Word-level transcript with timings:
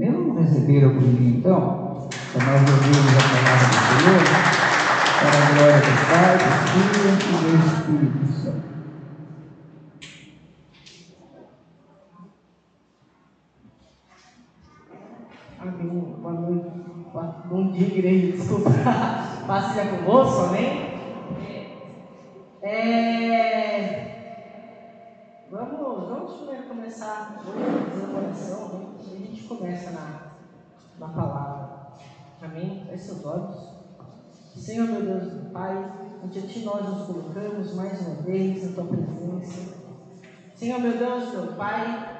Amém? 0.00 0.12
Vamos 0.12 0.40
receber 0.40 0.82
a 0.82 0.88
comigo 0.88 1.38
então? 1.38 2.08
Para 2.32 2.44
nós 2.46 2.60
ouvirmos 2.70 3.12
a 3.12 3.22
palavra 3.28 3.68
do 3.68 3.74
Senhor, 3.84 4.22
para 5.20 5.36
a 5.36 5.52
glória 5.52 5.80
do 5.84 5.92
Pai, 6.08 6.34
do 6.40 6.50
Filho 6.70 7.04
e 7.04 7.36
do 7.44 7.52
Espírito 7.66 8.24
Santo. 8.32 8.68
Amém. 15.60 16.16
Boa 16.22 16.32
noite. 16.32 16.70
Bom 17.50 17.62
dia, 17.70 17.86
igreja. 17.86 18.38
Desculpa. 18.38 18.70
Paz 19.46 19.64
seja 19.74 19.90
convosco, 19.90 20.44
amém? 20.46 20.94
É... 22.62 24.00
Vamos, 25.50 26.08
vamos 26.08 26.32
primeiro 26.36 26.68
começar 26.68 27.38
hoje 27.44 28.02
uma 28.02 28.18
oração, 28.18 28.68
né? 28.68 28.89
E 29.08 29.14
a 29.14 29.26
gente 29.26 29.42
começa 29.44 29.90
na, 29.90 30.32
na 30.98 31.08
palavra. 31.08 31.70
Amém? 32.42 32.84
Feche 32.88 33.04
seus 33.04 33.24
olhos. 33.24 33.56
Senhor, 34.56 34.88
meu 34.88 35.02
Deus, 35.02 35.32
meu 35.32 35.50
Pai, 35.52 35.92
ante 36.24 36.42
ti 36.42 36.60
nós 36.60 36.88
nos 36.88 37.06
colocamos 37.06 37.74
mais 37.74 38.00
uma 38.00 38.16
vez 38.22 38.64
na 38.64 38.72
tua 38.74 38.84
presença. 38.84 39.74
Senhor, 40.54 40.80
meu 40.80 40.92
Deus, 40.92 41.32
meu 41.32 41.52
Pai, 41.54 42.18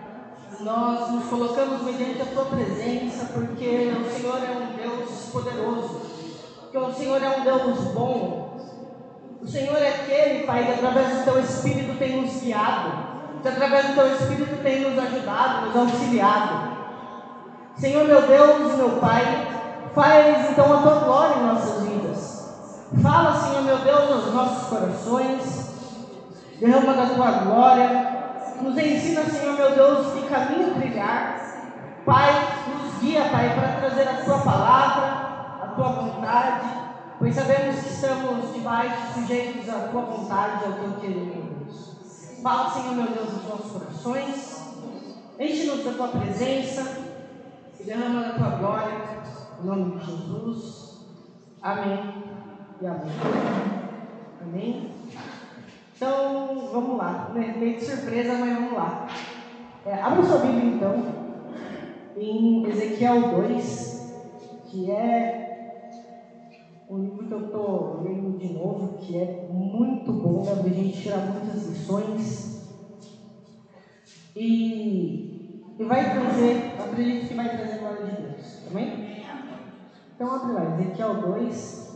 nós 0.61 1.11
nos 1.11 1.25
colocamos 1.27 1.83
mediante 1.83 2.23
a 2.23 2.27
tua 2.27 2.45
presença, 2.47 3.27
porque 3.33 3.93
o 3.93 4.11
Senhor 4.11 4.39
é 4.43 4.51
um 4.51 4.77
Deus 4.77 5.31
poderoso, 5.33 6.01
porque 6.61 6.79
o 6.79 6.93
Senhor 6.93 7.23
é 7.23 7.39
um 7.39 7.45
Deus 7.45 7.79
bom. 7.93 8.59
O 9.43 9.47
Senhor 9.47 9.77
é 9.77 9.89
aquele, 9.89 10.47
Pai, 10.47 10.65
que 10.67 10.73
através 10.73 11.19
do 11.19 11.25
teu 11.25 11.41
Espírito 11.41 11.99
tem 11.99 12.21
nos 12.21 12.41
guiado 12.41 13.11
que 13.43 13.49
através 13.49 13.87
do 13.87 13.95
teu 13.95 14.15
Espírito 14.15 14.63
tem 14.63 14.81
nos 14.81 14.99
ajudado, 14.99 15.67
nos 15.67 15.77
auxiliado. 15.77 16.70
Senhor 17.81 18.05
meu 18.05 18.21
Deus, 18.21 18.77
meu 18.77 18.91
Pai, 19.01 19.25
faz 19.95 20.51
então 20.51 20.71
a 20.71 20.83
tua 20.83 20.95
glória 20.97 21.37
em 21.37 21.47
nossas 21.47 21.83
vidas. 21.83 22.51
Fala, 23.03 23.35
Senhor 23.35 23.63
meu 23.63 23.79
Deus, 23.79 24.11
nos 24.11 24.35
nossos 24.35 24.69
corações, 24.69 25.71
derrama 26.61 26.93
da 26.93 27.07
tua 27.07 27.31
glória, 27.31 28.21
nos 28.61 28.77
ensina, 28.77 29.23
Senhor 29.23 29.57
meu 29.57 29.75
Deus, 29.75 30.13
que 30.13 30.29
caminho 30.29 30.75
trilhar. 30.75 31.41
Pai, 32.05 32.49
nos 32.69 33.01
guia, 33.01 33.31
Pai, 33.31 33.55
para 33.55 33.81
trazer 33.81 34.09
a 34.11 34.25
tua 34.25 34.39
palavra, 34.41 35.07
a 35.63 35.73
tua 35.75 35.89
vontade, 35.89 36.69
pois 37.19 37.35
sabemos 37.35 37.77
que 37.77 37.89
estamos 37.89 38.53
debaixo, 38.53 39.15
sujeitos 39.15 39.67
à 39.71 39.89
tua 39.89 40.03
vontade, 40.03 40.67
ao 40.67 40.73
teu 40.73 41.01
querer. 41.01 41.47
Fala, 42.43 42.71
Senhor 42.73 42.95
meu 42.95 43.07
Deus, 43.07 43.33
nos 43.33 43.49
nossos 43.49 43.73
corações. 43.73 44.61
Enche-nos 45.39 45.83
da 45.83 45.93
tua 45.93 46.09
presença 46.09 47.10
derrama 47.85 48.23
da 48.23 48.33
tua 48.35 48.51
glória. 48.59 49.21
Em 49.63 49.67
nome 49.67 49.99
de 49.99 50.07
Jesus. 50.07 51.07
Amém 51.63 52.15
e 52.81 52.87
amém. 52.87 53.11
Amém? 54.41 54.91
Então, 55.95 56.71
vamos 56.73 56.97
lá. 56.97 57.31
Meio 57.35 57.77
de 57.77 57.85
surpresa, 57.85 58.39
mas 58.39 58.55
vamos 58.55 58.73
lá. 58.73 59.07
É, 59.85 59.95
abra 59.95 60.23
sua 60.23 60.39
Bíblia, 60.39 60.75
então, 60.75 61.05
em 62.17 62.67
Ezequiel 62.67 63.31
2, 63.33 64.15
que 64.67 64.91
é 64.91 65.41
um 66.89 66.99
livro 66.99 67.27
que 67.27 67.33
eu 67.33 67.47
estou 67.47 68.03
lendo 68.03 68.39
de 68.39 68.53
novo, 68.53 68.99
que 68.99 69.17
é 69.17 69.49
muito 69.51 70.13
bom, 70.13 70.43
dá 70.45 70.57
para 70.57 70.71
a 70.71 70.75
gente 70.75 71.03
tirar 71.03 71.19
muitas 71.19 71.69
lições. 71.69 72.69
E, 74.35 75.30
e 75.81 75.85
vai 75.85 76.13
trazer, 76.13 76.75
acredito 76.79 77.29
que 77.29 77.35
vai 77.35 77.49
trazer 77.49 77.73
a 77.73 77.79
glória 77.79 78.05
de 78.05 78.21
Deus, 78.21 78.61
também? 78.69 79.25
Então 80.15 80.31
abre 80.31 80.53
lá, 80.53 80.79
Ezequiel 80.79 81.15
2. 81.23 81.91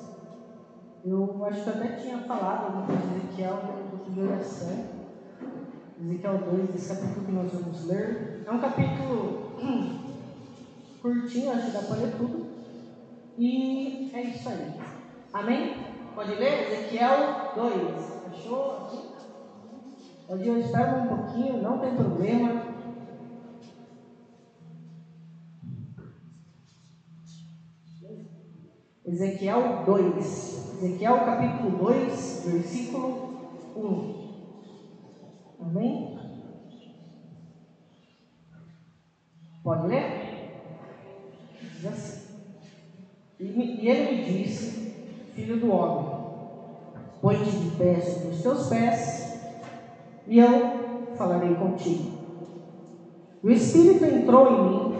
Eu 1.04 1.44
acho 1.44 1.62
que 1.62 1.68
eu 1.68 1.74
até 1.74 1.88
tinha 1.96 2.18
falado 2.20 2.64
alguma 2.64 2.86
coisa 2.86 3.02
de 3.02 3.16
Ezequiel 3.16 3.60
no 3.92 4.10
de 4.10 4.20
oração. 4.22 4.86
Ezequiel 6.00 6.38
2, 6.38 6.74
esse 6.74 6.88
capítulo 6.88 7.26
que 7.26 7.32
nós 7.32 7.52
vamos 7.52 7.84
ler. 7.84 8.44
É 8.46 8.50
um 8.50 8.58
capítulo 8.58 9.52
curtinho, 11.02 11.52
acho 11.52 11.66
que 11.66 11.72
dá 11.72 11.82
para 11.82 11.96
ler 11.96 12.12
tudo. 12.16 12.46
E 13.36 14.10
é 14.14 14.22
isso 14.22 14.48
aí. 14.48 14.80
Amém? 15.30 15.76
Pode 16.14 16.34
ler? 16.36 16.72
Ezequiel 16.72 17.52
2. 17.54 18.12
Achou? 18.32 19.12
Pode 20.26 20.48
ir, 20.48 20.58
espera 20.60 21.02
um 21.02 21.06
pouquinho, 21.06 21.60
não 21.60 21.78
tem 21.80 21.94
problema. 21.94 22.73
Ezequiel 29.06 29.84
2. 29.84 30.76
Ezequiel 30.76 31.24
capítulo 31.26 31.76
2, 31.76 32.42
versículo 32.46 33.34
1. 33.76 34.14
Amém? 35.60 36.18
Pode 39.62 39.86
ler? 39.88 40.04
Diz 41.60 41.86
assim. 41.86 42.24
E, 43.38 43.88
ele 43.88 44.16
me 44.16 44.24
disse, 44.24 44.94
filho 45.34 45.60
do 45.60 45.70
homem, 45.70 46.06
põe-te 47.20 47.50
de 47.50 47.76
pé 47.76 48.00
sobre 48.00 48.28
os 48.28 48.42
teus 48.42 48.68
pés, 48.68 49.38
e 50.26 50.38
eu 50.38 51.14
falarei 51.16 51.54
contigo. 51.56 52.10
O 53.42 53.50
Espírito 53.50 54.04
entrou 54.06 54.48
em 54.48 54.70
mim 54.70 54.94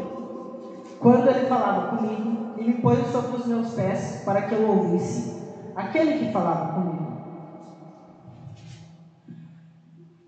quando 0.98 1.28
ele 1.28 1.46
falava 1.46 1.96
comigo 1.96 2.43
e 2.56 2.64
me 2.64 2.74
pôs 2.74 2.98
sobre 3.12 3.36
os 3.36 3.46
meus 3.46 3.74
pés 3.74 4.22
para 4.24 4.42
que 4.42 4.54
eu 4.54 4.68
ouvisse 4.68 5.42
aquele 5.74 6.18
que 6.18 6.32
falava 6.32 6.74
comigo. 6.74 7.14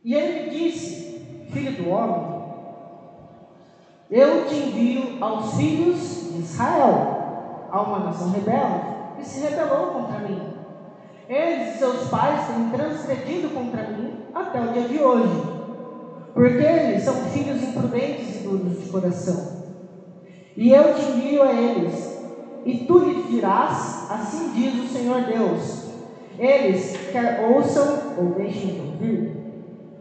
E 0.05 0.15
ele 0.15 0.45
me 0.45 0.51
disse, 0.51 1.47
filho 1.51 1.83
do 1.83 1.91
homem, 1.91 2.37
eu 4.11 4.47
te 4.47 4.55
envio 4.55 5.23
aos 5.23 5.55
filhos 5.57 6.33
de 6.33 6.39
Israel 6.39 7.69
a 7.71 7.83
uma 7.83 7.99
nação 7.99 8.31
rebelde 8.31 8.97
que 9.17 9.25
se 9.25 9.41
rebelou 9.41 9.89
contra 9.89 10.21
mim. 10.21 10.41
Eles 11.29 11.75
e 11.75 11.79
seus 11.79 12.09
pais 12.09 12.47
têm 12.47 12.71
transgredido 12.71 13.51
contra 13.51 13.83
mim 13.89 14.21
até 14.33 14.61
o 14.61 14.73
dia 14.73 14.87
de 14.87 14.99
hoje, 14.99 15.43
porque 16.33 16.63
eles 16.63 17.03
são 17.03 17.15
filhos 17.15 17.63
imprudentes 17.63 18.37
e 18.37 18.39
duros 18.45 18.81
de 18.81 18.89
coração. 18.89 19.57
E 20.57 20.71
eu 20.71 20.95
te 20.95 21.03
envio 21.03 21.43
a 21.43 21.53
eles, 21.53 22.16
e 22.67 22.79
tu 22.79 22.99
lhes 22.99 23.29
dirás: 23.29 24.11
Assim 24.11 24.51
diz 24.53 24.75
o 24.75 24.93
Senhor 24.93 25.23
Deus. 25.23 25.87
Eles 26.37 26.95
quer 27.13 27.49
ouçam 27.49 28.15
ou 28.19 28.35
deixem 28.35 28.75
de 28.75 28.81
ouvir, 28.81 29.37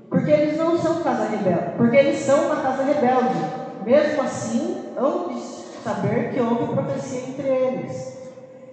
porque 0.10 0.32
eles 0.32 0.58
não 0.58 0.78
são 0.78 1.02
casa 1.02 1.30
rebelde, 1.30 1.78
porque 1.78 1.96
eles 1.96 2.20
são 2.20 2.48
uma 2.48 2.58
casa 2.58 2.84
rebelde. 2.84 3.36
Mesmo 3.86 4.22
assim, 4.24 4.84
hão 4.98 5.30
de 5.30 5.40
saber 5.82 6.34
que 6.34 6.42
houve 6.42 6.74
profecia 6.74 7.22
entre 7.30 7.48
eles. 7.48 8.18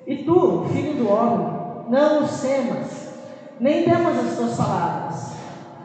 E 0.06 0.16
tu, 0.24 0.64
filho 0.72 0.94
do 0.94 1.08
homem, 1.08 1.46
não 1.88 2.24
os 2.24 2.40
temas, 2.40 2.88
nem 3.60 3.84
temas 3.84 4.18
as 4.18 4.36
tuas 4.36 4.56
palavras. 4.56 5.32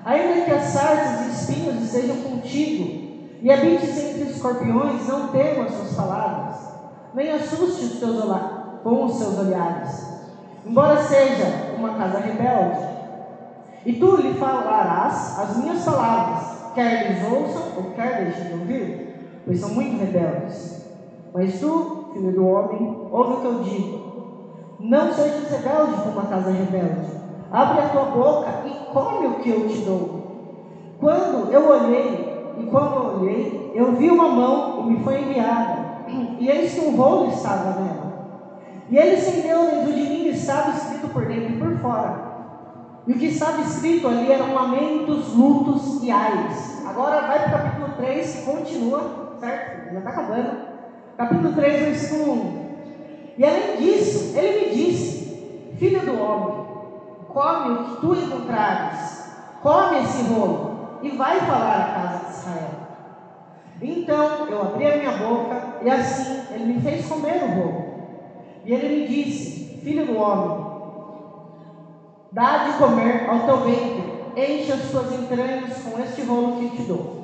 Ainda 0.03 0.46
que 0.46 0.51
as 0.51 0.63
sarças 0.63 1.28
e 1.28 1.31
espinhos 1.31 1.84
estejam 1.84 2.16
contigo, 2.23 3.07
e 3.41 3.51
habites 3.51 3.97
entre 4.00 4.31
escorpiões, 4.31 5.06
não 5.07 5.28
temas 5.28 5.73
as 5.73 5.78
suas 5.78 5.94
palavras, 5.94 6.56
nem 7.17 7.31
assuste 7.31 7.83
os 7.83 8.00
teus 8.00 8.23
com 8.83 9.05
os 9.05 9.17
seus 9.17 9.39
olhares. 9.39 10.22
Embora 10.63 11.01
seja 11.01 11.75
uma 11.75 11.95
casa 11.95 12.19
rebelde, 12.19 12.95
e 13.83 13.94
tu 13.94 14.17
lhe 14.17 14.35
falarás 14.35 15.39
as 15.39 15.57
minhas 15.57 15.83
palavras, 15.83 16.73
quer 16.75 17.09
eles 17.09 17.28
ouçam 17.28 17.63
ou 17.75 17.95
quer 17.95 18.23
deixem 18.23 18.44
de 18.45 18.53
ouvir, 18.53 19.41
pois 19.45 19.59
são 19.59 19.72
muito 19.72 19.97
rebeldes. 19.97 20.85
Mas 21.33 21.59
tu, 21.59 22.11
filho 22.14 22.34
do 22.34 22.46
homem, 22.46 22.96
ouve 23.11 23.34
o 23.34 23.41
que 23.41 23.47
eu 23.47 23.63
digo. 23.63 24.78
Não 24.79 25.11
sejas 25.11 25.49
rebelde 25.49 25.96
como 26.03 26.20
a 26.20 26.25
casa 26.25 26.52
rebelde. 26.52 27.17
Abre 27.52 27.79
a 27.79 27.90
tua 27.90 28.05
boca 28.05 28.61
e 28.63 28.93
come 28.93 29.25
o 29.25 29.40
que 29.40 29.49
eu 29.49 29.67
te 29.67 29.79
dou. 29.79 30.22
Quando 30.99 31.52
eu 31.52 31.67
olhei, 31.67 32.53
e 32.59 32.63
quando 32.66 32.93
eu 32.93 33.17
olhei, 33.17 33.72
eu 33.73 33.91
vi 33.93 34.11
uma 34.11 34.28
mão 34.28 34.81
e 34.81 34.84
me 34.84 35.03
foi 35.03 35.22
enviada. 35.22 35.86
E 36.08 36.50
eis 36.50 36.74
que 36.74 36.82
um 36.82 36.96
rolo 36.96 37.32
estava 37.32 37.82
nela. 37.82 38.08
E 38.90 38.98
ele 38.98 39.16
acendeu 39.16 39.70
dentro 39.70 39.94
de 39.94 40.02
mim 40.02 40.24
e 40.24 40.30
estava 40.30 40.72
escrito 40.72 41.09
por 41.09 41.26
dentro 41.26 41.54
e 41.54 41.58
por 41.58 41.78
fora. 41.80 42.28
E 43.06 43.12
o 43.12 43.18
que 43.18 43.26
estava 43.26 43.62
escrito 43.62 44.08
ali 44.08 44.32
eram 44.32 44.54
lamentos, 44.54 45.34
lutos 45.34 46.04
e 46.04 46.12
ais. 46.12 46.86
Agora 46.88 47.28
vai 47.28 47.40
para 47.40 47.50
o 47.50 47.64
capítulo 47.64 47.94
3, 47.98 48.36
que 48.36 48.46
continua, 48.46 49.36
certo? 49.40 49.94
Já 49.94 50.00
está 50.00 50.09
acabando 50.09 50.68
capítulo 51.18 51.54
3, 51.54 51.86
versículo 51.86 52.34
1. 52.34 52.68
E 53.38 53.44
além 53.44 53.78
disso, 53.78 54.38
ele 54.38 54.70
me 54.70 54.76
disse: 54.76 55.76
Filho 55.78 56.06
do 56.06 56.22
homem, 56.22 56.66
come 57.28 57.74
o 57.74 57.84
que 57.84 58.02
tu 58.02 58.16
encontrares, 58.16 59.34
come 59.62 60.00
esse 60.00 60.24
rolo, 60.32 61.00
e 61.02 61.09
vai 61.09 61.40
falar 61.42 61.76
à 61.76 62.02
casa 62.02 62.26
de 62.26 62.32
Israel. 62.38 62.77
Então 63.82 64.47
eu 64.47 64.62
abri 64.62 64.88
a 64.88 64.97
minha 64.97 65.12
boca, 65.12 65.79
e 65.84 65.90
assim 65.90 66.41
ele 66.52 66.74
me 66.74 66.82
fez 66.82 67.08
comer 67.08 67.44
o 67.44 67.47
bolo. 67.50 67.85
E 68.66 68.74
ele 68.74 69.02
me 69.02 69.08
disse: 69.08 69.78
Filho 69.84 70.06
do 70.06 70.18
homem, 70.18 70.66
dá 72.32 72.66
de 72.66 72.78
comer 72.78 73.29
ao 73.29 73.41
teu 73.41 73.58
ventre, 73.58 74.14
enche 74.35 74.72
as 74.72 74.91
tuas 74.91 75.14
entranhas 75.14 75.79
com 75.84 76.00
este 76.00 76.24
rolo 76.24 76.58
que 76.58 76.78
te 76.78 76.84
dou. 76.84 77.18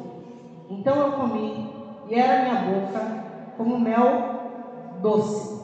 Então 0.69 0.95
eu 0.95 1.11
comi, 1.13 1.73
e 2.07 2.15
era 2.15 2.43
minha 2.43 2.55
boca 2.55 3.23
como 3.57 3.79
mel 3.79 4.33
doce. 5.01 5.61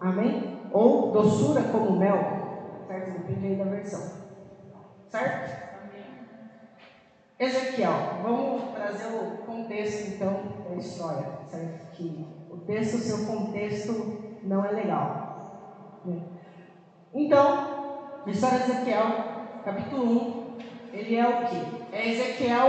Amém? 0.00 0.58
Ou 0.72 1.12
doçura 1.12 1.62
como 1.64 1.98
mel. 1.98 2.18
Certo? 2.86 3.12
Depende 3.12 3.46
aí 3.46 3.56
da 3.56 3.64
versão. 3.64 4.10
Certo? 5.08 5.71
Ezequiel, 7.42 8.20
vamos 8.22 8.70
trazer 8.72 9.06
o 9.06 9.38
contexto 9.38 10.14
então 10.14 10.42
da 10.68 10.76
história, 10.76 11.26
certo? 11.50 11.90
Que 11.92 12.24
o 12.48 12.58
texto, 12.58 12.98
seu 12.98 13.26
contexto 13.26 14.38
não 14.44 14.64
é 14.64 14.70
legal. 14.70 15.98
Né? 16.04 16.22
Então, 17.12 18.22
a 18.24 18.30
história 18.30 18.60
de 18.60 18.70
Ezequiel, 18.70 19.06
capítulo 19.64 20.04
1, 20.04 20.58
ele 20.92 21.16
é 21.16 21.28
o 21.28 21.46
que? 21.46 21.96
É 21.96 22.10
Ezequiel 22.10 22.68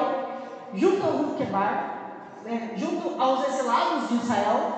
junto 0.74 1.06
ao 1.06 1.18
Ruquebar, 1.18 2.40
né? 2.44 2.72
junto 2.76 3.22
aos 3.22 3.48
exilados 3.50 4.10
de 4.10 4.16
Israel, 4.16 4.72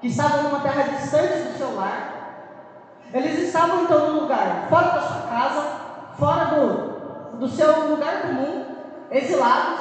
que 0.00 0.06
estavam 0.06 0.44
numa 0.44 0.60
terra 0.60 0.96
distante 0.96 1.48
do 1.48 1.58
seu 1.58 1.74
lar. 1.74 3.00
Eles 3.12 3.40
estavam 3.40 3.82
então 3.82 4.12
num 4.12 4.20
lugar 4.20 4.68
fora 4.68 4.90
da 4.90 5.02
sua 5.02 5.22
casa, 5.22 5.80
fora 6.16 6.44
do, 6.44 7.38
do 7.38 7.48
seu 7.48 7.88
lugar 7.88 8.22
comum, 8.22 8.73
exilados, 9.10 9.80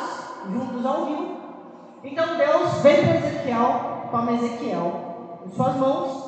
juntos 0.51 0.85
ao 0.85 1.05
rio. 1.05 1.37
Então 2.03 2.37
Deus 2.37 2.73
vem 2.81 3.05
para 3.05 3.15
Ezequiel, 3.15 4.07
toma 4.11 4.33
Ezequiel 4.33 5.39
em 5.45 5.55
suas 5.55 5.75
mãos 5.75 6.23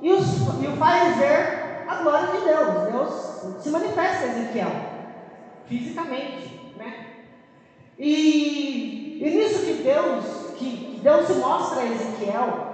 e, 0.00 0.12
os, 0.12 0.62
e 0.62 0.66
o 0.66 0.76
faz 0.76 1.16
ver 1.16 1.84
a 1.88 1.96
glória 1.96 2.28
de 2.28 2.44
Deus. 2.44 2.92
Deus 2.92 3.62
se 3.62 3.70
manifesta 3.70 4.24
a 4.24 4.28
Ezequiel, 4.28 4.72
fisicamente. 5.66 6.74
Né? 6.76 7.06
E, 7.98 9.18
e 9.20 9.30
nisso 9.30 9.64
que 9.64 9.82
Deus, 9.82 10.24
que 10.56 11.00
Deus 11.02 11.26
se 11.26 11.34
mostra 11.34 11.82
a 11.82 11.86
Ezequiel, 11.86 12.72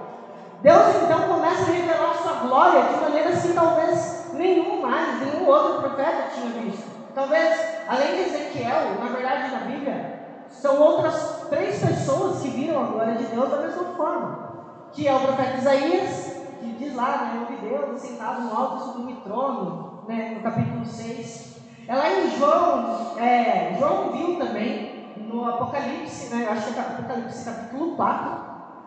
Deus 0.61 1.03
então 1.03 1.27
começa 1.27 1.61
a 1.61 1.73
revelar 1.73 2.15
sua 2.15 2.33
glória 2.33 2.83
de 2.83 3.01
maneira 3.01 3.29
assim 3.29 3.53
talvez 3.53 4.33
nenhum 4.33 4.81
mais, 4.81 5.21
nenhum 5.21 5.47
outro 5.47 5.81
profeta 5.81 6.31
tinha 6.33 6.63
visto. 6.63 6.89
Talvez, 7.13 7.57
além 7.89 8.15
de 8.15 8.29
Ezequiel, 8.29 8.99
na 8.99 9.09
verdade 9.09 9.51
na 9.51 9.59
Bíblia, 9.61 10.45
são 10.47 10.79
outras 10.79 11.47
três 11.49 11.83
pessoas 11.83 12.39
que 12.39 12.49
viram 12.49 12.83
a 12.83 12.85
glória 12.85 13.15
de 13.15 13.25
Deus 13.25 13.49
da 13.49 13.57
mesma 13.57 13.83
forma. 13.97 14.49
Que 14.91 15.07
é 15.07 15.15
o 15.15 15.19
profeta 15.19 15.57
Isaías, 15.57 16.37
que 16.59 16.71
diz 16.73 16.95
lá, 16.95 17.17
né, 17.17 17.47
eu 17.49 17.69
Deus 17.69 17.99
sentado 17.99 18.41
no 18.41 18.55
alto 18.55 18.83
sobre 18.83 19.13
o 19.13 19.15
trono, 19.17 20.03
né, 20.07 20.35
no 20.35 20.41
capítulo 20.41 20.85
6. 20.85 21.57
É 21.87 21.95
lá 21.95 22.11
em 22.11 22.29
João, 22.37 23.17
é, 23.17 23.75
João 23.79 24.11
viu 24.11 24.37
também, 24.37 25.13
no 25.17 25.47
Apocalipse, 25.47 26.33
né, 26.33 26.47
acho 26.49 26.71
que 26.71 26.79
é 26.79 26.81
Apocalipse 26.81 27.45
capítulo 27.45 27.95
4, 27.95 28.31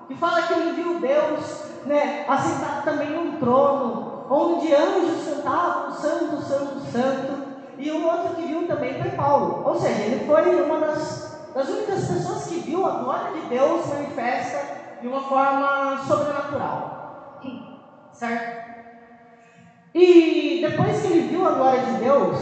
que 0.07 0.15
fala 0.15 0.43
que 0.43 0.53
ele 0.53 0.73
viu 0.73 1.01
Deus 1.01 1.65
né, 1.85 2.25
assentado 2.29 2.85
também 2.85 3.11
num 3.11 3.39
trono, 3.39 4.27
onde 4.31 4.73
anjos 4.73 5.25
cantavam, 5.25 5.93
santo, 5.93 6.41
santo, 6.41 6.81
santo. 6.91 7.42
E 7.83 7.91
o 7.91 8.07
outro 8.07 8.37
que 8.37 8.43
viu 8.43 8.65
também 8.69 8.95
foi 8.95 9.11
Paulo. 9.11 9.65
Ou 9.67 9.75
seja, 9.75 10.03
ele 10.03 10.25
foi 10.25 10.63
uma 10.63 10.79
das, 10.79 11.51
das 11.53 11.69
únicas 11.69 12.07
pessoas 12.07 12.47
que 12.47 12.61
viu 12.61 12.87
a 12.87 12.91
glória 12.91 13.41
de 13.41 13.49
Deus 13.49 13.89
manifesta 13.89 15.01
de 15.01 15.09
uma 15.09 15.21
forma 15.23 15.99
sobrenatural. 16.07 17.41
Certo? 18.13 18.71
E 19.93 20.65
depois 20.65 21.03
que 21.03 21.09
ele 21.09 21.29
viu 21.29 21.45
a 21.45 21.51
glória 21.51 21.81
de 21.81 21.95
Deus, 21.95 22.39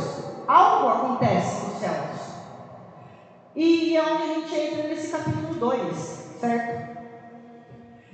algo 0.46 0.88
acontece 0.88 1.66
nos 1.66 1.78
céus. 1.78 2.20
E 3.56 3.96
é 3.96 4.02
onde 4.02 4.22
a 4.22 4.26
gente 4.26 4.54
entra 4.54 4.88
nesse 4.88 5.10
capítulo 5.10 5.54
2, 5.54 5.96
certo? 6.38 7.00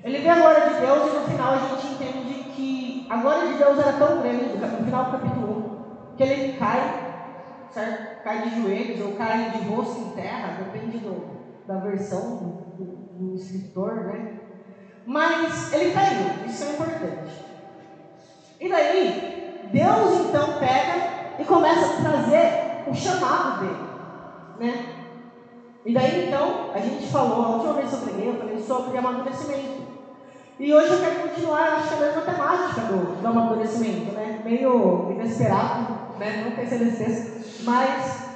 Ele 0.04 0.18
vê 0.18 0.28
a 0.28 0.36
glória 0.36 0.68
de 0.68 0.80
Deus 0.80 1.12
e 1.12 1.16
no 1.16 1.24
final 1.24 1.54
a 1.54 1.58
gente 1.58 1.86
entende 1.88 2.34
que 2.54 3.06
a 3.10 3.16
glória 3.16 3.48
de 3.48 3.58
Deus 3.58 3.78
era 3.80 3.94
tão 3.94 4.20
grande, 4.20 4.56
no 4.56 4.84
final 4.84 5.04
do 5.06 5.10
capítulo 5.10 6.12
1, 6.12 6.16
que 6.16 6.22
ele 6.22 6.56
cai 6.56 7.05
Cai 8.24 8.48
de 8.48 8.62
joelhos 8.62 9.04
ou 9.04 9.12
cai 9.12 9.50
de 9.50 9.68
rosto 9.68 10.00
em 10.00 10.10
terra, 10.10 10.62
depende 10.62 10.98
do, 10.98 11.36
da 11.66 11.78
versão 11.78 12.36
do, 12.36 12.84
do, 12.84 12.96
do 13.18 13.34
escritor, 13.36 13.94
né? 14.06 14.38
Mas 15.04 15.72
ele 15.72 15.92
caiu, 15.92 16.46
isso 16.46 16.64
é 16.64 16.70
importante. 16.70 17.44
E 18.58 18.68
daí, 18.68 19.68
Deus 19.72 20.28
então 20.28 20.58
pega 20.58 21.36
e 21.38 21.44
começa 21.44 21.86
a 21.86 22.00
trazer 22.00 22.84
o 22.86 22.94
chamado 22.94 23.60
dele, 23.60 23.88
né? 24.58 24.96
E 25.84 25.92
daí 25.92 26.26
então, 26.26 26.70
a 26.74 26.78
gente 26.78 27.06
falou, 27.06 27.44
a 27.44 27.48
última 27.56 27.74
vez 27.74 27.90
sobre 27.90 28.12
ele, 28.14 28.28
eu 28.28 28.38
falei 28.38 28.58
sobre 28.58 28.98
amadurecimento. 28.98 29.86
E 30.58 30.72
hoje 30.72 30.90
eu 30.90 31.00
quero 31.00 31.28
continuar, 31.28 31.74
acho 31.74 31.88
que 31.88 31.94
a 31.94 32.06
mesma 32.06 32.22
temática 32.22 32.80
do, 32.80 33.20
do 33.20 33.28
amadurecimento, 33.28 34.12
né? 34.12 34.40
Meio 34.44 35.12
inesperado, 35.12 35.96
né? 36.18 36.42
Não 36.44 36.56
pensei 36.56 36.78
nesse 36.78 37.04
texto, 37.04 37.45
mas 37.62 38.26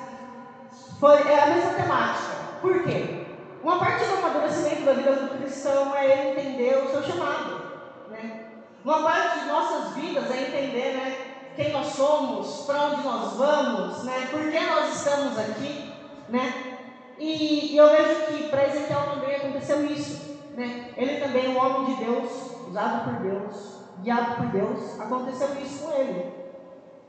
foi, 0.98 1.16
é 1.28 1.42
a 1.42 1.46
mesma 1.46 1.72
temática. 1.74 2.36
Por 2.60 2.82
quê? 2.84 3.26
Uma 3.62 3.78
parte 3.78 4.04
do 4.04 4.14
amadurecimento 4.14 4.82
da 4.82 4.92
vida 4.92 5.12
do 5.12 5.38
cristão 5.38 5.94
é 5.94 6.06
ele 6.06 6.40
entender 6.40 6.82
o 6.82 6.90
seu 6.90 7.02
chamado. 7.02 7.62
Né? 8.10 8.46
Uma 8.84 9.02
parte 9.02 9.40
de 9.40 9.46
nossas 9.46 9.94
vidas 9.94 10.30
é 10.30 10.42
entender 10.42 10.96
né, 10.96 11.16
quem 11.56 11.72
nós 11.72 11.88
somos, 11.88 12.64
para 12.66 12.86
onde 12.86 13.02
nós 13.02 13.34
vamos, 13.34 14.04
né, 14.04 14.28
por 14.30 14.40
que 14.50 14.60
nós 14.60 14.96
estamos 14.96 15.38
aqui. 15.38 15.92
Né? 16.28 16.78
E, 17.18 17.74
e 17.74 17.76
eu 17.76 17.90
vejo 17.90 18.26
que 18.26 18.48
para 18.48 18.66
Ezequiel 18.66 19.02
também 19.12 19.36
aconteceu 19.36 19.84
isso. 19.84 20.38
Né? 20.56 20.92
Ele 20.96 21.20
também, 21.20 21.48
um 21.48 21.58
homem 21.58 21.94
de 21.94 22.04
Deus, 22.04 22.30
usado 22.68 23.04
por 23.04 23.20
Deus, 23.20 23.80
guiado 24.02 24.36
por 24.36 24.46
Deus, 24.46 25.00
aconteceu 25.00 25.48
isso 25.62 25.84
com 25.84 25.92
ele. 25.92 26.32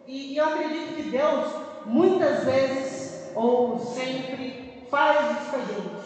E, 0.05 0.33
e 0.33 0.37
eu 0.37 0.45
acredito 0.45 0.95
que 0.95 1.03
Deus, 1.03 1.47
muitas 1.85 2.43
vezes, 2.43 3.31
ou 3.35 3.79
sempre, 3.79 4.87
faz 4.89 5.41
isso 5.41 5.51
com 5.51 5.57
a 5.57 5.59
gente. 5.59 6.01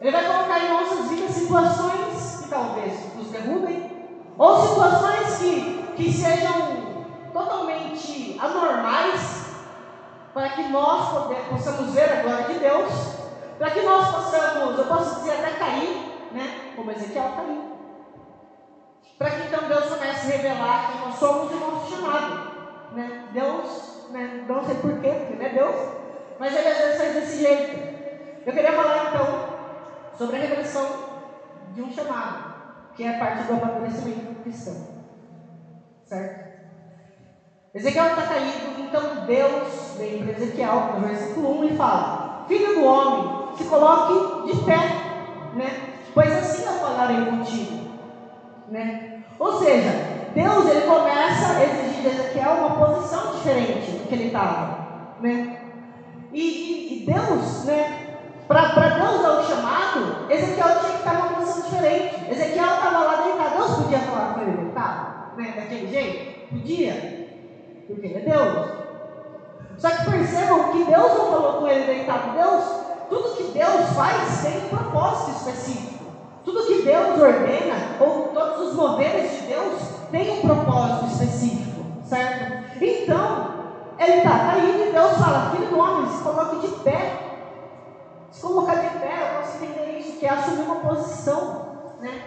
Ele 0.00 0.10
vai 0.10 0.24
colocar 0.26 0.60
em 0.60 0.70
nossas 0.70 1.10
vidas 1.10 1.30
situações 1.30 2.40
que 2.42 2.48
talvez 2.48 3.14
nos 3.16 3.28
derrubem, 3.28 3.90
ou 4.36 4.66
situações 4.68 5.38
que, 5.38 5.92
que 5.96 6.12
sejam 6.12 6.96
totalmente 7.32 8.38
anormais, 8.40 9.38
para 10.32 10.50
que 10.50 10.62
nós 10.68 11.08
poder, 11.10 11.48
possamos 11.48 11.92
ver 11.94 12.12
a 12.12 12.22
glória 12.22 12.44
de 12.44 12.60
Deus, 12.60 12.92
para 13.58 13.70
que 13.70 13.80
nós 13.80 14.14
possamos, 14.14 14.78
eu 14.78 14.84
posso 14.84 15.16
dizer 15.16 15.32
até 15.32 15.50
cair, 15.58 16.30
né? 16.30 16.72
Como 16.76 16.92
Ezequiel 16.92 17.32
caiu. 17.34 17.78
Para 19.18 19.30
que 19.30 19.46
então 19.48 19.68
Deus 19.68 19.86
comece 19.86 20.32
a 20.32 20.36
revelar 20.36 20.92
que 20.92 20.98
nós 20.98 21.14
somos 21.16 21.50
o 21.50 21.56
nosso 21.56 21.90
chamado. 21.90 22.52
Né? 22.92 23.24
Deus, 23.32 23.97
né? 24.10 24.44
não 24.48 24.64
sei 24.64 24.74
porquê, 24.76 25.10
porque 25.10 25.34
não 25.34 25.46
é 25.46 25.48
Deus, 25.50 25.76
mas 26.38 26.54
ele 26.54 26.68
às 26.68 26.78
vezes 26.78 26.98
faz 26.98 27.14
desse 27.14 27.42
jeito. 27.42 27.88
Eu 28.46 28.52
queria 28.52 28.72
falar 28.72 29.08
então 29.08 29.48
sobre 30.16 30.36
a 30.36 30.40
revelação 30.40 30.86
de 31.74 31.82
um 31.82 31.92
chamado, 31.92 32.54
que 32.94 33.04
é 33.04 33.18
parte 33.18 33.44
do 33.44 33.52
amadurecimento 33.54 34.42
cristão. 34.42 34.98
Certo? 36.04 36.48
Ezequiel 37.74 38.06
está 38.06 38.22
caído, 38.22 38.80
então 38.80 39.26
Deus 39.26 39.96
vem 39.98 40.24
para 40.24 40.32
Ezequiel, 40.32 40.94
no 40.94 41.06
versículo 41.06 41.60
1, 41.60 41.64
e 41.64 41.76
fala: 41.76 42.44
Filho 42.48 42.74
do 42.74 42.84
homem, 42.84 43.56
se 43.56 43.64
coloque 43.64 44.50
de 44.50 44.64
pé, 44.64 44.78
né? 45.54 45.94
pois 46.14 46.34
assim 46.34 46.64
eu 46.64 46.72
falarei 46.72 47.26
contigo. 47.26 47.88
Né? 48.68 49.22
Ou 49.38 49.58
seja, 49.58 49.90
Deus 50.34 50.66
ele 50.66 50.86
começa 50.86 51.56
a 51.56 51.64
exigir 51.64 51.87
de 52.00 52.08
Ezequiel 52.08 52.52
uma 52.52 52.86
posição 52.86 53.32
diferente 53.32 53.90
do 53.92 54.08
que 54.08 54.14
ele 54.14 54.26
estava. 54.26 54.88
Né? 55.20 55.60
E, 56.32 56.40
e, 56.40 57.02
e 57.02 57.06
Deus, 57.06 57.64
né, 57.64 58.16
para 58.46 58.88
Deus 58.88 59.22
dar 59.22 59.40
o 59.40 59.44
chamado, 59.44 60.30
Ezequiel 60.30 60.80
tinha 60.80 60.92
que 60.92 60.98
estar 60.98 61.14
numa 61.14 61.36
posição 61.36 61.62
diferente. 61.62 62.30
Ezequiel 62.30 62.74
estava 62.74 62.98
lá 62.98 63.22
deitado. 63.22 63.56
Deus 63.56 63.76
podia 63.76 63.98
falar 64.00 64.34
com 64.34 64.40
ele 64.40 64.52
deitado? 64.52 65.36
Né? 65.36 65.52
Daquele 65.56 65.88
jeito? 65.88 66.48
Podia. 66.50 67.28
Porque 67.86 68.06
ele 68.06 68.16
é 68.16 68.20
Deus. 68.20 68.68
Só 69.78 69.90
que 69.90 70.10
percebam 70.10 70.72
que 70.72 70.84
Deus 70.84 71.18
não 71.18 71.30
falou 71.30 71.52
com 71.60 71.68
ele 71.68 71.86
deitado. 71.86 72.32
Deus, 72.32 72.64
tudo 73.08 73.36
que 73.36 73.52
Deus 73.52 73.92
faz 73.94 74.42
tem 74.42 74.64
um 74.64 74.68
propósito 74.68 75.30
específico. 75.38 76.04
Tudo 76.44 76.66
que 76.66 76.82
Deus 76.82 77.20
ordena, 77.20 77.96
ou 78.00 78.28
todos 78.28 78.68
os 78.68 78.74
moveres 78.74 79.30
de 79.32 79.46
Deus, 79.48 79.98
tem 80.10 80.38
um 80.38 80.40
propósito 80.40 81.06
específico, 81.12 81.67
certo? 82.08 82.82
Então, 82.82 83.58
ele 83.98 84.18
está 84.18 84.38
caído 84.38 84.88
e 84.88 84.92
Deus 84.92 85.18
fala: 85.18 85.50
Filho 85.50 85.68
do 85.68 85.78
homem, 85.78 86.10
se 86.10 86.22
coloque 86.22 86.66
de 86.66 86.74
pé. 86.82 87.24
Se 88.30 88.42
colocar 88.42 88.76
de 88.76 88.98
pé, 88.98 89.32
eu 89.32 89.40
posso 89.40 89.64
entender 89.64 89.98
isso, 89.98 90.18
que 90.18 90.26
é 90.26 90.30
assumir 90.30 90.62
uma 90.62 90.76
posição, 90.76 91.96
né? 92.00 92.22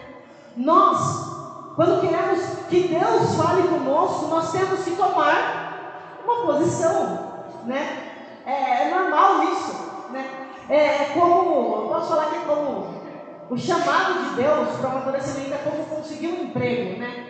Nós, 0.57 1.73
quando 1.75 2.01
queremos 2.01 2.41
que 2.69 2.87
Deus 2.87 3.35
fale 3.35 3.63
conosco, 3.67 4.27
nós 4.27 4.51
temos 4.51 4.83
que 4.83 4.91
tomar 4.91 6.19
uma 6.23 6.45
posição, 6.45 7.19
né? 7.65 8.11
É, 8.45 8.87
é 8.87 8.93
normal 8.93 9.43
isso, 9.43 9.75
né? 10.11 10.29
É, 10.69 10.77
é 10.77 11.11
como, 11.13 11.83
eu 11.83 11.89
posso 11.89 12.09
falar 12.09 12.25
que 12.25 12.37
é 12.37 12.39
como 12.39 13.01
o 13.49 13.57
chamado 13.57 14.29
de 14.29 14.41
Deus 14.41 14.69
para 14.77 14.89
o 14.89 14.91
amadurecimento 14.91 15.53
é 15.53 15.57
como 15.57 15.85
conseguir 15.85 16.27
um 16.27 16.43
emprego, 16.45 16.99
né? 16.99 17.25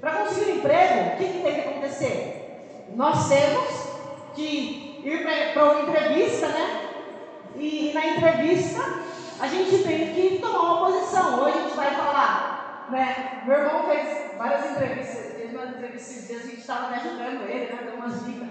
Para 0.00 0.12
conseguir 0.12 0.52
um 0.52 0.56
emprego, 0.56 1.14
o 1.14 1.16
que, 1.16 1.24
que 1.24 1.42
tem 1.42 1.54
que 1.54 1.68
acontecer? 1.68 2.86
Nós 2.94 3.28
temos 3.28 3.88
que 4.34 5.02
ir 5.04 5.52
para 5.52 5.64
uma 5.64 5.80
entrevista, 5.82 6.46
né? 6.48 6.88
E 7.56 7.90
na 7.92 8.06
entrevista 8.06 8.80
a 9.40 9.46
gente 9.48 9.82
tem 9.82 10.14
que 10.14 10.38
tomar 10.40 10.60
uma 10.60 10.86
posição. 10.86 11.42
Hoje 11.42 11.58
a 11.58 11.62
gente 11.62 11.76
vai 11.76 11.94
falar, 11.94 12.86
né? 12.90 13.42
Meu 13.44 13.58
irmão 13.58 13.84
fez 13.84 14.36
várias 14.38 14.70
entrevistas, 14.70 15.34
fez 15.34 15.52
umas 15.52 15.70
entrevistas 15.70 16.10
esses 16.10 16.28
dias, 16.28 16.42
a 16.42 16.46
gente 16.46 16.60
estava 16.60 16.94
ajudando 16.94 17.48
ele, 17.48 17.72
né? 17.72 17.78
Deu 17.84 17.94
umas 17.94 18.24
dicas. 18.24 18.48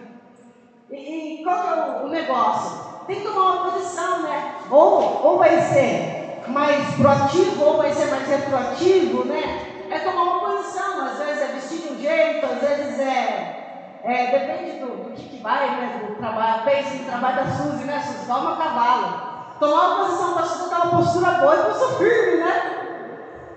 E, 0.89 0.95
e 1.39 1.43
qual 1.43 1.61
que 1.61 1.67
é 1.67 1.73
o, 1.73 2.05
o, 2.05 2.09
negócio? 2.09 3.05
Tem 3.07 3.17
que 3.17 3.27
tomar 3.27 3.51
uma 3.51 3.71
posição, 3.71 4.23
né? 4.23 4.55
Ou, 4.69 5.25
ou 5.25 5.37
vai 5.37 5.61
ser 5.61 6.43
mais 6.47 6.95
proativo, 6.95 7.63
ou 7.63 7.77
vai 7.77 7.93
ser 7.93 8.07
mais 8.07 8.27
retroativo, 8.27 9.23
né? 9.25 9.66
É 9.89 9.99
tomar 9.99 10.23
uma 10.23 10.39
posição. 10.39 11.05
Às 11.05 11.17
vezes 11.17 11.41
é 11.41 11.47
vestir 11.47 11.77
de 11.79 11.93
um 11.93 11.97
jeito, 11.97 12.45
às 12.45 12.59
vezes 12.59 12.99
é. 12.99 13.99
é 14.03 14.25
depende 14.27 14.79
do, 14.79 15.03
do 15.03 15.11
que, 15.11 15.29
que 15.29 15.43
vai, 15.43 15.69
né? 15.69 16.07
Do 16.07 16.15
trabalho. 16.15 16.63
Pensa 16.63 16.95
no 16.95 17.05
trabalho 17.05 17.35
da 17.35 17.45
Suzy, 17.51 17.83
né? 17.85 17.99
Suzy, 18.01 18.27
toma 18.27 18.57
cavalo. 18.57 19.27
Tomar 19.59 19.87
uma 19.87 20.05
posição 20.05 20.33
para 20.33 20.43
Suzy 20.43 20.69
dar 20.69 20.81
uma 20.83 20.97
postura 20.97 21.31
boa 21.31 21.55
e 21.55 21.63
postura 21.63 21.97
firme, 21.97 22.37
né? 22.37 22.77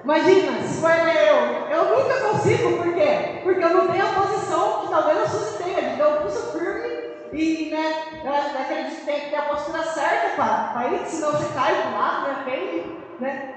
Imagina, 0.02 0.62
se 0.62 0.80
for 0.80 0.90
eu, 0.90 1.68
eu 1.68 1.98
nunca 1.98 2.20
consigo, 2.20 2.78
por 2.78 2.94
quê? 2.94 3.40
Porque 3.42 3.62
eu 3.62 3.68
não 3.68 3.88
tenho 3.88 4.06
a 4.06 4.14
posição 4.14 4.80
que 4.80 4.88
talvez 4.88 5.18
a 5.18 5.28
Suzy 5.28 5.62
tenha, 5.62 5.92
então 5.92 6.06
eu 6.08 6.20
pulso 6.22 6.58
firme 6.58 6.90
e, 7.32 7.70
né, 7.70 8.22
eu 8.24 8.32
acredito 8.34 9.00
que 9.00 9.06
tem 9.06 9.20
que 9.20 9.30
ter 9.30 9.36
a 9.36 9.42
postura 9.42 9.82
certa 9.84 10.30
para 10.36 10.88
ir, 10.88 11.06
senão 11.06 11.32
você 11.32 11.52
cai 11.54 11.74
do 11.82 11.92
lado, 11.92 12.28
né, 12.28 12.42
feio, 12.44 12.96
né? 13.20 13.54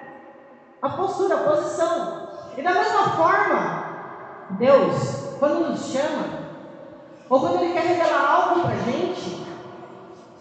A 0.82 0.90
postura, 0.90 1.36
a 1.36 1.44
posição. 1.44 2.23
E 2.58 2.62
da 2.62 2.74
mesma 2.74 3.10
forma, 3.12 3.84
Deus, 4.52 5.36
quando 5.40 5.70
nos 5.70 5.86
chama, 5.88 6.44
ou 7.30 7.40
quando 7.40 7.62
Ele 7.62 7.74
quer 7.74 7.84
revelar 7.84 8.32
algo 8.32 8.62
para 8.62 8.72
a 8.74 8.92
gente, 8.92 9.46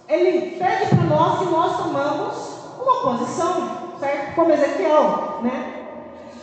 Ele 0.09 0.57
pede 0.59 0.95
para 0.95 1.05
nós 1.05 1.39
que 1.39 1.45
nós 1.47 1.77
tomamos 1.79 2.53
uma 2.79 3.03
posição, 3.03 3.97
certo? 3.99 4.35
Como 4.35 4.53
Ezequiel, 4.53 5.39
né? 5.43 5.87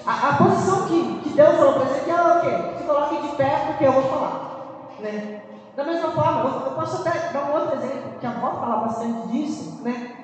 A, 0.06 0.30
a 0.30 0.34
posição 0.38 0.88
que, 0.88 1.20
que 1.20 1.30
Deus 1.30 1.56
falou 1.58 1.74
para 1.74 1.92
Ezequiel 1.92 2.18
é 2.18 2.38
o 2.38 2.42
quê? 2.42 2.78
Se 2.78 2.84
coloque 2.86 3.22
de 3.22 3.28
pé 3.36 3.64
porque 3.68 3.86
eu 3.86 3.92
vou 3.92 4.04
falar, 4.04 4.88
né? 5.00 5.42
Da 5.76 5.84
mesma 5.84 6.12
forma, 6.12 6.42
eu, 6.42 6.66
eu 6.66 6.72
posso 6.72 7.08
até 7.08 7.30
dar 7.32 7.46
um 7.46 7.54
outro 7.54 7.78
exemplo, 7.78 8.20
que 8.20 8.26
a 8.26 8.32
avó 8.32 8.60
fala 8.60 8.78
bastante 8.78 9.28
disso, 9.28 9.80
né? 9.84 10.16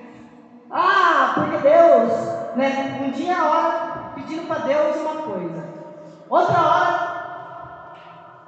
Ah, 0.72 1.34
porque 1.36 1.58
Deus, 1.58 2.12
né? 2.56 3.00
Um 3.02 3.12
dia 3.12 3.38
a 3.38 3.50
hora 3.50 3.95
pedindo 4.15 4.48
para 4.48 4.60
Deus 4.60 4.95
uma 4.98 5.22
coisa, 5.22 5.63
outra 6.29 6.60
hora, 6.60 7.95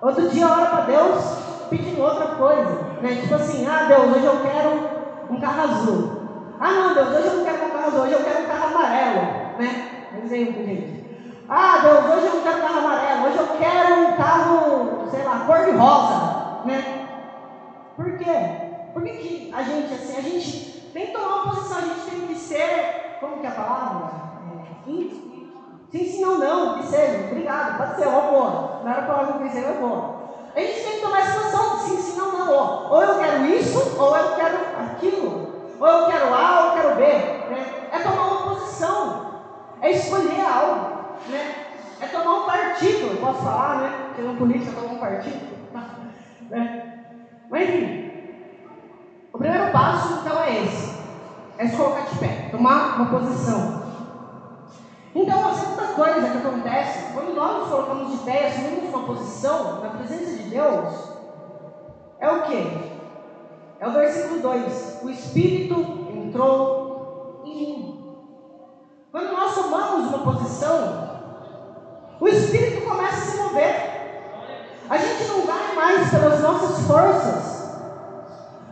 outro 0.02 0.30
dia 0.30 0.46
a 0.48 0.52
hora 0.52 0.66
para 0.68 0.82
Deus 0.82 1.38
pedindo 1.70 2.02
outra 2.02 2.36
coisa, 2.36 2.72
né? 3.02 3.22
Tipo 3.22 3.36
assim, 3.36 3.68
ah 3.68 3.86
Deus, 3.88 4.16
hoje 4.16 4.26
eu 4.26 4.40
quero 4.42 4.90
um 5.30 5.40
carro 5.40 5.62
azul. 5.62 6.12
Ah 6.60 6.72
não, 6.72 6.94
Deus, 6.94 7.10
hoje 7.10 7.28
eu 7.28 7.38
não 7.38 7.44
quero 7.46 7.66
um 7.66 7.70
carro 7.70 7.88
azul, 7.88 8.02
hoje 8.02 8.14
eu 8.14 8.24
quero 8.24 8.44
um 8.44 8.48
carro 8.48 8.76
amarelo, 8.76 9.22
né? 9.60 10.10
Exemplo, 10.24 10.64
gente. 10.64 11.46
Ah 11.50 11.78
Deus, 11.84 12.06
hoje 12.16 12.26
eu 12.26 12.36
não 12.36 12.42
quero 12.42 12.58
um 12.58 12.62
carro 12.62 12.80
amarelo, 12.80 13.28
hoje 13.28 13.38
eu 13.38 13.48
quero 13.58 14.02
um 14.02 14.14
carro, 14.14 15.08
sei 15.12 15.24
lá, 15.24 15.40
cor 15.46 15.66
de 15.66 15.72
rosa 15.72 16.38
né? 16.68 17.08
Por 17.96 18.18
quê? 18.18 18.92
Por 18.94 19.04
que, 19.04 19.12
que 19.18 19.54
a 19.54 19.64
gente, 19.64 19.94
assim, 19.94 20.18
a 20.18 20.22
gente 20.22 20.92
tem 20.94 21.08
que 21.08 21.14
tomar 21.14 21.36
uma 21.36 21.54
posição, 21.54 21.78
a 21.78 21.82
gente 21.82 22.12
tem 22.12 22.28
que 22.28 22.36
ser, 22.36 23.18
como 23.20 23.40
que 23.40 23.46
é 23.46 23.50
a 23.50 23.54
palavra? 23.54 24.12
É, 24.88 25.27
sim, 25.92 26.06
sim, 26.06 26.22
não, 26.22 26.38
não, 26.38 26.82
seja, 26.84 27.28
obrigado, 27.32 27.78
pode 27.78 27.96
ser, 27.96 28.08
ó, 28.08 28.22
boa. 28.22 28.82
Não 28.84 28.92
era 28.92 29.02
a 29.02 29.06
palavra 29.06 29.34
que 29.34 29.40
eu 29.40 29.48
pensei, 29.48 29.64
mas 29.64 29.80
boa. 29.80 30.28
A 30.56 30.60
gente 30.60 30.84
tem 30.84 30.96
que 30.96 31.02
tomar 31.02 31.20
essa 31.20 31.40
posição, 31.40 31.78
sim, 31.78 31.98
sim, 31.98 32.18
não, 32.18 32.32
não, 32.32 32.54
ó. 32.54 32.96
Ou 32.96 33.04
eu 33.04 33.20
quero 33.20 33.46
isso, 33.46 33.96
ou 34.00 34.16
eu 34.16 34.36
quero 34.36 34.58
aquilo. 34.80 35.48
Ou 35.80 35.88
eu 35.88 36.06
quero 36.08 36.34
A, 36.34 36.60
ou 36.60 36.66
eu 36.68 36.74
quero 36.74 36.96
B. 36.96 37.04
Né? 37.04 37.90
É 37.92 38.00
tomar 38.00 38.28
uma 38.28 38.56
posição, 38.56 39.42
é 39.82 39.92
escolher 39.92 40.42
algo, 40.42 40.98
né? 41.30 41.64
É 42.00 42.08
tomar 42.08 42.42
um 42.42 42.46
partido, 42.46 43.08
eu 43.08 43.18
posso 43.18 43.44
falar, 43.44 43.78
né? 43.82 44.14
Que 44.16 44.22
um 44.22 44.36
político 44.36 44.74
toma 44.74 44.94
um 44.94 45.00
partido. 45.00 45.58
Né? 46.50 46.82
Mas 47.50 47.68
enfim, 47.68 48.10
o 49.34 49.38
primeiro 49.38 49.70
passo 49.72 50.20
então 50.22 50.42
é 50.42 50.64
esse: 50.64 50.98
é 51.58 51.68
se 51.68 51.76
colocar 51.76 52.06
de 52.06 52.18
pé, 52.18 52.48
tomar 52.52 52.96
uma 52.96 53.06
posição. 53.08 53.77
Então 55.18 55.48
a 55.48 55.54
segunda 55.56 55.88
coisa 55.96 56.30
que 56.30 56.38
acontece, 56.38 57.12
quando 57.12 57.34
nós 57.34 57.58
nos 57.58 57.70
colocamos 57.70 58.12
de 58.12 58.18
pé 58.20 58.44
e 58.44 58.46
assumimos 58.46 58.94
uma 58.94 59.04
posição 59.08 59.82
na 59.82 59.90
presença 59.90 60.38
de 60.38 60.44
Deus, 60.44 60.94
é 62.20 62.30
o 62.30 62.44
que? 62.44 62.92
É 63.80 63.88
o 63.88 63.94
versículo 63.94 64.40
2: 64.40 65.00
O 65.04 65.10
Espírito 65.10 66.08
entrou 66.16 67.42
em 67.46 67.56
mim. 67.56 68.16
Quando 69.12 69.32
nós 69.32 69.56
tomamos 69.56 70.14
uma 70.14 70.20
posição, 70.20 71.10
o 72.22 72.28
Espírito 72.28 72.88
começa 72.88 73.18
a 73.18 73.26
se 73.26 73.38
mover. 73.38 73.88
A 74.88 74.98
gente 74.98 75.28
não 75.30 75.48
vai 75.48 75.74
mais 75.74 76.12
pelas 76.12 76.42
nossas 76.42 76.86
forças. 76.86 77.76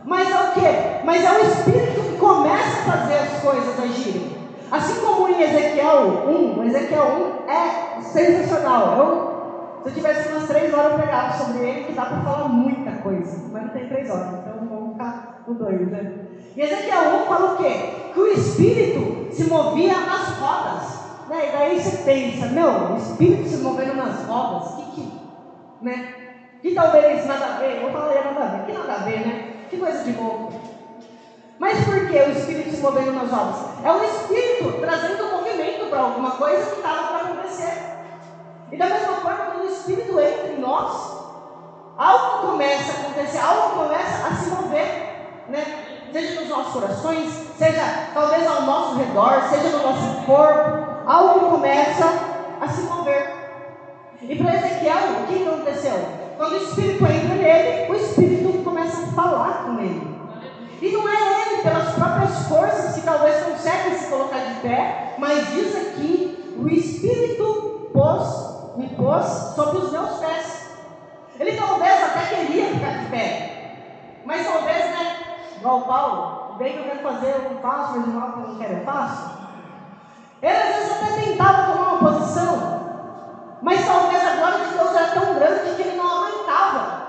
Mas 0.04 0.30
é 0.30 0.34
o 0.36 0.52
que? 0.52 1.04
Mas 1.04 1.24
é 1.24 1.32
o 1.32 1.40
Espírito 1.40 2.02
que 2.02 2.18
começa 2.18 2.88
a 2.88 2.98
fazer 2.98 3.14
as 3.14 3.42
coisas 3.42 3.80
agirem. 3.80 4.35
Assim 4.70 5.00
como 5.04 5.28
em 5.28 5.42
Ezequiel 5.42 6.28
1, 6.28 6.64
Ezequiel 6.64 7.04
1 7.46 7.50
é 7.50 8.00
sensacional. 8.02 8.98
Eu, 8.98 9.82
se 9.82 9.88
eu 9.90 9.94
tivesse 9.94 10.28
umas 10.28 10.48
três 10.48 10.74
horas 10.74 10.92
eu 10.98 11.44
sobre 11.44 11.68
ele, 11.68 11.84
que 11.84 11.92
dá 11.92 12.06
para 12.06 12.20
falar 12.20 12.48
muita 12.48 12.90
coisa. 13.02 13.48
Mas 13.52 13.62
não 13.62 13.70
tem 13.70 13.88
três 13.88 14.10
horas, 14.10 14.26
então 14.34 14.68
vamos 14.68 14.92
ficar 14.92 15.44
no 15.46 15.54
dois, 15.54 15.88
né? 15.88 16.12
E 16.56 16.60
Ezequiel 16.60 17.22
1 17.22 17.26
fala 17.26 17.52
o 17.52 17.56
quê? 17.56 17.90
Que 18.12 18.20
o 18.20 18.26
Espírito 18.26 19.28
se 19.30 19.44
movia 19.44 19.94
nas 20.00 20.28
rodas. 20.38 20.96
Né? 21.28 21.48
E 21.48 21.52
daí 21.52 21.80
você 21.80 21.96
pensa, 21.98 22.46
meu, 22.46 22.92
o 22.92 22.96
Espírito 22.96 23.48
se 23.48 23.58
movendo 23.58 23.94
nas 23.94 24.24
rodas, 24.24 24.74
que 24.74 24.82
que 24.92 25.16
né? 25.80 26.14
Que 26.62 26.74
talvez 26.74 27.26
nada 27.26 27.44
a 27.46 27.58
ver, 27.58 27.82
eu 27.82 27.90
falaria 27.92 28.22
nada 28.24 28.44
a 28.44 28.48
ver, 28.48 28.66
que 28.66 28.72
nada 28.72 28.92
a 28.92 29.04
ver, 29.04 29.20
né? 29.20 29.52
Que 29.68 29.76
coisa 29.76 30.02
de 30.02 30.12
louco. 30.12 30.52
Mas 31.58 31.84
por 31.84 32.06
que 32.08 32.18
o 32.18 32.30
Espírito 32.32 32.70
se 32.70 32.82
movendo 32.82 33.12
nas 33.12 33.32
obras? 33.32 33.56
É 33.82 33.90
o 33.90 34.04
Espírito 34.04 34.78
trazendo 34.80 35.36
movimento 35.36 35.88
para 35.88 36.00
alguma 36.00 36.32
coisa 36.32 36.70
que 36.70 36.76
estava 36.76 37.08
para 37.08 37.28
acontecer. 37.28 37.96
E 38.70 38.76
da 38.76 38.86
mesma 38.86 39.14
forma, 39.14 39.46
quando 39.46 39.64
o 39.64 39.72
Espírito 39.72 40.20
entra 40.20 40.48
em 40.48 40.60
nós, 40.60 41.16
algo 41.96 42.48
começa 42.48 42.92
a 42.92 43.00
acontecer, 43.00 43.38
algo 43.38 43.76
começa 43.76 44.26
a 44.26 44.34
se 44.34 44.50
mover, 44.50 45.44
né? 45.48 45.64
Seja 46.12 46.40
nos 46.40 46.48
nossos 46.48 46.72
corações, 46.72 47.30
seja 47.58 48.10
talvez 48.12 48.46
ao 48.46 48.62
nosso 48.62 48.96
redor, 48.96 49.42
seja 49.50 49.76
no 49.76 49.82
nosso 49.82 50.24
corpo, 50.24 50.86
algo 51.06 51.50
começa 51.50 52.06
a 52.60 52.68
se 52.68 52.82
mover. 52.82 53.34
E 54.22 54.36
para 54.36 54.54
Ezequiel, 54.56 54.96
o 55.22 55.26
que 55.26 55.46
aconteceu? 55.46 55.98
Quando 56.36 56.52
o 56.52 56.56
Espírito 56.56 57.04
entra 57.04 57.34
nele, 57.34 57.90
o 57.90 57.94
Espírito 57.94 58.64
começa 58.64 59.02
a 59.02 59.12
falar 59.12 59.64
com 59.64 59.78
ele. 59.80 60.15
E 60.80 60.92
não 60.92 61.08
é 61.08 61.52
ele, 61.52 61.62
pelas 61.62 61.94
próprias 61.94 62.48
forças, 62.48 62.94
que 62.94 63.00
talvez 63.00 63.42
consegue 63.44 63.96
se 63.96 64.08
colocar 64.08 64.38
de 64.38 64.60
pé, 64.60 65.14
mas 65.18 65.48
diz 65.52 65.74
aqui: 65.74 66.54
o 66.58 66.68
Espírito 66.68 67.90
pôs, 67.92 68.76
me 68.76 68.88
pôs 68.90 69.24
sobre 69.54 69.78
os 69.78 69.92
meus 69.92 70.18
pés. 70.18 70.70
Ele 71.38 71.56
talvez 71.56 72.02
até 72.02 72.34
queria 72.34 72.66
ficar 72.66 72.98
de 72.98 73.06
pé, 73.06 74.22
mas 74.24 74.46
talvez, 74.46 74.84
né, 74.90 75.16
igual 75.56 75.82
Paulo, 75.82 76.56
bem 76.58 76.72
que 76.72 76.78
eu 76.78 76.84
quero 76.84 77.02
fazer, 77.02 77.30
eu 77.30 77.50
não 77.50 77.60
faço, 77.60 77.98
mas 77.98 78.04
que 78.04 78.10
eu 78.10 78.48
não 78.48 78.58
quero, 78.58 78.72
eu 78.74 78.84
faço. 78.84 79.36
Ele 80.42 80.56
às 80.56 80.76
vezes 80.76 80.92
até 80.92 81.22
tentava 81.22 81.72
tomar 81.72 81.92
uma 81.92 82.10
posição, 82.10 83.58
mas 83.62 83.86
talvez 83.86 84.26
a 84.26 84.36
glória 84.36 84.66
de 84.66 84.74
Deus 84.74 84.94
era 84.94 85.08
tão 85.08 85.34
grande 85.34 85.74
que 85.74 85.82
ele 85.82 85.96
não 85.96 86.24
aguentava. 86.24 87.06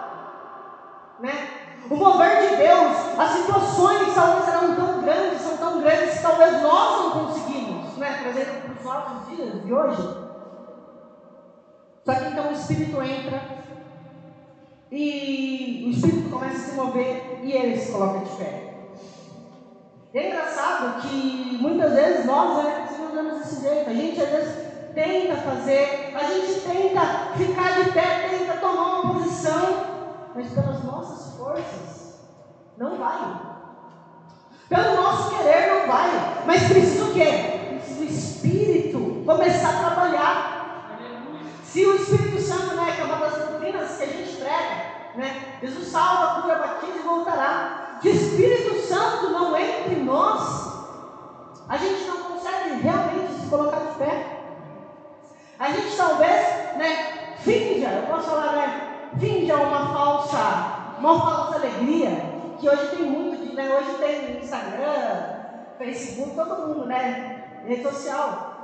Né? 1.20 1.57
O 1.90 1.96
mover 1.96 2.50
de 2.50 2.56
Deus, 2.58 2.98
as 3.18 3.32
situações 3.32 4.14
talvez 4.14 4.48
eram 4.48 4.76
tão 4.76 5.02
grandes, 5.02 5.42
são 5.42 5.58
tão 5.58 5.82
grandes 5.82 6.16
que 6.16 6.22
talvez 6.22 6.62
nós 6.62 7.00
não 7.00 7.12
conseguimos. 7.12 7.98
Né? 7.98 8.20
Por 8.22 8.30
exemplo, 8.30 8.62
para 8.62 8.74
os 8.74 8.84
nossos 8.84 9.30
dias 9.30 9.64
de 9.64 9.74
hoje. 9.74 10.02
Só 12.06 12.16
que 12.16 12.26
então 12.26 12.50
o 12.50 12.54
Espírito 12.54 13.02
entra 13.02 13.42
e 14.92 15.84
o 15.88 15.90
Espírito 15.90 16.30
começa 16.30 16.56
a 16.56 16.60
se 16.60 16.76
mover 16.76 17.40
e 17.44 17.52
ele 17.52 17.78
se 17.78 17.92
coloca 17.92 18.20
de 18.20 18.36
pé. 18.36 18.74
E 20.14 20.18
é 20.18 20.28
engraçado 20.30 21.02
que 21.02 21.58
muitas 21.62 21.94
vezes 21.94 22.26
nós 22.26 22.64
né, 22.64 22.88
se 22.90 23.02
andamos 23.02 23.40
desse 23.40 23.62
jeito. 23.62 23.90
A 23.90 23.94
gente 23.94 24.22
às 24.22 24.30
vezes 24.30 24.68
tenta 24.94 25.36
fazer, 25.36 26.16
a 26.16 26.24
gente 26.24 26.62
tenta 26.62 27.02
ficar 27.38 27.84
de 27.84 27.92
pé, 27.92 28.30
tenta 28.30 28.54
tomar 28.58 29.02
uma 29.02 29.14
posição, 29.14 29.97
mas 30.38 30.52
pelas 30.52 30.84
nossas 30.84 31.36
forças 31.36 32.20
não 32.78 32.96
vai. 32.96 33.42
Pelo 34.70 34.96
nosso 35.02 35.36
querer 35.36 35.80
não 35.80 35.88
vai. 35.88 36.44
Mas 36.46 36.68
precisa 36.68 37.06
o 37.06 37.14
quê? 37.14 37.80
Precisa 37.80 38.02
o 38.02 38.04
Espírito 38.04 39.24
começar 39.26 39.70
a 39.70 39.84
trabalhar. 39.84 41.00
Se 41.64 41.84
o 41.84 41.96
Espírito 41.96 42.40
Santo, 42.40 42.76
né, 42.76 42.94
que 42.96 43.02
é 43.02 43.06
uma 43.06 43.16
das 43.18 43.48
doutrinas 43.48 43.98
que 43.98 44.04
a 44.04 44.08
gente 44.08 44.36
prega, 44.36 44.76
né? 45.16 45.58
Jesus 45.60 45.88
salva, 45.88 46.44
cura, 46.44 46.56
batiza 46.56 47.00
e 47.00 47.02
voltará. 47.02 47.98
Se 48.00 48.10
o 48.10 48.12
Espírito 48.12 48.88
Santo 48.88 49.32
não 49.32 49.58
entra 49.58 49.92
em 49.92 50.04
nós, 50.04 50.72
a 51.68 51.78
gente 51.78 52.06
não 52.06 52.18
consegue 52.18 52.80
realmente 52.82 53.34
se 53.42 53.48
colocar 53.48 53.80
de 53.80 53.96
pé. 53.96 54.44
A 55.58 55.72
gente 55.72 55.98
talvez, 55.98 56.78
né, 56.78 57.36
finja, 57.40 57.88
eu 57.88 58.04
posso 58.04 58.30
falar, 58.30 58.52
né, 58.52 58.88
finja 59.20 59.56
uma 59.56 59.94
falsa, 59.94 60.98
uma 61.00 61.20
falsa 61.20 61.56
alegria, 61.56 62.34
que 62.58 62.70
hoje 62.70 62.96
tem 62.96 63.06
muito 63.06 63.46
de, 63.46 63.56
né, 63.56 63.70
hoje 63.70 63.98
tem 63.98 64.38
Instagram, 64.38 65.36
Facebook, 65.78 66.36
todo 66.36 66.68
mundo, 66.68 66.86
né, 66.86 67.62
rede 67.66 67.84
social. 67.84 68.56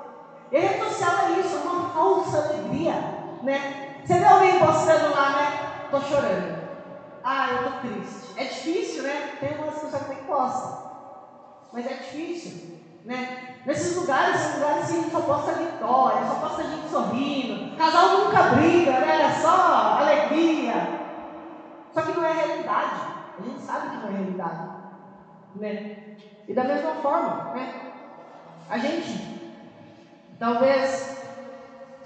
E 0.52 0.60
rede 0.60 0.84
social 0.84 1.12
é 1.28 1.40
isso, 1.40 1.56
é 1.56 1.60
uma 1.60 1.90
falsa 1.90 2.38
alegria, 2.50 2.94
né. 3.44 4.00
Você 4.04 4.16
vê 4.16 4.26
alguém 4.26 4.60
postando 4.60 5.16
lá, 5.16 5.30
né, 5.32 5.64
tô 5.90 6.02
chorando. 6.02 6.64
Ah, 7.24 7.48
eu 7.52 7.64
tô 7.64 7.88
triste. 7.88 8.34
É 8.36 8.44
difícil, 8.44 9.04
né? 9.04 9.38
Tem 9.40 9.58
umas 9.58 9.80
pessoas 9.80 10.04
que 10.08 10.16
postam. 10.26 10.92
Mas 11.72 11.86
é 11.86 11.94
difícil, 11.94 12.80
né? 13.06 13.56
Nesses 13.66 13.96
lugares, 13.96 14.42
são 14.42 14.56
lugares 14.56 14.92
que 14.92 15.10
só 15.10 15.22
posta 15.22 15.54
vitória, 15.54 16.28
só 16.28 16.36
posta 16.36 16.64
gente 16.64 16.90
sorrindo. 16.90 17.78
Casal 17.78 18.26
nunca 18.26 18.44
briga, 18.56 18.92
né? 18.92 19.40
Só 19.42 20.00
alegria. 20.00 20.74
Só 21.94 22.02
que 22.02 22.12
não 22.12 22.26
é 22.26 22.34
realidade. 22.34 23.23
A 23.38 23.42
gente 23.42 23.62
sabe 23.62 23.90
que 23.90 23.96
não 23.98 24.10
é 24.10 24.12
realidade. 24.12 24.70
Né? 25.56 26.16
E 26.48 26.54
da 26.54 26.64
mesma 26.64 26.96
forma, 26.96 27.54
né? 27.54 27.92
A 28.70 28.78
gente 28.78 29.54
talvez 30.40 31.24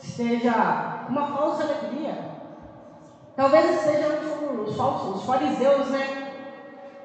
esteja 0.02 1.06
uma 1.10 1.28
falsa 1.28 1.64
alegria. 1.64 2.38
Talvez 3.36 3.76
estejam 3.76 4.64
os 4.64 4.76
falsos, 4.76 5.18
os 5.18 5.26
fariseus, 5.26 5.90
né? 5.90 6.34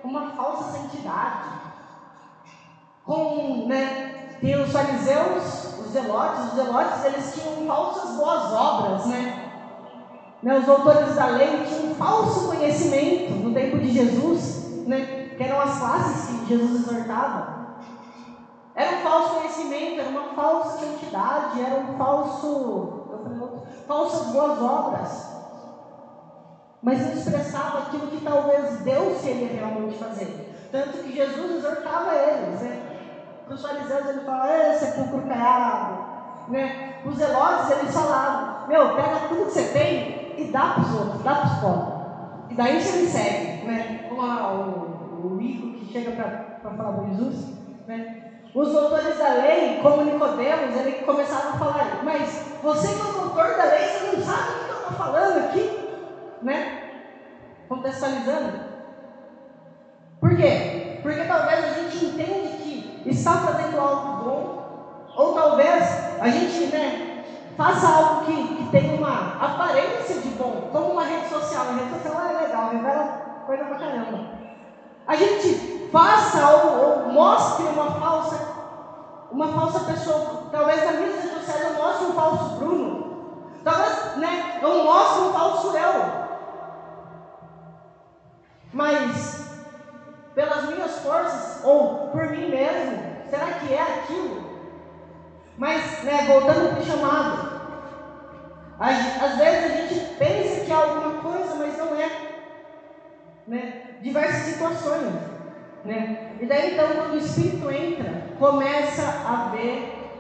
Uma 0.02 0.30
falsa 0.30 0.78
santidade. 0.78 1.48
Com, 3.04 3.66
né? 3.66 4.36
Tem 4.40 4.60
os 4.60 4.72
fariseus, 4.72 5.78
os 5.78 5.92
zelotes, 5.92 6.46
os 6.46 6.54
zelotes 6.54 7.04
eles 7.04 7.34
tinham 7.34 7.66
falsas 7.66 8.16
boas 8.16 8.52
obras, 8.52 9.06
né? 9.06 9.41
Né? 10.42 10.58
Os 10.58 10.68
autores 10.68 11.14
da 11.14 11.26
lei 11.26 11.64
tinham 11.66 11.92
um 11.92 11.94
falso 11.94 12.48
conhecimento 12.48 13.34
no 13.34 13.54
tempo 13.54 13.78
de 13.78 13.92
Jesus, 13.92 14.86
né? 14.86 15.30
Que 15.36 15.42
eram 15.44 15.60
as 15.60 15.78
classes 15.78 16.40
que 16.40 16.46
Jesus 16.46 16.88
exortava. 16.88 17.62
Era 18.74 18.96
um 18.96 19.00
falso 19.00 19.34
conhecimento, 19.34 20.00
era 20.00 20.08
uma 20.08 20.34
falsa 20.34 20.78
santidade, 20.78 21.60
era 21.60 21.80
um 21.80 21.96
falso, 21.96 23.02
falsas 23.86 24.32
boas 24.32 24.60
obras. 24.60 25.32
Mas 26.82 27.00
não 27.00 27.12
expressava 27.12 27.78
aquilo 27.78 28.08
que 28.08 28.24
talvez 28.24 28.80
Deus 28.80 29.20
queria 29.20 29.48
realmente 29.48 29.98
fazer. 29.98 30.68
Tanto 30.72 30.98
que 30.98 31.14
Jesus 31.14 31.56
exortava 31.56 32.14
eles, 32.14 32.60
né? 32.60 32.82
Para 33.44 33.54
os 33.54 33.62
fariseus 33.62 34.08
ele 34.08 34.20
fala, 34.20 34.50
é 34.50 34.72
sepulcro 34.78 35.28
caiado. 35.28 36.12
Né? 36.48 36.94
Para 37.02 37.10
os 37.10 37.18
zelotes 37.18 37.70
eles 37.70 37.94
falavam, 37.94 38.68
meu, 38.68 38.96
pega 38.96 39.28
tudo 39.28 39.46
que 39.46 39.52
você 39.52 39.68
tem 39.68 40.21
e 40.36 40.44
dá 40.44 40.74
para 40.74 40.82
os 40.82 40.94
outros, 40.94 41.22
dá 41.22 41.34
para 41.34 41.46
os 41.46 41.58
pobres. 41.60 42.02
E 42.50 42.54
daí 42.54 42.80
você 42.80 42.98
me 42.98 43.06
segue, 43.08 43.66
né? 43.66 44.06
Como 44.08 44.22
o, 44.22 45.26
o 45.26 45.36
rico 45.38 45.78
que 45.78 45.92
chega 45.92 46.12
para 46.12 46.70
falar 46.70 46.92
com 46.92 47.08
Jesus, 47.08 47.54
né? 47.86 48.18
Os 48.54 48.72
doutores 48.72 49.18
da 49.18 49.34
lei, 49.34 49.80
como 49.80 50.04
Nicodemos, 50.04 50.76
ele 50.76 51.02
começava 51.04 51.50
a 51.50 51.58
falar, 51.58 52.00
mas 52.04 52.44
você 52.62 52.88
que 52.94 53.00
é 53.00 53.04
o 53.04 53.12
doutor 53.12 53.56
da 53.56 53.64
lei, 53.64 53.88
você 53.88 54.16
não 54.16 54.22
sabe 54.22 54.50
o 54.50 54.64
que 54.64 54.70
eu 54.70 54.76
estou 54.76 54.92
falando 54.92 55.38
aqui? 55.38 55.70
Né? 56.42 56.82
Contextualizando. 57.68 58.72
Por 60.20 60.36
quê? 60.36 60.98
Porque 61.02 61.24
talvez 61.24 61.64
a 61.64 61.80
gente 61.80 62.04
entende 62.04 62.52
está 63.06 63.38
fazendo 63.38 63.80
algo 63.80 64.24
bom, 64.24 65.06
ou 65.16 65.34
talvez 65.34 65.82
a 66.20 66.28
gente 66.28 66.66
né, 66.66 67.11
faça 67.56 67.88
algo 67.88 68.24
que, 68.24 68.56
que 68.56 68.70
tenha 68.70 68.98
uma 68.98 69.44
aparência 69.44 70.20
de 70.20 70.30
bom, 70.30 70.70
como 70.72 70.92
uma 70.92 71.04
rede 71.04 71.28
social. 71.28 71.66
A 71.68 71.72
rede 71.72 71.90
social 71.90 72.20
é 72.20 72.46
legal, 72.46 72.70
revela 72.70 73.04
coisa 73.46 73.64
pra 73.64 73.78
caramba. 73.78 74.20
A 75.06 75.16
gente 75.16 75.88
faça 75.90 76.48
ou, 76.48 77.06
ou 77.06 77.12
mostre 77.12 77.66
uma 77.66 77.90
falsa, 77.92 78.40
uma 79.30 79.48
falsa 79.48 79.80
pessoa. 79.80 80.48
Talvez 80.50 80.84
nas 80.84 80.96
minhas 80.96 81.14
redes 81.16 81.32
sociais 81.32 81.64
eu 81.64 81.82
mostre 81.82 82.06
um 82.06 82.12
falso 82.12 82.44
Bruno. 82.56 83.12
Talvez 83.64 84.16
né, 84.16 84.60
eu 84.62 84.84
mostre 84.84 85.22
um 85.22 85.32
falso 85.32 85.76
eu. 85.76 86.22
Mas 88.72 89.42
pelas 90.34 90.64
minhas 90.64 90.98
forças 91.00 91.62
ou 91.64 92.08
por 92.08 92.28
mim 92.30 92.48
mesmo? 92.48 93.12
Será 93.28 93.46
que 93.52 93.72
é 93.72 93.82
aquilo? 93.82 94.51
Mas, 95.58 96.02
né, 96.04 96.24
voltando 96.26 96.70
para 96.70 96.80
o 96.80 96.84
chamado, 96.84 97.52
às 98.78 99.38
vezes 99.38 99.64
a 99.64 99.76
gente 99.76 100.14
pensa 100.16 100.64
que 100.64 100.72
é 100.72 100.74
alguma 100.74 101.20
coisa, 101.20 101.54
mas 101.54 101.76
não 101.78 101.94
é. 101.94 102.10
Né? 103.46 103.82
Diversas 104.02 104.54
situações. 104.54 105.12
Né? 105.84 106.36
E 106.40 106.46
daí 106.46 106.74
então 106.74 106.88
quando 106.88 107.14
o 107.14 107.18
Espírito 107.18 107.70
entra, 107.70 108.24
começa 108.38 109.02
a 109.02 109.46
haver 109.46 110.10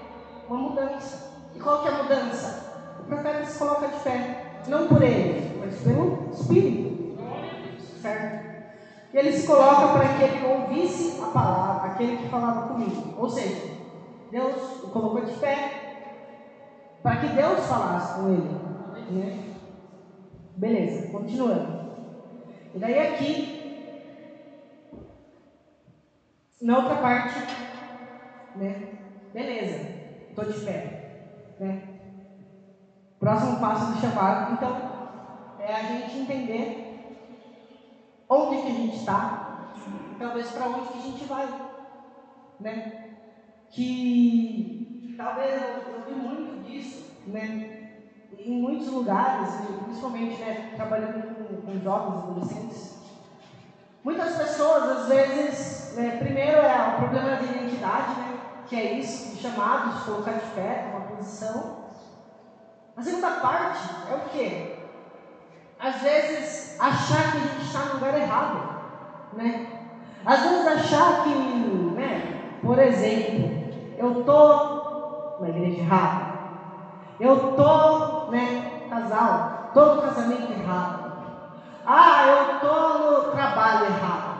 uma 0.48 0.58
mudança. 0.58 1.32
E 1.54 1.60
qual 1.60 1.82
que 1.82 1.88
é 1.88 1.90
a 1.90 2.02
mudança? 2.02 2.72
O 3.00 3.04
profeta 3.04 3.44
se 3.44 3.58
coloca 3.58 3.88
de 3.88 4.00
pé. 4.00 4.36
Não 4.68 4.86
por 4.86 5.02
ele, 5.02 5.58
mas 5.58 5.80
pelo 5.80 6.30
Espírito. 6.32 7.18
Certo? 8.00 8.52
E 9.12 9.18
ele 9.18 9.32
se 9.32 9.46
coloca 9.46 9.88
para 9.88 10.08
que 10.14 10.24
ele 10.24 10.46
ouvisse 10.46 11.20
a 11.20 11.26
palavra, 11.26 11.90
aquele 11.90 12.16
que 12.16 12.28
falava 12.28 12.68
comigo. 12.68 13.14
Ou 13.18 13.28
seja, 13.28 13.81
Deus 14.32 14.82
o 14.82 14.88
colocou 14.88 15.26
de 15.26 15.34
pé 15.34 15.82
para 17.02 17.16
que 17.16 17.26
Deus 17.28 17.66
falasse 17.66 18.18
com 18.18 18.30
ele. 18.30 18.48
Né? 19.10 19.54
Beleza, 20.56 21.12
continuando. 21.12 21.82
E 22.74 22.78
daí 22.78 22.98
aqui, 22.98 23.62
na 26.62 26.78
outra 26.78 26.96
parte, 26.96 27.38
né? 28.56 28.88
Beleza, 29.34 29.86
estou 30.30 30.46
de 30.46 30.60
pé. 30.64 31.54
Né? 31.60 31.82
Próximo 33.20 33.60
passo 33.60 33.92
do 33.92 34.00
chamado, 34.00 34.54
então, 34.54 34.74
é 35.58 35.74
a 35.74 35.82
gente 35.82 36.20
entender 36.20 37.28
onde 38.30 38.62
que 38.62 38.68
a 38.68 38.74
gente 38.74 38.96
está, 38.96 39.74
talvez 40.18 40.50
para 40.52 40.68
onde 40.68 40.88
que 40.88 40.98
a 40.98 41.02
gente 41.02 41.24
vai, 41.24 41.48
né? 42.58 43.01
Que 43.72 45.14
talvez 45.16 45.60
eu, 45.60 45.92
eu 45.92 46.02
vi 46.06 46.14
muito 46.14 46.62
disso, 46.64 47.04
né? 47.26 47.90
Em 48.38 48.60
muitos 48.60 48.88
lugares, 48.88 49.50
principalmente 49.84 50.40
né, 50.40 50.72
trabalhando 50.76 51.36
com, 51.36 51.62
com 51.62 51.80
jovens, 51.80 52.24
adolescentes, 52.24 52.98
muitas 54.02 54.36
pessoas 54.36 54.84
às 54.84 55.08
vezes, 55.08 55.94
né, 55.96 56.16
primeiro 56.18 56.58
é 56.58 56.94
o 56.94 57.00
problema 57.00 57.36
de 57.36 57.44
identidade, 57.44 58.20
né? 58.20 58.38
Que 58.66 58.76
é 58.76 58.98
isso, 58.98 59.36
chamados, 59.36 60.04
colocar 60.04 60.32
de 60.32 60.50
pé, 60.52 60.92
uma 60.92 61.16
posição. 61.16 61.82
A 62.96 63.02
segunda 63.02 63.30
parte 63.40 64.10
é 64.10 64.14
o 64.14 64.28
quê? 64.30 64.82
às 65.82 66.00
vezes, 66.00 66.76
achar 66.78 67.32
que 67.32 67.38
a 67.38 67.40
gente 67.40 67.64
está 67.64 67.80
no 67.86 67.94
lugar 67.94 68.16
errado, 68.16 68.82
né? 69.32 69.66
Às 70.24 70.40
vezes 70.40 70.66
achar 70.66 71.24
que, 71.24 71.30
né, 71.30 72.58
por 72.62 72.78
exemplo, 72.78 73.61
eu 73.98 74.20
estou 74.20 75.38
na 75.40 75.48
igreja 75.48 75.80
errada, 75.80 76.24
eu 77.20 77.34
estou, 77.34 78.30
né, 78.30 78.86
casal, 78.90 79.66
estou 79.68 79.96
no 79.96 80.02
casamento 80.02 80.52
errado, 80.52 81.12
ah, 81.86 82.26
eu 82.26 82.54
estou 82.54 82.98
no 82.98 83.22
trabalho 83.32 83.84
errado, 83.84 84.38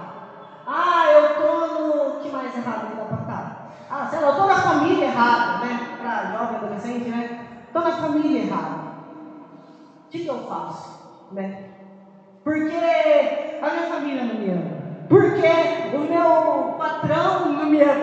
ah, 0.67 1.09
eu 1.11 1.25
estou 1.27 1.69
no, 1.75 2.21
que 2.21 2.31
mais 2.31 2.55
errado 2.55 2.89
que 2.89 2.95
dá 2.95 3.05
para 3.07 3.21
estar? 3.21 3.47
Ah, 3.91 4.07
sei 4.07 4.21
lá, 4.21 4.29
eu 4.29 4.31
estou 4.31 4.47
na 4.47 4.57
família 4.57 5.05
errada, 5.07 5.59
né, 5.59 5.81
para 5.99 6.25
jovem, 6.27 6.57
adolescente, 6.57 7.11
né, 7.11 7.27
estou 7.67 7.83
na 7.83 7.93
família 7.93 8.41
errada, 8.41 8.77
o 10.07 10.11
que, 10.11 10.21
que 10.21 10.31
eu 10.31 10.39
faço? 10.39 10.93
né? 11.33 11.53
Porque 12.45 12.75
a 13.61 13.71
minha 13.71 13.83
família 13.83 14.25
não 14.25 14.35
me 14.35 14.49
ama. 14.49 14.77
Porque 15.09 15.47
o 15.93 16.03
meu 16.03 16.75
patrão 16.79 17.47
não 17.47 17.67
me 17.67 17.81
ama. 17.83 17.97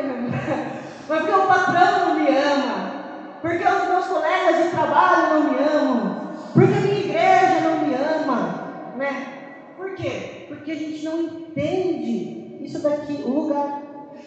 Mas 1.08 1.20
porque 1.20 1.34
o 1.34 1.46
patrão 1.46 2.08
não 2.08 2.14
me 2.14 2.28
ama. 2.28 2.94
Porque 3.40 3.64
os 3.64 3.88
meus 3.88 4.06
colegas 4.06 4.64
de 4.64 4.70
trabalho 4.70 5.34
não 5.34 5.52
me 5.52 5.58
amam. 5.58 6.32
Porque 6.52 6.72
a 6.72 6.80
minha 6.80 6.98
igreja 6.98 7.60
não 7.60 7.86
me 7.86 7.94
ama. 7.94 8.94
Né? 8.96 9.26
Por 9.76 9.94
quê? 9.94 10.46
Porque 10.48 10.72
a 10.72 10.74
gente 10.74 11.04
não 11.04 11.20
entende 11.20 12.64
isso 12.64 12.82
daqui, 12.82 13.22
o 13.24 13.28
lugar. 13.28 13.82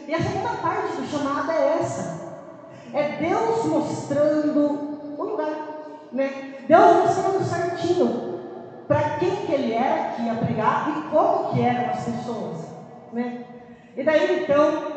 E 0.07 0.13
a 0.13 0.21
segunda 0.21 0.49
parte 0.61 0.97
do 0.97 1.07
chamado 1.07 1.51
é 1.51 1.79
essa. 1.79 2.27
É 2.93 3.17
Deus 3.17 3.65
mostrando 3.65 5.15
o 5.17 5.23
lugar. 5.23 5.49
Né? 6.11 6.55
Deus 6.67 6.97
mostrando 6.97 7.43
certinho 7.43 8.37
para 8.87 9.17
quem 9.17 9.35
que 9.35 9.51
ele 9.51 9.73
era 9.73 10.11
que 10.11 10.21
ia 10.21 10.35
pregar 10.35 10.89
e 10.89 11.09
como 11.09 11.53
que 11.53 11.61
eram 11.61 11.89
as 11.89 12.05
pessoas. 12.05 12.67
Né? 13.11 13.43
E 13.95 14.03
daí 14.03 14.43
então, 14.43 14.96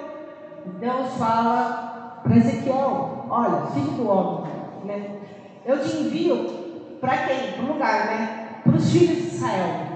Deus 0.79 1.15
fala 1.19 2.21
para 2.23 2.37
Ezequiel, 2.37 3.27
olha, 3.29 3.67
filho 3.73 3.93
do 3.93 4.09
homem, 4.09 4.53
né? 4.85 5.21
eu 5.65 5.83
te 5.83 5.97
envio 5.97 6.99
para 7.01 7.17
quem? 7.19 7.53
Para 7.53 7.65
o 7.65 7.73
lugar, 7.73 8.07
né? 8.07 8.49
Para 8.63 8.77
os 8.77 8.91
filhos 8.91 9.17
de 9.17 9.37
Israel. 9.37 9.87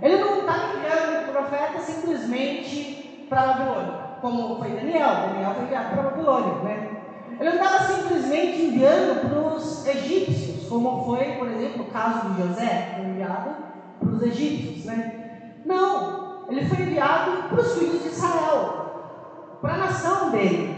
Ele 0.00 0.18
não 0.18 0.40
está 0.40 0.54
enviando 0.74 1.28
o 1.28 1.32
profeta 1.32 1.80
simplesmente 1.80 3.26
para 3.28 3.46
Babilônia, 3.46 3.92
como 4.20 4.56
foi 4.56 4.70
Daniel. 4.70 5.08
Daniel 5.28 5.54
foi 5.54 5.64
enviado 5.64 5.90
para 5.90 6.02
Babilônia, 6.02 6.54
né? 6.62 6.90
Ele 7.38 7.50
não 7.50 7.64
estava 7.64 7.92
simplesmente 7.92 8.62
enviando 8.62 9.28
para 9.28 9.38
os 9.38 9.86
egípcios, 9.86 10.68
como 10.68 11.04
foi, 11.04 11.32
por 11.32 11.48
exemplo, 11.48 11.82
o 11.82 11.90
caso 11.90 12.30
de 12.30 12.42
José, 12.42 12.98
enviado 13.00 13.50
para 13.98 14.08
os 14.08 14.22
egípcios, 14.22 14.84
né? 14.84 15.52
Não, 15.64 16.46
ele 16.48 16.64
foi 16.66 16.84
enviado 16.84 17.48
para 17.48 17.60
os 17.60 17.78
filhos 17.78 18.02
de 18.02 18.08
Israel, 18.08 18.85
para 19.66 19.74
a 19.74 19.78
nação 19.78 20.30
dele. 20.30 20.76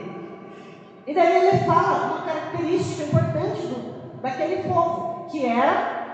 E 1.06 1.14
daí 1.14 1.48
ele 1.48 1.64
fala 1.64 2.06
uma 2.06 2.22
característica 2.22 3.04
importante 3.04 3.60
do, 3.62 4.20
daquele 4.20 4.62
povo, 4.62 5.26
que 5.30 5.44
era 5.46 6.06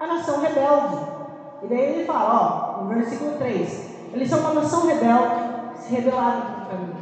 a 0.00 0.06
nação 0.06 0.40
rebelde. 0.40 0.96
E 1.62 1.66
daí 1.66 1.80
ele 1.80 2.04
fala, 2.04 2.78
ó, 2.78 2.82
no 2.82 2.94
versículo 2.94 3.32
3, 3.38 3.90
eles 4.14 4.28
são 4.28 4.40
uma 4.40 4.54
nação 4.54 4.86
rebelde, 4.86 5.42
se 5.76 5.94
rebelaram 5.94 6.42
contra 6.42 6.78
mim. 6.78 6.94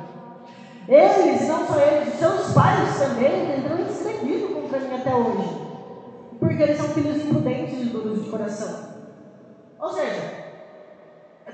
Eles, 0.88 1.48
não 1.48 1.66
só 1.66 1.78
eles, 1.78 2.14
seus 2.14 2.52
pais 2.52 2.98
também 2.98 3.46
tentaram 3.46 3.82
inscrevido 3.82 4.54
contra 4.54 4.80
mim 4.80 4.94
até 4.94 5.14
hoje. 5.14 5.60
Porque 6.38 6.62
eles 6.62 6.78
são 6.78 6.88
filhos 6.88 7.24
imprudentes 7.24 7.80
e 7.80 7.84
duros 7.86 8.24
de 8.24 8.30
coração. 8.30 8.90
Ou 9.78 9.90
seja, 9.90 10.40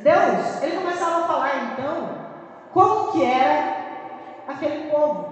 Deus, 0.03 0.63
ele 0.63 0.77
começava 0.77 1.25
a 1.25 1.27
falar 1.27 1.73
então 1.73 2.26
como 2.77 3.13
que 3.13 3.25
era 3.25 3.75
aquele 4.47 4.91
povo. 4.91 5.25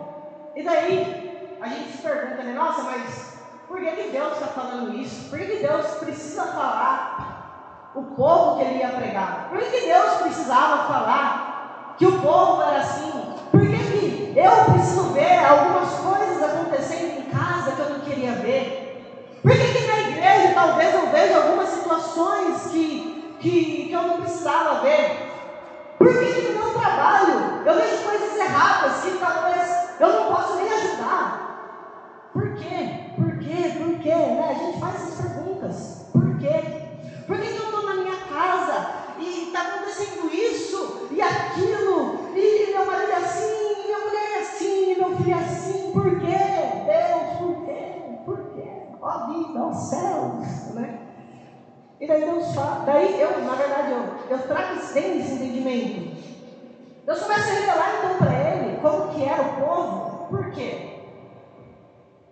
E 0.56 0.62
daí 0.62 1.58
a 1.60 1.68
gente 1.68 1.92
se 1.92 1.98
pergunta, 1.98 2.42
né, 2.42 2.54
nossa, 2.54 2.84
mas 2.84 3.38
por 3.68 3.80
que, 3.80 3.90
que 3.90 4.08
Deus 4.12 4.32
está 4.32 4.46
falando 4.46 4.94
isso? 4.94 5.28
Por 5.28 5.38
que, 5.38 5.44
que 5.44 5.66
Deus 5.66 5.86
precisa 5.96 6.46
falar 6.46 7.90
o 7.94 8.02
povo 8.16 8.56
que 8.56 8.62
ele 8.62 8.78
ia 8.78 8.88
pregar? 8.88 9.48
Por 9.50 9.58
que, 9.58 9.66
que 9.66 9.86
Deus 9.86 10.14
precisava 10.22 10.84
falar 10.84 11.94
que 11.98 12.06
o 12.06 12.18
povo 12.22 12.62
era 12.62 12.78
assim? 12.78 13.12
Por 13.50 13.60
que, 13.60 13.76
que 13.76 14.32
eu 14.38 14.72
preciso 14.72 15.12
ver 15.12 15.44
algumas 15.44 15.92
coisas 15.96 16.42
acontecendo 16.42 17.18
em 17.18 17.22
casa 17.24 17.72
que 17.72 17.80
eu 17.80 17.90
não 17.90 18.00
queria 18.00 18.32
ver? 18.32 19.38
Por 19.42 19.52
que, 19.52 19.58
que 19.58 19.86
na 19.86 20.00
igreja 20.00 20.54
talvez 20.54 20.94
eu 20.94 21.08
veja 21.08 21.36
algumas 21.36 21.68
situações 21.68 22.68
que, 22.68 23.36
que, 23.38 23.88
que 23.88 23.92
eu 23.92 24.02
não 24.02 24.16
precisava 24.22 24.80
ver? 24.80 25.24
Por 25.98 26.08
que, 26.08 26.33
coisas 28.44 28.50
erradas 28.50 29.02
que 29.02 29.18
talvez 29.18 30.00
eu 30.00 30.12
não 30.12 30.34
posso 30.34 30.56
nem 30.56 30.70
ajudar? 30.70 32.30
Por 32.32 32.54
quê? 32.54 33.12
Por 33.16 33.38
quê? 33.38 33.72
Por 33.78 33.98
quê? 34.00 34.14
Né? 34.14 34.48
A 34.50 34.54
gente 34.54 34.80
faz 34.80 34.94
essas 34.96 35.20
perguntas. 35.20 36.06
Por 36.12 36.38
quê? 36.38 36.62
Por 37.26 37.38
que, 37.38 37.46
que 37.48 37.58
eu 37.58 37.64
estou 37.64 37.82
na 37.84 37.94
minha 37.94 38.16
casa 38.16 38.86
e 39.18 39.46
está 39.46 39.62
acontecendo 39.62 40.32
isso 40.32 41.08
e 41.10 41.22
aquilo, 41.22 42.18
e 42.34 42.72
meu 42.72 42.86
marido 42.86 43.12
é 43.12 43.16
assim, 43.16 43.82
e 43.82 43.86
minha 43.86 43.98
mulher 44.00 44.32
é 44.32 44.40
assim, 44.40 44.92
e 44.92 44.98
meu 44.98 45.16
filho 45.16 45.30
é 45.30 45.34
assim, 45.34 45.90
por 45.92 46.20
quê? 46.20 46.36
Deus, 46.84 47.38
por 47.38 47.64
quê? 47.64 47.92
Por 48.24 48.38
quê? 48.52 48.70
Ó 49.00 49.26
vida, 49.26 49.62
ó 49.62 49.72
céus, 49.72 50.74
né? 50.74 50.98
E 52.00 52.06
daí 52.06 52.24
Deus 52.24 52.54
fala, 52.54 52.84
daí 52.84 53.20
eu, 53.20 53.40
na 53.44 53.54
verdade, 53.54 53.92
eu, 53.92 54.36
eu 54.36 54.38
trago 54.46 54.74
esse 54.74 54.98
entendimento. 54.98 56.13
Deus 57.06 57.20
começa 57.20 57.50
a 57.50 57.54
revelar 57.54 57.90
então 57.98 58.16
para 58.16 58.32
ele 58.32 58.80
como 58.80 59.08
que 59.08 59.24
era 59.24 59.42
o 59.42 59.60
povo, 59.60 60.26
por 60.30 60.50
quê? 60.52 61.00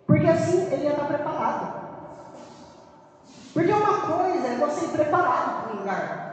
Porque 0.06 0.26
assim 0.26 0.72
ele 0.72 0.84
ia 0.84 0.90
estar 0.92 1.06
preparado. 1.06 1.82
Porque 3.52 3.72
uma 3.72 4.00
coisa 4.00 4.48
é 4.48 4.56
você 4.56 4.86
ir 4.86 4.88
preparado 4.88 5.62
para 5.62 5.74
um 5.74 5.78
lugar. 5.78 6.32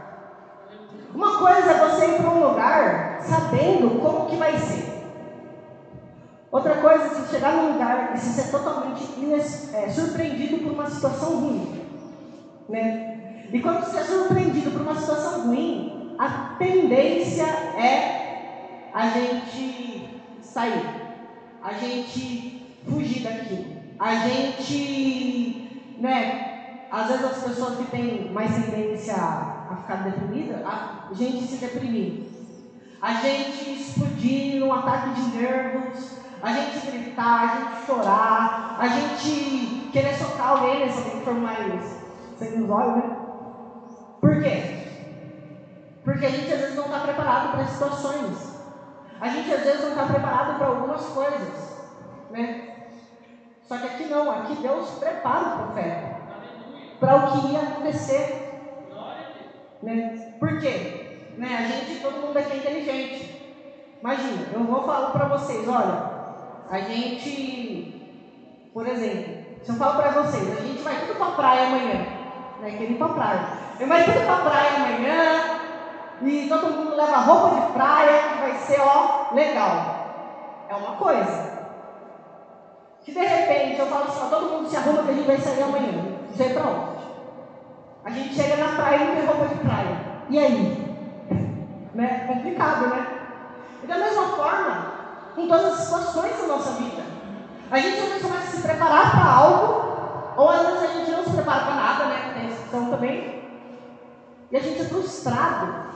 Uma 1.13 1.37
coisa 1.37 1.71
é 1.71 1.89
você 1.89 2.05
ir 2.05 2.17
para 2.17 2.29
um 2.29 2.47
lugar 2.47 3.19
sabendo 3.21 3.99
como 4.01 4.27
que 4.27 4.37
vai 4.37 4.57
ser. 4.57 4.89
Outra 6.51 6.75
coisa 6.75 7.03
é 7.03 7.07
você 7.09 7.35
chegar 7.35 7.53
num 7.53 7.73
lugar 7.73 8.15
e 8.15 8.17
se 8.17 8.41
ser 8.41 8.51
totalmente 8.51 9.03
é, 9.73 9.89
surpreendido 9.89 10.63
por 10.63 10.71
uma 10.71 10.89
situação 10.89 11.41
ruim. 11.41 11.85
Né? 12.69 13.47
E 13.51 13.59
quando 13.61 13.83
você 13.83 13.97
é 13.97 14.03
surpreendido 14.03 14.71
por 14.71 14.81
uma 14.81 14.95
situação 14.95 15.47
ruim, 15.47 16.15
a 16.17 16.55
tendência 16.57 17.45
é 17.45 18.18
a 18.93 19.09
gente 19.09 20.21
sair, 20.41 20.85
a 21.61 21.73
gente 21.73 22.77
fugir 22.87 23.23
daquilo, 23.23 23.65
a 23.99 24.15
gente, 24.15 25.95
né? 25.99 26.87
Às 26.91 27.07
vezes 27.07 27.25
as 27.25 27.43
pessoas 27.43 27.77
que 27.77 27.91
têm 27.91 28.31
mais 28.31 28.51
tendência 28.53 29.13
a 29.13 29.77
ficar 29.81 29.97
deprimida, 29.97 30.65
a 30.65 31.13
gente 31.13 31.43
se 31.45 31.57
deprimir. 31.57 32.23
A 33.01 33.13
gente 33.13 33.79
explodir 33.79 34.59
num 34.59 34.73
ataque 34.73 35.21
de 35.21 35.37
nervos, 35.37 36.17
a 36.41 36.51
gente 36.51 36.85
gritar, 36.87 37.43
a 37.43 37.47
gente 37.57 37.85
chorar, 37.85 38.77
a 38.79 38.87
gente 38.87 39.89
querer 39.91 40.15
socar 40.15 40.49
alguém, 40.49 40.91
se 40.91 40.97
alguém 40.97 41.21
for 41.21 41.35
mais 41.35 41.99
sem 42.37 42.57
nos 42.57 42.69
olhos, 42.69 42.95
né? 42.95 43.17
Por 44.19 44.41
quê? 44.41 44.87
Porque 46.03 46.25
a 46.25 46.29
gente 46.29 46.51
às 46.51 46.59
vezes 46.59 46.75
não 46.75 46.85
está 46.85 46.99
preparado 46.99 47.51
para 47.51 47.65
situações. 47.67 48.48
A 49.21 49.27
gente 49.27 49.53
às 49.53 49.63
vezes 49.63 49.81
não 49.81 49.89
está 49.89 50.05
preparado 50.05 50.57
para 50.57 50.67
algumas 50.67 51.05
coisas. 51.07 51.77
Né? 52.31 52.75
Só 53.67 53.77
que 53.77 53.85
aqui 53.85 54.05
não, 54.05 54.31
aqui 54.31 54.55
Deus 54.55 54.89
prepara 54.91 55.47
o 55.47 55.57
profeta 55.57 56.19
para 56.99 57.15
o 57.15 57.31
que 57.31 57.53
ia 57.53 57.61
acontecer. 57.61 58.45
Né? 59.83 60.33
Por 60.39 60.59
quê? 60.59 61.33
Né? 61.37 61.55
A 61.57 61.61
gente, 61.63 62.01
todo 62.01 62.21
mundo 62.21 62.37
aqui 62.37 62.53
é 62.53 62.57
inteligente. 62.57 63.29
Imagina, 64.01 64.47
eu 64.53 64.63
vou 64.63 64.83
falar 64.83 65.11
para 65.11 65.25
vocês, 65.25 65.67
olha, 65.67 66.19
a 66.69 66.79
gente, 66.79 68.71
por 68.73 68.87
exemplo, 68.87 69.39
se 69.61 69.69
eu 69.69 69.75
falo 69.75 70.01
para 70.01 70.11
vocês, 70.21 70.57
a 70.57 70.61
gente 70.61 70.81
vai 70.81 70.95
tudo 71.01 71.17
para 71.17 71.27
a 71.27 71.31
praia 71.31 71.67
amanhã, 71.67 72.05
né? 72.61 72.71
Querer 72.77 72.91
ir 72.91 72.97
para 72.97 73.09
praia. 73.09 73.47
Eu 73.79 73.87
vai 73.87 74.03
tudo 74.05 74.25
para 74.25 74.35
a 74.35 74.49
praia 74.49 74.75
amanhã 74.77 75.58
e 76.21 76.49
todo 76.49 76.71
mundo 76.71 76.95
leva 76.95 77.17
roupa 77.17 77.55
de 77.55 77.71
praia, 77.73 78.29
que 78.29 78.41
vai 78.41 78.55
ser, 78.55 78.81
ó, 78.81 79.33
legal. 79.33 79.95
É 80.69 80.75
uma 80.75 80.95
coisa. 80.97 81.59
Se 83.01 83.11
de 83.11 83.19
repente 83.19 83.79
eu 83.79 83.87
falo 83.87 84.03
assim, 84.05 84.29
todo 84.29 84.49
mundo 84.49 84.69
se 84.69 84.75
arruma 84.75 85.03
que 85.03 85.11
a 85.11 85.13
gente 85.13 85.27
vai 85.27 85.37
sair 85.37 85.63
amanhã, 85.63 86.17
não 86.27 86.35
sei 86.35 86.53
para 86.53 86.63
onde. 86.63 86.99
A 88.03 88.09
gente 88.11 88.33
chega 88.33 88.57
na 88.57 88.75
praia 88.75 88.97
e 88.97 89.07
não 89.07 89.15
tem 89.15 89.25
roupa 89.25 89.47
de 89.47 89.55
praia. 89.55 89.97
E 90.29 90.39
aí? 90.39 90.95
Né? 91.93 92.25
Complicado, 92.27 92.87
né? 92.87 93.07
E 93.83 93.87
da 93.87 93.97
mesma 93.97 94.23
forma, 94.29 94.93
com 95.35 95.47
todas 95.47 95.73
as 95.73 95.79
situações 95.79 96.37
da 96.39 96.47
nossa 96.47 96.71
vida. 96.71 97.03
A 97.71 97.79
gente 97.79 97.99
às 97.99 98.09
vezes 98.09 98.21
começa 98.21 98.47
a 98.47 98.51
se 98.51 98.61
preparar 98.61 99.11
para 99.11 99.31
algo, 99.31 100.33
ou 100.35 100.49
às 100.49 100.65
vezes 100.65 100.83
a 100.83 100.87
gente 100.87 101.11
não 101.11 101.23
se 101.23 101.31
prepara 101.31 101.65
para 101.65 101.75
nada, 101.75 102.05
né? 102.05 102.33
Tem 102.33 102.47
discussão 102.47 102.89
também. 102.89 103.43
E 104.51 104.57
a 104.57 104.59
gente 104.59 104.81
é 104.81 104.85
frustrado. 104.85 105.89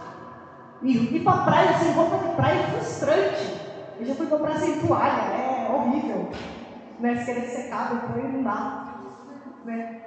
Ir 0.83 1.23
para 1.23 1.43
praia 1.43 1.79
sem 1.79 1.93
roupa 1.93 2.17
de 2.17 2.35
praia 2.35 2.59
é 2.59 2.63
frustrante. 2.63 3.53
Eu 3.99 4.05
já 4.05 4.15
fui 4.15 4.27
comprar 4.27 4.57
sem 4.57 4.79
toalha, 4.79 5.33
é 5.33 5.71
horrível. 5.73 6.29
Né? 6.99 7.15
Se 7.15 7.25
querer 7.25 7.47
secar 7.47 7.93
depois 7.93 8.33
não 8.33 8.43
dá. 8.43 8.95
Né? 9.63 10.01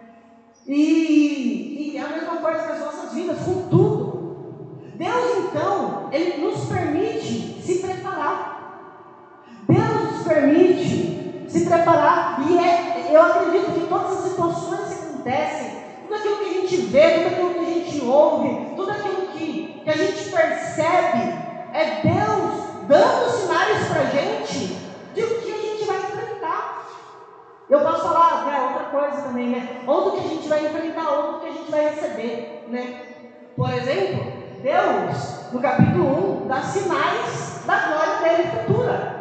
E, 0.66 1.92
e 1.92 1.96
é 1.96 2.00
a 2.00 2.08
mesma 2.08 2.36
coisa 2.36 2.66
nas 2.66 2.80
nossas 2.80 3.14
vidas, 3.14 3.38
com 3.38 3.68
tudo. 3.68 4.16
Deus, 4.96 5.46
então, 5.46 6.08
Ele 6.12 6.44
nos 6.44 6.66
permite 6.66 7.62
se 7.62 7.78
preparar. 7.78 8.92
Deus 9.66 10.12
nos 10.12 10.26
permite 10.26 11.46
se 11.48 11.66
preparar. 11.66 12.38
E 12.46 12.58
é, 12.58 13.10
eu 13.14 13.22
acredito 13.22 13.72
que 13.72 13.86
todas 13.86 14.18
as 14.18 14.30
situações 14.30 14.88
que 14.88 15.06
acontecem, 15.06 15.70
tudo 16.02 16.14
aquilo 16.14 16.36
que 16.36 16.44
a 16.44 16.60
gente 16.60 16.76
vê, 16.76 17.10
tudo 17.10 17.26
aquilo 17.28 17.54
que 17.54 17.60
a 17.60 17.74
gente 17.74 18.04
ouve, 18.04 18.76
tudo 18.76 18.90
aquilo 18.90 19.25
que, 19.86 19.90
a 19.92 19.96
gente 19.96 20.30
percebe, 20.30 21.32
é 21.72 22.00
Deus 22.02 22.88
dando 22.88 23.30
sinais 23.30 23.86
para 23.86 24.00
a 24.00 24.04
gente 24.06 24.74
de 25.14 25.22
o 25.22 25.40
que 25.40 25.52
a 25.52 25.56
gente 25.56 25.84
vai 25.84 25.96
enfrentar. 25.98 26.86
Eu 27.70 27.80
posso 27.80 28.02
falar 28.02 28.46
né, 28.46 28.68
outra 28.68 28.84
coisa 28.86 29.22
também, 29.22 29.50
né? 29.50 29.82
Ou 29.86 30.04
do 30.04 30.10
que 30.12 30.26
a 30.26 30.28
gente 30.28 30.48
vai 30.48 30.66
enfrentar, 30.66 31.08
ou 31.08 31.32
do 31.34 31.40
que 31.40 31.46
a 31.46 31.52
gente 31.52 31.70
vai 31.70 31.88
receber, 31.88 32.66
né? 32.68 33.00
Por 33.56 33.72
exemplo, 33.72 34.32
Deus, 34.60 35.52
no 35.52 35.60
capítulo 35.60 36.42
1, 36.42 36.48
dá 36.48 36.62
sinais 36.62 37.62
da 37.64 37.78
glória 37.86 38.16
dele 38.18 38.50
futura. 38.50 39.16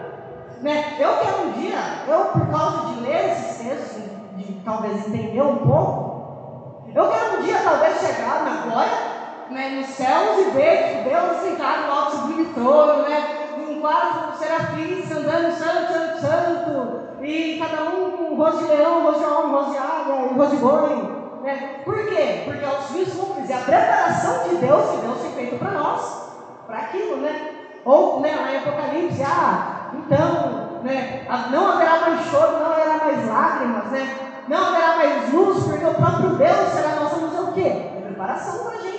Né? 0.61 0.95
Eu 0.99 1.17
quero 1.19 1.41
um 1.43 1.51
dia, 1.51 1.77
eu 2.07 2.25
por 2.25 2.47
causa 2.47 2.87
de 2.87 3.01
ler 3.01 3.31
esses 3.31 3.57
textos, 3.57 4.03
de 4.35 4.53
talvez 4.65 5.07
entender 5.07 5.43
um 5.43 5.57
pouco, 5.57 6.83
eu 6.93 7.11
quero 7.11 7.37
um 7.37 7.43
dia 7.43 7.59
talvez 7.63 7.99
chegar 7.99 8.43
na 8.43 8.61
glória, 8.63 9.14
né, 9.49 9.69
nos 9.69 9.87
céus 9.87 10.39
e 10.39 10.51
ver 10.51 11.03
Deus 11.03 11.41
sentado 11.41 11.87
no 11.87 11.91
alto 11.91 12.17
sublime 12.17 12.45
trono, 12.53 13.03
né? 13.03 13.47
Com 13.55 13.79
quatro 13.81 14.37
serafins 14.37 15.11
andando 15.11 15.51
santo, 15.51 15.93
santo, 15.93 16.21
santo, 16.21 17.23
e 17.23 17.59
cada 17.59 17.89
um 17.89 18.11
com 18.11 18.23
um 18.23 18.35
rosto 18.35 18.59
de 18.59 18.65
leão, 18.65 18.99
um 18.99 19.03
rosto 19.03 19.19
de 19.19 19.25
homem, 19.25 19.45
um 19.45 19.55
rosto 19.55 19.71
de 19.71 19.77
águia, 19.77 20.15
um 20.15 20.35
rosto 20.35 20.55
de 20.55 20.61
boi. 20.61 21.15
Né? 21.43 21.79
Por 21.83 22.07
quê? 22.07 22.41
Porque 22.45 22.65
aos 22.65 22.89
vislumbres 22.89 23.49
e 23.49 23.53
a 23.53 23.57
preparação 23.57 24.49
de 24.49 24.55
Deus 24.55 24.89
que 24.89 24.97
Deus 24.97 25.21
tem 25.21 25.31
feito 25.31 25.59
para 25.59 25.71
nós, 25.71 26.29
para 26.65 26.77
aquilo, 26.77 27.17
né? 27.17 27.51
Ou 27.85 28.19
né, 28.19 28.35
lá 28.35 28.51
em 28.51 28.57
Apocalipse, 28.57 29.23
ah, 29.23 29.91
então, 29.93 30.81
né, 30.81 31.27
não 31.51 31.71
haverá 31.71 31.99
mais 31.99 32.25
choro, 32.25 32.59
não 32.59 32.71
haverá 32.71 32.97
mais 32.97 33.27
lágrimas, 33.27 33.85
né? 33.91 34.17
Não 34.47 34.67
haverá 34.67 34.97
mais 34.97 35.33
luz, 35.33 35.63
porque 35.63 35.85
o 35.85 35.93
próprio 35.93 36.29
Deus 36.31 36.69
será 36.73 36.95
nossa 36.95 37.15
luz. 37.17 37.35
É 37.35 37.41
o 37.41 37.53
quê? 37.53 37.91
É 37.95 38.01
preparação 38.05 38.63
para 38.63 38.77
a 38.77 38.81
gente, 38.81 38.94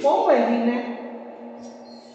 bom 0.00 0.26
vai 0.26 0.46
vir, 0.46 0.66
né? 0.66 0.98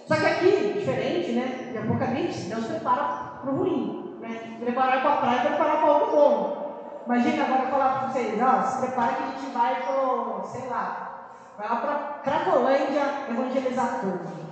Só 0.08 0.16
que 0.16 0.26
aqui, 0.26 0.74
diferente, 0.80 1.32
né? 1.34 1.70
De 1.72 1.78
Apocalipse, 1.78 2.50
Deus 2.50 2.66
prepara 2.66 3.04
para 3.42 3.52
o 3.52 3.58
ruim, 3.58 4.18
né? 4.20 4.58
Preparar 4.60 5.02
para 5.02 5.14
a 5.14 5.18
praia 5.18 5.42
preparar 5.42 5.78
para 5.82 5.90
algo 5.90 6.12
bom. 6.12 6.62
Imagina 7.06 7.44
agora 7.44 7.70
falar 7.70 8.00
para 8.00 8.08
vocês, 8.10 8.40
ó, 8.42 8.62
se 8.64 8.86
prepare 8.86 9.16
que 9.16 9.24
a 9.24 9.28
gente 9.28 9.52
vai 9.54 9.76
para, 9.82 10.44
sei 10.44 10.70
lá, 10.70 11.12
vai 11.58 11.70
lá 11.70 11.76
para 11.78 11.94
Cracolândia 12.24 13.02
evangelizar 13.30 14.02
tudo. 14.02 14.52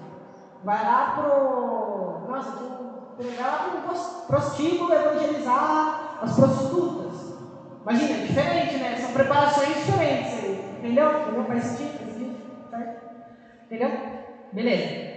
Vai 0.64 0.84
lá 0.84 1.14
pro. 1.16 2.28
Nossa, 2.28 2.52
vai 3.18 3.38
lá 3.38 3.70
para 3.70 3.94
o 3.94 4.28
prostíbulo 4.28 4.94
evangelizar 4.94 6.20
as 6.22 6.36
prostitutas. 6.36 7.34
Imagina, 7.82 8.20
é 8.20 8.26
diferente, 8.26 8.78
né? 8.78 8.98
São 8.98 9.14
preparações 9.14 9.76
diferentes 9.76 10.34
aí. 10.34 10.76
Entendeu? 10.80 11.22
Entendeu? 11.22 11.46
Faz 11.46 11.64
sentido? 11.64 11.98
Faz 11.98 12.14
sentido? 12.14 12.70
Certo? 12.70 13.09
Entendeu? 13.70 13.92
Beleza. 14.52 15.10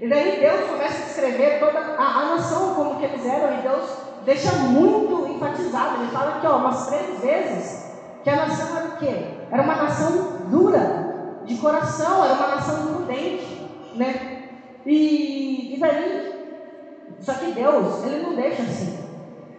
E 0.00 0.08
daí 0.08 0.40
Deus 0.40 0.70
começa 0.70 1.02
a 1.02 1.06
descrever 1.06 1.60
toda 1.60 1.78
a, 1.78 2.20
a 2.20 2.36
nação 2.36 2.74
como 2.74 2.98
que 2.98 3.04
eles 3.04 3.26
eram, 3.26 3.58
e 3.58 3.62
Deus 3.62 3.84
deixa 4.24 4.50
muito 4.70 5.26
enfatizado. 5.26 6.00
Ele 6.00 6.10
fala 6.10 6.36
aqui, 6.36 6.46
ó, 6.46 6.56
umas 6.56 6.86
três 6.86 7.20
vezes, 7.20 7.92
que 8.24 8.30
a 8.30 8.36
nação 8.36 8.76
era 8.78 8.86
o 8.86 8.96
quê? 8.96 9.46
Era 9.50 9.62
uma 9.62 9.76
nação 9.76 10.48
dura, 10.48 11.42
de 11.44 11.56
coração, 11.56 12.24
era 12.24 12.32
uma 12.32 12.46
nação 12.48 12.90
imprudente, 12.90 13.68
né? 13.94 14.48
E, 14.86 15.74
e 15.76 15.80
daí, 15.80 16.48
só 17.20 17.34
que 17.34 17.52
Deus, 17.52 18.04
ele 18.04 18.22
não 18.22 18.36
deixa 18.36 18.62
assim. 18.62 18.98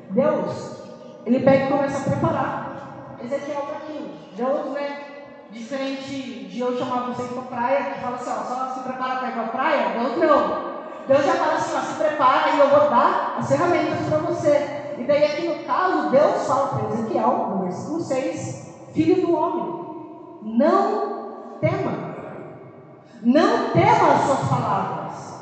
Deus, 0.10 0.82
ele 1.24 1.40
pega 1.42 1.66
e 1.66 1.70
começa 1.70 2.00
a 2.00 2.12
preparar. 2.12 3.18
Ezequiel 3.24 3.62
para 3.62 3.78
aquilo. 3.78 4.10
Deus, 4.36 4.74
né? 4.74 5.09
Diferente 5.52 6.48
de 6.48 6.60
eu 6.60 6.78
chamar 6.78 7.08
vocês 7.08 7.32
para 7.32 7.42
praia, 7.42 7.86
que 7.86 8.02
fala 8.02 8.16
assim, 8.18 8.30
ó, 8.30 8.44
só 8.44 8.74
se 8.76 8.80
prepara 8.82 9.16
para 9.16 9.30
ir 9.30 9.32
para 9.32 9.44
a 9.44 9.48
praia, 9.48 10.00
Deus 10.00 10.18
não. 10.18 10.70
Deus 11.08 11.26
já 11.26 11.34
fala 11.34 11.54
assim, 11.56 11.76
ó, 11.76 11.82
se 11.82 11.94
prepara 11.96 12.50
e 12.52 12.60
eu 12.60 12.70
vou 12.70 12.90
dar 12.90 13.36
as 13.40 13.48
ferramentas 13.48 14.08
para 14.08 14.18
você. 14.20 14.94
E 15.00 15.04
daí 15.06 15.24
aqui 15.24 15.48
no 15.48 15.64
caso, 15.66 16.12
Deus 16.12 16.46
fala 16.46 16.68
para 16.68 16.90
Ezequiel, 16.90 17.48
no 17.50 17.64
versículo 17.64 18.00
6, 18.00 18.76
filho 18.94 19.26
do 19.26 19.36
homem, 19.36 20.60
não 20.60 21.58
tema. 21.60 22.10
Não 23.24 23.70
tema 23.72 24.14
as 24.14 24.22
suas 24.22 24.50
palavras. 24.50 25.34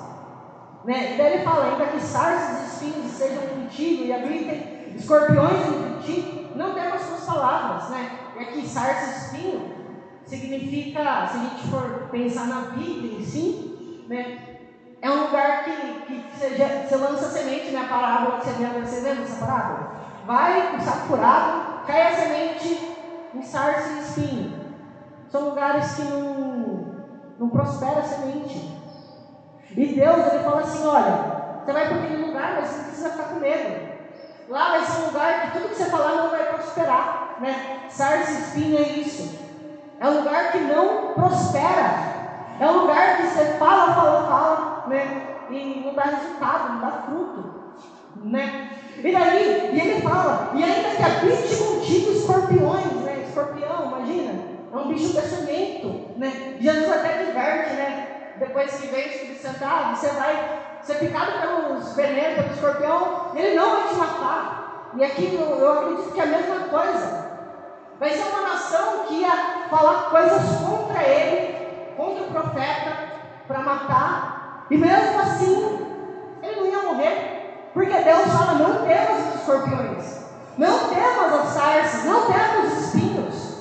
Né? 0.86 1.16
E 1.16 1.18
daí 1.18 1.34
ele 1.34 1.44
fala, 1.44 1.66
ainda 1.66 1.86
que 1.88 2.00
sarças 2.00 2.62
e 2.62 2.66
espinhos 2.68 3.12
sejam 3.12 3.44
contigo 3.48 4.06
e 4.06 4.14
habitem 4.14 4.94
escorpiões 4.96 5.68
entre 5.68 6.04
ti, 6.04 6.52
não 6.56 6.74
tema 6.74 6.96
as 6.96 7.02
suas 7.02 7.26
palavras. 7.26 7.90
Né? 7.90 8.10
E 8.38 8.40
aqui 8.40 8.66
sarças 8.66 9.10
e 9.10 9.26
espinho 9.26 9.78
significa, 10.28 11.28
se 11.28 11.38
a 11.38 11.42
gente 11.42 11.68
for 11.70 12.10
pensar 12.12 12.48
na 12.48 12.62
vida 12.76 13.08
em 13.08 13.24
si, 13.24 14.06
né? 14.08 14.58
É 15.02 15.10
um 15.10 15.26
lugar 15.26 15.64
que, 15.64 15.72
que 16.08 16.24
você, 16.38 16.50
você 16.50 16.96
lança 16.96 17.30
semente 17.30 17.72
na 17.72 17.86
parábola 17.86 18.40
que 18.40 18.46
você 18.46 18.64
lembra, 18.64 18.86
você 18.86 19.00
lembra 19.00 19.24
dessa 19.24 19.46
parábola? 19.46 19.92
Vai, 20.26 20.76
o 20.76 20.82
saco 20.82 21.18
cai 21.86 22.08
a 22.08 22.16
semente 22.16 22.96
em 23.34 23.42
sarça 23.42 23.90
e 23.90 24.00
espinho. 24.00 24.60
São 25.30 25.50
lugares 25.50 25.96
que 25.96 26.02
não, 26.04 27.06
não 27.40 27.50
prospera 27.50 28.00
a 28.00 28.04
semente. 28.04 28.76
E 29.72 29.86
Deus, 29.94 30.34
ele 30.34 30.44
fala 30.44 30.62
assim, 30.62 30.86
olha, 30.86 31.62
você 31.64 31.74
vai 31.74 31.88
para 31.88 31.98
aquele 31.98 32.26
lugar, 32.26 32.56
mas 32.56 32.68
você 32.68 32.78
não 32.78 32.84
precisa 32.86 33.10
ficar 33.12 33.24
com 33.26 33.40
medo. 33.40 33.88
Lá 34.50 34.70
vai 34.72 34.86
ser 34.86 35.02
um 35.02 35.06
lugar 35.08 35.42
que 35.42 35.58
tudo 35.58 35.70
que 35.70 35.76
você 35.76 35.86
falar 35.86 36.16
não 36.16 36.30
vai 36.30 36.46
prosperar. 36.54 37.36
Né? 37.40 37.86
Sarça 37.90 38.32
e 38.32 38.42
espinho 38.42 38.78
é 38.78 38.82
isso. 38.82 39.37
É 40.00 40.08
um 40.08 40.18
lugar 40.18 40.52
que 40.52 40.60
não 40.60 41.14
prospera. 41.14 42.18
É 42.60 42.66
um 42.68 42.82
lugar 42.82 43.18
que 43.18 43.28
você 43.28 43.46
fala, 43.58 43.94
fala, 43.94 44.28
fala, 44.28 44.84
né? 44.88 45.36
E 45.50 45.84
não 45.86 45.94
dá 45.94 46.04
resultado, 46.04 46.74
não 46.74 46.82
dá 46.82 46.92
fruto, 47.06 47.54
né? 48.24 48.70
E 48.98 49.12
daí, 49.12 49.72
e 49.74 49.80
ele 49.80 50.02
fala, 50.02 50.52
e 50.56 50.64
ainda 50.64 50.90
que 50.90 51.04
habite 51.04 51.56
contigo 51.56 52.12
escorpiões, 52.12 52.94
né? 53.04 53.26
Escorpião, 53.28 53.88
imagina, 53.88 54.42
é 54.74 54.76
um 54.76 54.88
bicho 54.88 55.14
peçonhento, 55.14 56.18
né? 56.18 56.58
Jesus 56.60 56.92
até 56.92 57.24
diverte, 57.24 57.76
né? 57.76 58.08
Depois 58.40 58.72
que 58.76 58.88
vem 58.88 59.32
o 59.32 59.40
Santo, 59.40 59.64
ah, 59.64 59.96
você 59.96 60.08
vai 60.10 60.80
ser 60.82 60.96
picado 60.96 61.32
pelos 61.40 61.96
venenos, 61.96 62.38
pelo 62.38 62.54
escorpião, 62.54 63.32
ele 63.36 63.56
não 63.56 63.70
vai 63.70 63.88
te 63.88 63.96
matar. 63.96 64.92
E 64.96 65.04
aqui 65.04 65.34
eu, 65.34 65.58
eu 65.58 65.72
acredito 65.72 66.12
que 66.12 66.20
é 66.20 66.24
a 66.24 66.28
mesma 66.28 66.60
coisa. 66.70 67.27
Vai 68.00 68.12
ser 68.12 68.30
uma 68.30 68.42
nação 68.42 69.06
que 69.08 69.16
ia 69.16 69.68
falar 69.70 70.10
coisas 70.10 70.60
contra 70.62 71.02
ele, 71.04 71.96
contra 71.96 72.24
o 72.24 72.32
profeta 72.32 72.98
para 73.48 73.60
matar, 73.60 74.68
e 74.70 74.78
mesmo 74.78 75.20
assim 75.20 75.88
ele 76.44 76.60
não 76.60 76.68
ia 76.68 76.84
morrer, 76.84 77.72
porque 77.74 78.02
Deus 78.02 78.32
fala: 78.32 78.54
não 78.54 78.86
temos 78.86 79.28
os 79.28 79.36
escorpiões, 79.42 80.22
não 80.58 80.90
temos 80.90 81.34
as 81.34 81.48
sarças, 81.50 82.06
não 82.06 82.28
temos 82.28 82.74
os 82.74 82.80
espinhos, 82.86 83.58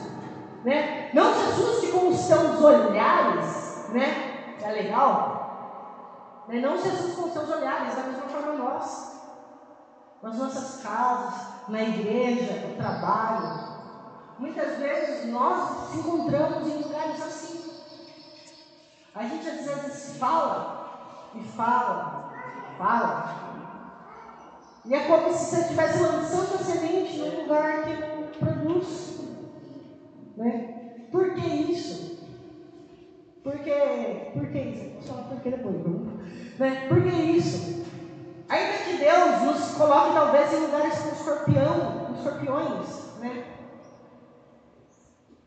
né? 0.64 1.11
não 1.14 1.33
se 1.33 1.51
assuste 1.51 1.87
com 1.92 2.09
os 2.09 2.18
seus 2.18 2.62
olhares, 2.62 3.88
né? 3.90 4.37
é 4.62 4.72
legal? 4.72 6.44
Né? 6.49 6.61
Não 6.61 6.77
se 6.77 6.88
assuste 6.88 7.16
com 7.16 7.29
os 7.29 7.33
seus 7.33 7.49
olhares, 7.51 7.94
da 7.94 8.03
mesma 8.03 8.22
forma 8.22 8.53
nós, 8.53 9.16
nas 10.22 10.38
nossas 10.38 10.83
casas, 10.83 11.46
na 11.68 11.83
igreja, 11.83 12.66
no 12.66 12.77
trabalho. 12.77 13.65
Muitas 14.38 14.79
vezes 14.79 15.33
nós 15.33 15.90
se 15.90 15.99
encontramos 15.99 16.68
em 16.68 16.83
lugares 16.83 17.22
assim. 17.22 17.70
A 19.14 19.22
gente 19.22 19.49
às 19.49 19.64
vezes 19.64 20.16
fala 20.18 21.31
e 21.35 21.42
fala, 21.42 22.33
fala. 22.77 23.46
E 24.85 24.94
é 24.94 25.07
como 25.07 25.33
se 25.33 25.46
você 25.46 25.61
estivesse 25.62 26.03
lançando 26.03 26.55
a 26.55 26.64
semente 26.64 27.18
num 27.18 27.42
lugar 27.42 27.85
que 27.85 27.94
não 27.94 28.27
produz. 28.38 29.20
Né? 30.37 30.75
Por 31.11 31.35
que 31.35 31.46
isso? 31.46 32.18
Porque, 33.42 34.31
por 34.35 34.46
que 34.49 34.59
isso? 34.59 35.09
Falar 35.09 35.22
por 35.22 35.40
que 35.40 35.51
depois, 35.51 35.77
né? 36.59 36.87
Por 36.88 37.03
que 37.03 37.09
isso? 37.09 37.87
Ainda 38.49 38.72
que 38.85 38.96
Deus 38.99 39.42
nos 39.42 39.75
coloque 39.77 40.14
talvez 40.14 40.53
em 40.53 40.66
lugares 40.66 40.99
com 40.99 41.09
escorpião, 41.11 42.07
com 42.07 42.14
escorpiões, 42.14 43.18
né? 43.20 43.56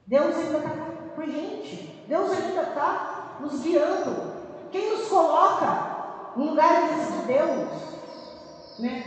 Deus 0.09 0.35
ainda 0.35 0.57
está 0.57 0.69
com 1.15 1.21
a 1.21 1.25
gente. 1.25 2.03
Deus 2.07 2.31
ainda 2.31 2.63
está 2.63 3.37
nos 3.39 3.61
guiando. 3.61 4.33
Quem 4.71 4.97
nos 4.97 5.07
coloca 5.07 6.33
em 6.35 6.49
lugares 6.49 7.13
de 7.13 7.27
Deus? 7.27 8.79
Né? 8.79 9.03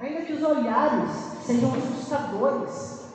Ainda 0.00 0.22
que 0.22 0.32
os 0.32 0.42
olhares 0.42 1.10
sejam 1.46 1.72
assustadores. 1.72 3.06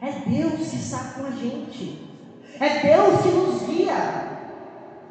É 0.00 0.12
Deus 0.12 0.70
que 0.70 0.76
está 0.76 1.12
com 1.14 1.26
a 1.26 1.30
gente. 1.30 2.10
É 2.58 2.78
Deus 2.80 3.20
que 3.20 3.28
nos 3.28 3.62
guia. 3.64 3.94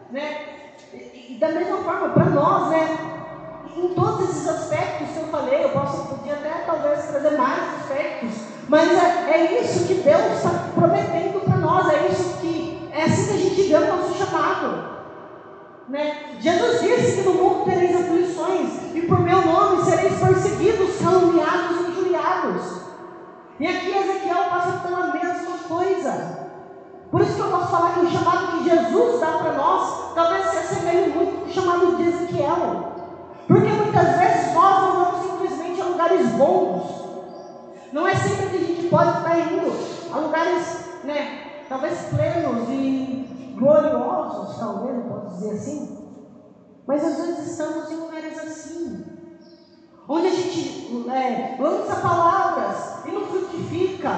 Né? 0.09 0.73
E, 0.93 1.35
e 1.35 1.37
da 1.39 1.49
mesma 1.49 1.77
forma, 1.83 2.09
para 2.09 2.25
nós, 2.25 2.69
né? 2.71 3.13
em 3.75 3.93
todos 3.93 4.29
esses 4.29 4.47
aspectos 4.47 5.09
que 5.09 5.17
eu 5.17 5.27
falei, 5.27 5.63
eu 5.63 5.69
posso 5.69 6.07
podia 6.07 6.33
até 6.33 6.63
talvez 6.65 7.05
trazer 7.05 7.37
mais 7.37 7.81
aspectos, 7.81 8.52
mas 8.67 8.91
é, 8.91 9.31
é 9.31 9.61
isso 9.61 9.85
que 9.87 9.95
Deus 9.95 10.37
está 10.37 10.49
prometendo 10.73 11.41
para 11.41 11.57
nós, 11.57 11.93
é 11.93 12.07
isso 12.07 12.37
que 12.39 12.89
é 12.91 13.03
assim 13.03 13.27
que 13.27 13.33
a 13.33 13.37
gente 13.37 13.63
vê 13.63 13.75
o 13.75 13.95
nosso 13.95 14.17
chamado. 14.17 14.93
Né? 15.89 16.37
Jesus 16.39 16.81
disse 16.81 17.17
que 17.17 17.29
no 17.29 17.33
mundo 17.33 17.65
tereis 17.65 17.95
aflições, 17.95 18.95
e 18.95 19.01
por 19.01 19.19
meu 19.19 19.45
nome 19.45 19.83
sereis 19.83 20.19
perseguidos, 20.19 20.97
caluniados 21.01 21.81
e 21.81 21.91
injuriados. 21.91 22.83
E 23.59 23.67
aqui 23.67 23.95
Ezequiel 23.95 24.43
passa 24.49 24.79
pela 24.79 25.07
mesma 25.07 25.57
coisa. 25.67 26.43
Por 27.11 27.21
isso 27.21 27.35
que 27.35 27.41
eu 27.41 27.47
posso 27.47 27.67
falar 27.67 27.93
que 27.93 27.99
o 27.99 28.09
chamado 28.09 28.57
que 28.57 28.69
Jesus 28.69 29.19
dá 29.19 29.27
para 29.27 29.53
nós 29.53 30.15
talvez 30.15 30.47
se 30.47 30.57
assemelhe 30.57 31.11
muito 31.11 31.39
com 31.39 31.45
o 31.45 31.53
chamado 31.53 31.95
de 31.97 32.07
Ezequiel. 32.07 32.93
Porque 33.47 33.69
muitas 33.69 34.17
vezes 34.17 34.53
nós 34.53 34.81
não 34.81 34.91
vamos 34.93 35.31
simplesmente 35.31 35.81
a 35.81 35.85
lugares 35.85 36.27
bons. 36.29 37.02
Não 37.93 38.07
é 38.07 38.15
sempre 38.15 38.47
que 38.47 38.55
a 38.55 38.67
gente 38.67 38.87
pode 38.89 39.17
estar 39.19 39.37
indo 39.37 39.71
a 40.11 40.17
lugares, 40.17 41.03
né, 41.03 41.61
talvez 41.69 41.99
plenos 42.09 42.67
e 42.67 43.53
gloriosos, 43.55 44.57
talvez, 44.57 44.95
não 44.95 45.09
posso 45.11 45.35
dizer 45.35 45.51
assim. 45.51 45.97
Mas 46.87 47.05
às 47.05 47.17
vezes 47.17 47.51
estamos 47.51 47.91
em 47.91 47.95
lugares 47.97 48.39
assim, 48.39 49.05
onde 50.09 50.25
a 50.25 50.31
gente 50.31 51.05
é, 51.07 51.55
lança 51.61 51.95
palavras 51.97 53.05
e 53.05 53.11
não 53.11 53.27
frutifica, 53.27 54.09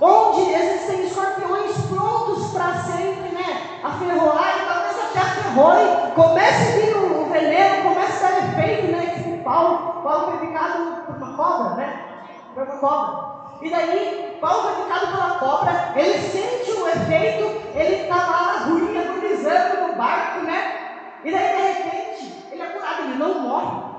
onde 0.00 0.52
existem 0.52 1.06
escorpiões 1.06 1.76
prontos 1.88 2.50
para 2.50 2.74
sempre, 2.82 3.28
né, 3.36 3.80
a 3.84 3.90
ferroar 4.00 4.58
e 4.58 4.66
talvez 4.66 4.98
até 4.98 5.20
a 5.20 6.12
comece 6.16 6.72
a 6.72 6.76
vir 6.76 6.96
o, 6.96 7.30
veneno, 7.30 7.84
comece 7.84 8.24
a 8.24 8.30
dar 8.30 8.58
efeito, 8.58 8.90
né, 8.90 9.14
tipo 9.14 9.44
Paulo, 9.44 10.02
Paulo 10.02 10.32
foi 10.32 10.48
picado 10.48 11.02
por 11.06 11.16
uma 11.18 11.36
cobra, 11.36 11.76
né, 11.76 12.11
por 12.54 12.62
uma 12.62 12.76
cobra. 12.76 13.42
E 13.62 13.70
daí, 13.70 14.38
Paulo 14.40 14.62
foi 14.62 14.84
picado 14.84 15.06
pela 15.06 15.30
cobra, 15.38 15.92
ele 15.94 16.18
sente 16.18 16.72
o 16.72 16.88
efeito, 16.88 17.44
ele 17.74 18.02
está 18.02 18.16
lá 18.16 18.64
ruim, 18.64 18.98
agonizando 18.98 19.86
no 19.86 19.94
barco, 19.94 20.44
né? 20.44 21.20
E 21.24 21.30
daí, 21.30 21.56
de 21.56 21.62
repente, 21.62 22.44
ele 22.50 22.62
é 22.62 22.66
curado, 22.66 23.02
ele 23.02 23.18
não 23.18 23.40
morre. 23.40 23.92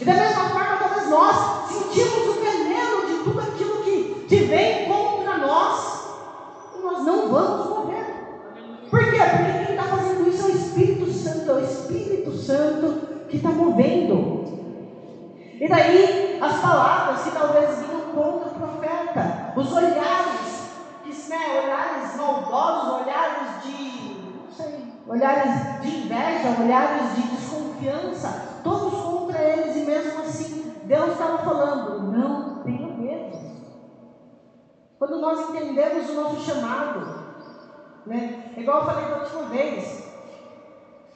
E 0.00 0.04
da 0.04 0.14
mesma 0.14 0.48
forma, 0.48 0.76
talvez 0.78 1.08
nós 1.08 1.68
sentimos 1.68 2.28
o 2.28 2.40
veneno 2.40 3.06
de 3.06 3.24
tudo 3.24 3.40
aquilo 3.40 3.82
que, 3.84 4.26
que 4.28 4.36
vem 4.44 4.86
contra 4.88 5.38
nós, 5.38 6.08
e 6.76 6.82
nós 6.82 7.04
não 7.04 7.28
vamos 7.28 7.66
morrer. 7.68 8.06
Por 8.90 8.98
quê? 8.98 9.18
Porque 9.18 9.64
quem 9.64 9.76
está 9.76 9.84
fazendo 9.84 10.28
isso 10.28 10.42
é 10.42 10.46
o 10.46 10.56
Espírito 10.56 11.12
Santo, 11.12 11.50
é 11.50 11.54
o 11.54 11.60
Espírito 11.60 12.32
Santo 12.32 13.26
que 13.28 13.36
está 13.36 13.50
movendo. 13.50 14.44
E 15.60 15.68
daí, 15.68 16.27
as 16.40 16.60
palavras 16.60 17.22
que 17.22 17.30
talvez 17.30 17.78
vinham 17.78 18.00
contra 18.12 18.48
o 18.48 18.54
profeta, 18.54 19.52
os 19.56 19.72
olhares, 19.72 20.70
que, 21.02 21.28
né, 21.30 21.62
olhares 21.64 22.16
maldosos, 22.16 23.02
olhares 23.02 23.62
de, 23.62 24.20
não 24.44 24.52
sei, 24.52 24.92
olhares 25.06 25.80
de 25.80 25.88
inveja, 25.88 26.60
olhares 26.60 27.14
de 27.16 27.22
desconfiança, 27.22 28.60
todos 28.62 29.00
contra 29.00 29.38
eles, 29.38 29.76
e 29.76 29.80
mesmo 29.80 30.20
assim, 30.20 30.72
Deus 30.84 31.12
estava 31.12 31.38
falando: 31.38 32.12
não 32.12 32.62
tenha 32.62 32.88
medo. 32.88 33.38
Quando 34.98 35.20
nós 35.20 35.48
entendemos 35.48 36.10
o 36.10 36.14
nosso 36.14 36.40
chamado, 36.40 37.24
né, 38.06 38.52
igual 38.56 38.80
eu 38.80 38.86
falei 38.86 39.04
da 39.06 39.16
última 39.18 39.42
vez, 39.44 40.04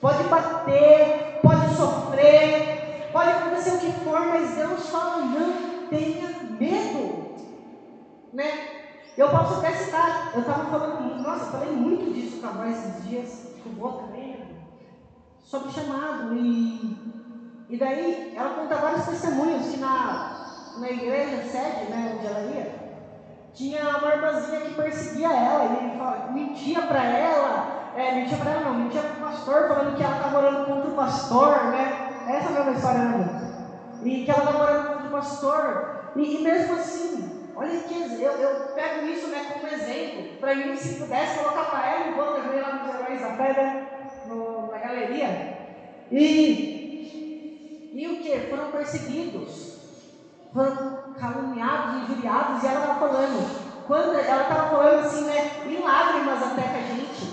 pode 0.00 0.24
bater, 0.24 1.40
pode 1.42 1.74
sofrer, 1.74 2.71
pode 3.12 3.30
acontecer 3.30 3.74
o 3.74 3.78
que 3.78 3.92
for, 4.04 4.20
mas 4.26 4.54
Deus 4.56 4.88
fala: 4.88 5.18
não 5.18 5.86
tenha 5.88 6.28
medo. 6.58 7.32
Né? 8.32 8.82
Eu 9.16 9.28
posso 9.28 9.58
até 9.58 9.72
citar, 9.72 10.32
eu 10.34 10.40
estava 10.40 10.64
falando, 10.64 11.22
nossa, 11.22 11.52
falei 11.52 11.70
muito 11.70 12.12
disso 12.14 12.40
com 12.40 12.46
a 12.46 12.50
voz 12.52 12.78
esses 12.78 13.04
dias, 13.04 13.46
com 13.62 13.68
o 13.68 13.72
Boa 13.74 14.02
também, 14.04 14.42
sobre 15.44 15.70
chamado. 15.70 16.34
E, 16.34 16.96
e 17.68 17.76
daí 17.76 18.32
ela 18.34 18.54
conta 18.54 18.76
vários 18.76 19.04
testemunhos 19.04 19.66
que 19.66 19.76
na, 19.76 20.76
na 20.78 20.90
igreja, 20.90 21.42
sede, 21.42 21.90
né, 21.90 22.16
onde 22.16 22.26
ela 22.26 22.40
ia, 22.52 22.82
tinha 23.52 23.98
uma 23.98 24.14
irmãzinha 24.14 24.60
que 24.62 24.74
perseguia 24.74 25.30
ela, 25.30 25.64
e 25.64 25.98
fala, 25.98 26.30
mentia 26.32 26.80
para 26.80 27.04
ela, 27.04 27.92
é, 27.94 28.14
mentia 28.14 28.38
para 28.38 28.50
ela 28.50 28.70
não, 28.70 28.74
mentia 28.78 29.02
para 29.02 29.12
o 29.12 29.30
pastor, 29.30 29.68
falando 29.68 29.94
que 29.94 30.02
ela 30.02 30.16
estava 30.16 30.38
orando 30.38 30.64
contra 30.64 30.90
o 30.90 30.94
pastor, 30.94 31.64
né? 31.64 32.01
Essa 32.28 32.50
é 32.50 32.60
a 32.60 32.64
mesma 32.64 32.72
história, 32.72 33.04
né? 33.04 33.52
E 34.04 34.24
que 34.24 34.30
ela 34.30 34.44
estava 34.44 34.64
orando 34.64 34.88
contra 34.88 35.08
o 35.08 35.10
pastor. 35.10 36.12
E, 36.16 36.36
e 36.36 36.42
mesmo 36.42 36.74
assim, 36.74 37.52
olha 37.56 37.80
que 37.80 37.94
eu, 37.94 38.32
eu 38.32 38.74
pego 38.74 39.06
isso 39.06 39.28
né, 39.28 39.46
como 39.52 39.66
exemplo, 39.72 40.38
para 40.40 40.54
mim, 40.54 40.76
se 40.76 40.96
pudesse 40.96 41.38
colocar 41.38 41.64
para 41.64 41.90
ela, 41.90 42.08
enquanto 42.10 42.36
eu 42.38 42.50
veio 42.50 42.62
lá 42.62 42.72
nos 42.74 42.94
Heróis 42.94 43.20
da 43.20 43.28
né, 43.30 43.88
no, 44.26 44.70
na 44.70 44.78
galeria. 44.78 45.58
E, 46.10 47.90
e 47.94 48.08
o 48.08 48.22
que? 48.22 48.50
Foram 48.50 48.70
perseguidos, 48.70 49.78
foram 50.52 51.14
caluniados, 51.18 52.02
injuriados, 52.02 52.62
e 52.62 52.66
ela 52.66 52.80
estava 52.80 53.00
falando, 53.00 53.86
quando 53.86 54.14
ela 54.14 54.42
estava 54.42 54.70
falando 54.70 55.06
assim, 55.06 55.24
né, 55.24 55.62
em 55.66 55.82
lágrimas 55.82 56.42
até 56.42 56.62
com 56.62 56.76
a 56.76 56.80
gente, 56.80 57.32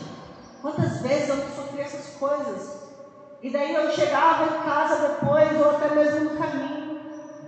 quantas 0.62 1.02
vezes 1.02 1.30
eu 1.30 1.38
sofri 1.50 1.82
essas 1.82 2.08
coisas. 2.18 2.79
E 3.42 3.50
daí 3.50 3.74
eu 3.74 3.90
chegava 3.92 4.46
em 4.46 4.64
casa 4.64 5.08
depois, 5.08 5.62
ou 5.62 5.70
até 5.72 5.96
mesmo 5.96 6.32
no 6.32 6.38
caminho, 6.38 7.00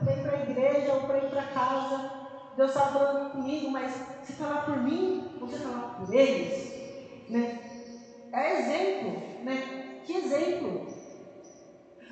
para 0.04 0.13
ir 0.13 0.21
para 0.21 0.38
a 0.38 0.41
igreja 0.41 0.93
ou 0.93 1.01
para 1.01 1.17
ir 1.17 1.30
para 1.30 1.43
casa. 1.43 2.12
Deus 2.56 2.71
estava 2.71 2.99
falando 2.99 3.32
comigo, 3.32 3.71
mas 3.71 3.91
você 4.21 4.34
está 4.34 4.47
lá 4.47 4.62
por 4.62 4.77
mim 4.77 5.32
você 5.41 5.56
está 5.56 5.69
lá 5.69 5.95
por 5.97 6.13
eles? 6.13 7.30
Né? 7.30 7.60
É 8.32 8.60
exemplo, 8.60 9.43
né? 9.43 9.99
Que 10.04 10.13
exemplo? 10.13 10.88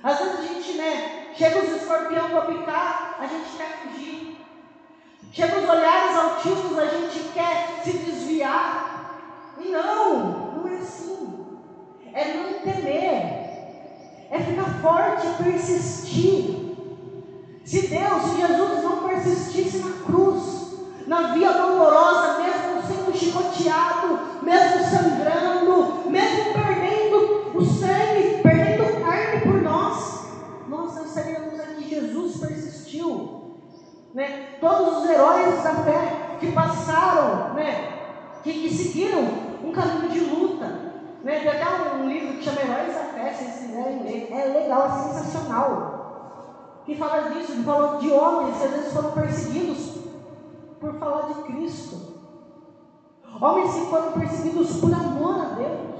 Às 0.01 0.17
vezes 0.17 0.39
a 0.39 0.41
gente, 0.41 0.73
né, 0.73 1.33
chega 1.33 1.59
os 1.59 1.69
escorpião 1.69 2.29
para 2.29 2.41
picar, 2.45 3.17
a 3.19 3.27
gente 3.27 3.55
quer 3.55 3.77
fugir. 3.83 4.37
Chega 5.31 5.59
os 5.59 5.69
olhares 5.69 6.17
altivos, 6.17 6.79
a 6.79 6.85
gente 6.85 7.19
quer 7.33 7.81
se 7.83 7.97
desviar. 7.99 9.55
E 9.59 9.69
não, 9.69 10.55
não 10.55 10.67
é 10.67 10.77
assim. 10.77 11.47
É 12.13 12.33
não 12.33 12.53
temer 12.61 13.48
é 14.31 14.39
ficar 14.39 14.81
forte, 14.81 15.27
é 15.27 15.43
persistir. 15.43 16.75
Se 17.63 17.87
Deus, 17.87 18.23
se 18.23 18.41
Jesus 18.41 18.83
não 18.83 19.07
persistisse 19.07 19.77
na 19.79 20.05
cruz, 20.05 20.59
na 21.07 21.33
via 21.33 21.51
dolorosa, 21.53 22.39
mesmo 22.39 22.81
sendo 22.87 23.17
chicoteado, 23.17 24.19
mesmo 24.43 24.83
sangrando, 24.85 26.09
mesmo 26.09 26.53
perdendo 26.53 27.57
o 27.57 27.65
sangue, 27.65 28.41
perdendo 28.43 29.03
carne 29.03 29.41
por 29.41 29.61
nós, 29.61 30.27
nós 30.67 30.95
não 30.95 31.05
estaríamos 31.05 31.59
aqui. 31.59 31.89
Jesus 31.89 32.37
persistiu. 32.37 33.55
Né? 34.13 34.57
Todos 34.59 35.03
os 35.03 35.09
heróis 35.09 35.63
da 35.63 35.75
fé 35.83 36.37
que 36.39 36.51
passaram, 36.51 37.53
né? 37.53 37.99
que, 38.43 38.53
que 38.53 38.73
seguiram 38.73 39.21
um 39.63 39.71
caminho 39.71 40.09
de 40.09 40.19
luta, 40.21 40.88
né? 41.23 41.39
Tem 41.39 41.49
até 41.49 41.95
um 41.95 42.07
livro 42.07 42.37
que 42.37 42.43
chama 42.43 42.61
Heróis 42.61 42.93
da 42.93 43.03
Fé, 43.05 43.33
se 43.33 43.67
quiserem 43.67 44.03
ler. 44.03 44.31
É 44.31 44.45
legal, 44.45 44.87
é 44.87 44.91
sensacional. 44.91 46.83
Que 46.85 46.95
fala 46.95 47.29
disso, 47.29 47.53
que 47.53 47.63
fala 47.63 47.99
de 47.99 48.11
homens 48.11 48.57
que 48.57 48.63
às 48.63 48.71
vezes 48.71 48.93
foram 48.93 49.11
perseguidos 49.11 49.97
por 50.79 50.93
falar 50.95 51.33
de 51.33 51.43
Cristo. 51.43 52.09
Homens 53.41 53.73
que 53.73 53.85
foram 53.87 54.11
perseguidos 54.13 54.77
por 54.77 54.93
amor 54.93 55.41
a 55.41 55.49
Deus. 55.55 55.99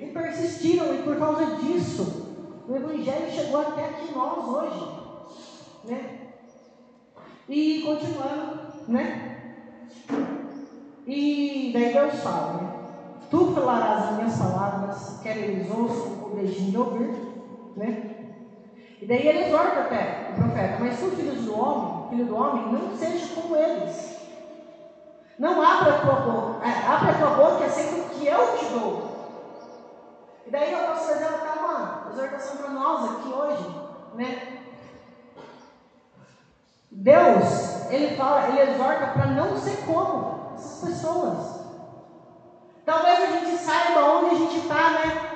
E 0.00 0.06
persistiram, 0.06 0.94
e 0.94 1.02
por 1.02 1.16
causa 1.18 1.56
disso, 1.56 2.42
o 2.68 2.74
Evangelho 2.74 3.30
chegou 3.30 3.60
até 3.60 3.84
aqui 3.84 4.14
nós 4.14 4.48
hoje. 4.48 5.04
Né? 5.84 6.20
E 7.48 7.82
continuando, 7.82 8.72
né? 8.88 9.30
E 11.06 11.70
daí 11.74 11.92
Deus 11.92 12.22
fala, 12.22 12.54
né? 12.54 12.83
Tu 13.30 13.54
falarás 13.54 14.04
as 14.04 14.16
minhas 14.16 14.36
palavras, 14.36 15.20
quer 15.22 15.36
eles 15.36 15.70
ouçam 15.70 16.22
ou 16.22 16.30
deixem 16.36 16.70
de 16.70 16.78
ouvir, 16.78 17.10
né? 17.76 18.14
E 19.00 19.06
daí 19.06 19.26
ele 19.26 19.44
exorta 19.44 19.80
até 19.80 20.30
o 20.30 20.34
profeta, 20.34 20.78
mas 20.80 20.98
tu, 20.98 21.10
filho 21.10 21.34
do 21.34 21.58
homem, 21.58 22.08
filho 22.10 22.26
do 22.26 22.36
homem, 22.36 22.72
não 22.72 22.96
seja 22.96 23.34
como 23.34 23.56
eles. 23.56 24.14
Não 25.38 25.60
abra 25.60 25.94
a 25.94 26.00
tua 26.00 26.14
boca, 26.14 26.66
é, 26.66 26.86
abre 26.86 27.10
a 27.10 27.18
tua 27.18 27.30
boca 27.30 27.62
e 27.62 27.66
aceita 27.66 27.96
o 27.96 28.08
que 28.10 28.26
eu 28.26 28.56
te 28.56 28.64
dou. 28.66 29.14
E 30.46 30.50
daí 30.50 30.72
eu 30.72 30.88
posso 30.88 31.08
fazer 31.08 31.24
até 31.24 31.58
uma 31.58 32.08
exortação 32.12 32.56
para 32.56 32.70
nós 32.70 33.10
aqui 33.10 33.32
hoje, 33.32 33.76
né? 34.14 34.58
Deus, 36.90 37.90
ele 37.90 38.16
fala, 38.16 38.48
ele 38.48 38.72
exorta 38.72 39.08
para 39.08 39.26
não 39.26 39.56
ser 39.56 39.84
como 39.84 40.54
essas 40.54 40.88
pessoas. 40.88 41.53
Talvez 42.84 43.18
a 43.18 43.26
gente 43.26 43.56
saiba 43.56 44.00
onde 44.00 44.34
a 44.34 44.38
gente 44.38 44.58
está, 44.58 44.90
né? 44.90 45.30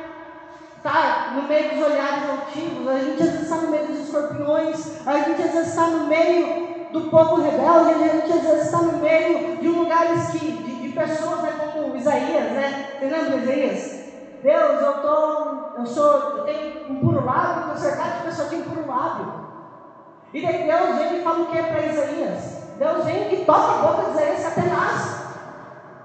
Está 0.76 1.32
no 1.34 1.42
meio 1.42 1.70
dos 1.70 1.86
olhares 1.86 2.30
altivos, 2.30 2.88
a 2.88 2.98
gente 2.98 3.22
às 3.22 3.30
vezes 3.30 3.42
está 3.42 3.56
no 3.56 3.70
meio 3.70 3.86
dos 3.86 4.00
escorpiões, 4.00 5.06
a 5.06 5.18
gente 5.18 5.42
às 5.42 5.52
vezes 5.52 5.68
está 5.68 5.86
no 5.86 6.06
meio 6.06 6.88
do 6.92 7.10
povo 7.10 7.36
rebelde, 7.36 7.90
a 7.90 8.08
gente 8.08 8.32
às 8.32 8.42
vezes 8.42 8.64
está 8.66 8.78
no 8.78 8.98
meio 8.98 9.56
de 9.56 9.68
lugares 9.68 10.30
que, 10.30 10.38
de, 10.38 10.82
de 10.82 10.88
pessoas 10.90 11.42
né, 11.42 11.52
como 11.72 11.96
Isaías, 11.96 12.52
né? 12.52 12.98
Lembra 13.00 13.36
Isaías? 13.36 13.98
Deus, 14.42 14.80
eu 14.80 14.92
tô, 15.02 15.78
eu 15.78 15.86
sou, 15.86 16.12
eu 16.36 16.44
tenho 16.44 16.92
um 16.92 17.00
puro 17.00 17.24
lábio, 17.24 17.72
estou 17.72 17.76
cercado 17.76 18.18
de 18.18 18.24
pessoas 18.24 18.48
que 18.48 18.56
têm 18.56 18.64
um 18.64 18.70
puro 18.70 18.86
lábio. 18.86 19.48
E 20.32 20.42
daí 20.42 20.64
Deus 20.64 20.98
vem 20.98 21.20
e 21.20 21.24
fala 21.24 21.40
o 21.40 21.46
que 21.46 21.58
é 21.58 21.62
para 21.62 21.86
Isaías? 21.86 22.58
Deus 22.78 23.04
vem 23.04 23.44
toca 23.48 23.72
a 23.72 23.76
boca 23.78 24.04
de 24.04 24.10
Isaías 24.10 24.40
Satanás, 24.40 25.17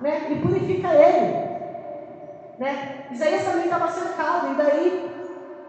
né? 0.03 0.27
E 0.29 0.35
purifica 0.35 0.89
ele, 0.93 1.33
né? 2.59 3.07
Isaías 3.11 3.45
também 3.45 3.63
estava 3.63 3.89
cercado, 3.89 4.51
e 4.51 4.55
daí 4.55 5.11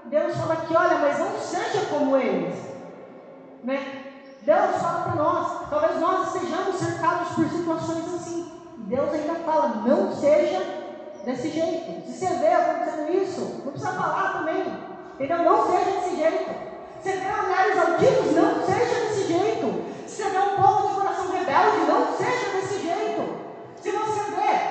Deus 0.07 0.37
fala 0.37 0.57
que, 0.57 0.76
olha, 0.76 0.99
mas 0.99 1.18
não 1.20 1.39
seja 1.39 1.87
como 1.87 2.16
eles, 2.16 2.57
né? 3.62 4.03
Deus 4.43 4.76
fala 4.82 5.05
para 5.05 5.14
nós, 5.14 5.70
talvez 5.70 6.01
nós 6.01 6.35
estejamos 6.35 6.76
cercados 6.76 7.28
por 7.28 7.49
situações 7.49 8.14
assim. 8.14 8.53
Deus 8.76 9.14
ainda 9.14 9.37
fala, 9.37 9.82
não 9.87 10.12
seja 10.12 10.61
desse 11.24 11.49
jeito. 11.49 12.07
Se 12.07 12.18
você 12.18 12.35
vê 12.35 12.49
acontecendo 12.49 13.14
isso, 13.14 13.62
não 13.64 13.72
precisa 13.72 13.93
falar 13.93 14.35
também. 14.35 14.64
Entendeu? 15.14 15.39
Não 15.45 15.66
seja 15.66 15.91
desse 15.93 16.16
jeito. 16.16 16.51
Você 17.01 17.12
vê 17.12 17.26
olhares 17.26 17.78
altivos, 17.78 18.32
não 18.35 18.66
seja 18.66 19.01
desse 19.07 19.26
jeito. 19.28 19.85
Você 20.07 20.24
vê 20.24 20.39
um 20.39 20.62
povo 20.62 20.89
de 20.89 20.95
coração 20.95 21.30
rebelde, 21.30 21.87
não 21.89 22.16
seja 22.16 22.51
desse 22.57 22.82
jeito. 22.82 23.45
Se 23.85 23.91
você 23.91 24.20
vê, 24.30 24.64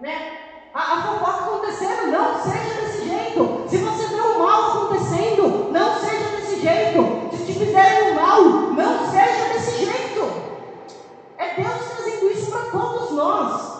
né, 0.00 0.38
a, 0.72 0.80
a 0.80 1.02
fofoca 1.02 1.44
acontecendo, 1.44 2.10
não 2.10 2.40
seja 2.40 2.80
desse 2.80 3.08
jeito. 3.08 3.64
Se 3.68 3.76
você 3.76 4.06
vê 4.06 4.20
o 4.20 4.38
mal 4.38 4.70
acontecendo, 4.70 5.70
não 5.70 5.94
seja 5.96 6.36
desse 6.36 6.60
jeito. 6.60 7.36
Se 7.36 7.44
te 7.44 7.52
fizerem 7.58 8.12
o 8.12 8.14
mal, 8.14 8.42
não 8.42 9.10
seja 9.10 9.52
desse 9.52 9.84
jeito. 9.84 10.32
É 11.36 11.54
Deus 11.54 11.84
trazendo 11.94 12.30
isso 12.30 12.50
para 12.50 12.70
todos 12.70 13.10
nós. 13.10 13.70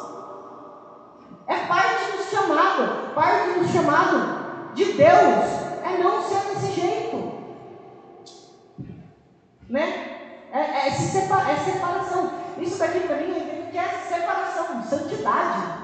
É 1.47 1.57
parte 1.67 2.17
do 2.17 2.23
chamado, 2.23 3.15
parte 3.15 3.59
do 3.59 3.69
chamado 3.69 4.75
de 4.75 4.85
Deus 4.93 5.45
é 5.83 5.99
não 5.99 6.23
ser 6.23 6.41
desse 6.51 6.73
jeito. 6.73 7.33
Né? 9.69 10.11
É, 10.53 10.59
é, 10.59 10.89
é 10.89 10.91
separação. 10.91 12.33
Isso 12.59 12.79
daqui 12.79 13.01
para 13.01 13.17
mim 13.17 13.33
é 13.33 13.69
que 13.71 13.79
é 13.79 13.89
separação, 13.89 14.83
santidade. 14.83 15.81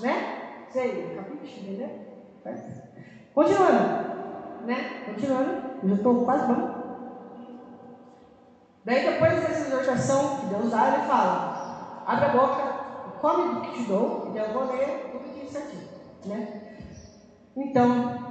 Né? 0.00 0.66
Sei, 0.70 1.14
capricho, 1.16 1.60
entendeu? 1.60 1.90
Continuando. 3.34 4.66
Né? 4.66 5.02
Continuando. 5.06 5.70
Eu 5.82 5.88
já 5.88 5.94
estou 5.94 6.24
quase 6.24 6.46
bom. 6.46 6.80
Daí 8.84 9.04
depois 9.04 9.32
dessa 9.42 9.68
exortação 9.68 10.38
que 10.38 10.46
Deus 10.46 10.70
dá, 10.70 10.88
ele 10.88 11.06
fala, 11.06 12.02
abre 12.06 12.24
a 12.24 12.28
boca, 12.30 12.62
come 13.20 13.54
do 13.54 13.60
que 13.60 13.72
te 13.72 13.82
dou, 13.84 14.32
e 14.34 14.38
eu 14.38 14.52
vou 14.52 14.72
ler 14.72 15.10
tudo 15.12 15.28
aqui 15.28 15.46
certinho. 15.52 15.88
Né? 16.24 16.76
Então, 17.56 18.30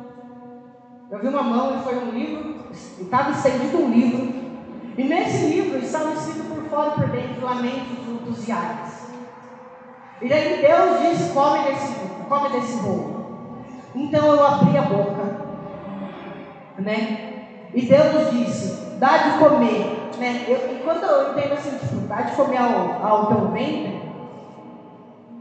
eu 1.11 1.19
vi 1.19 1.27
uma 1.27 1.43
mão 1.43 1.79
e 1.79 1.83
foi 1.83 1.95
um 1.97 2.09
livro, 2.09 2.73
estava 3.09 3.31
estendido 3.31 3.77
um 3.79 3.89
livro, 3.89 4.33
e 4.97 5.03
nesse 5.03 5.47
livro 5.47 5.79
estava 5.79 6.13
escrito 6.13 6.53
por 6.53 6.63
fora 6.65 6.89
e 6.89 6.99
por 6.99 7.09
dentro 7.09 7.45
lamentos, 7.45 8.05
lutos 8.05 8.47
e 8.47 8.51
ares. 8.51 9.09
E 10.21 10.29
daí 10.29 10.61
Deus 10.61 10.99
disse: 11.01 11.33
come 11.33 11.63
desse, 11.63 11.93
come 12.27 12.49
desse 12.49 12.77
bolo. 12.77 13.63
Então 13.95 14.27
eu 14.27 14.45
abri 14.45 14.77
a 14.77 14.81
boca, 14.83 15.23
né? 16.77 17.45
E 17.73 17.81
Deus 17.81 18.31
disse: 18.31 18.97
dá 18.99 19.17
de 19.17 19.39
comer 19.39 19.99
né? 20.19 20.45
Eu, 20.47 20.75
e 20.75 20.83
quando 20.83 21.03
eu 21.03 21.31
entendo 21.31 21.53
assim, 21.53 21.77
tipo, 21.77 22.01
dá 22.01 22.21
de 22.21 22.35
comer 22.35 22.57
ao, 22.57 23.05
ao 23.05 23.27
teu 23.27 23.47
ventre, 23.47 23.99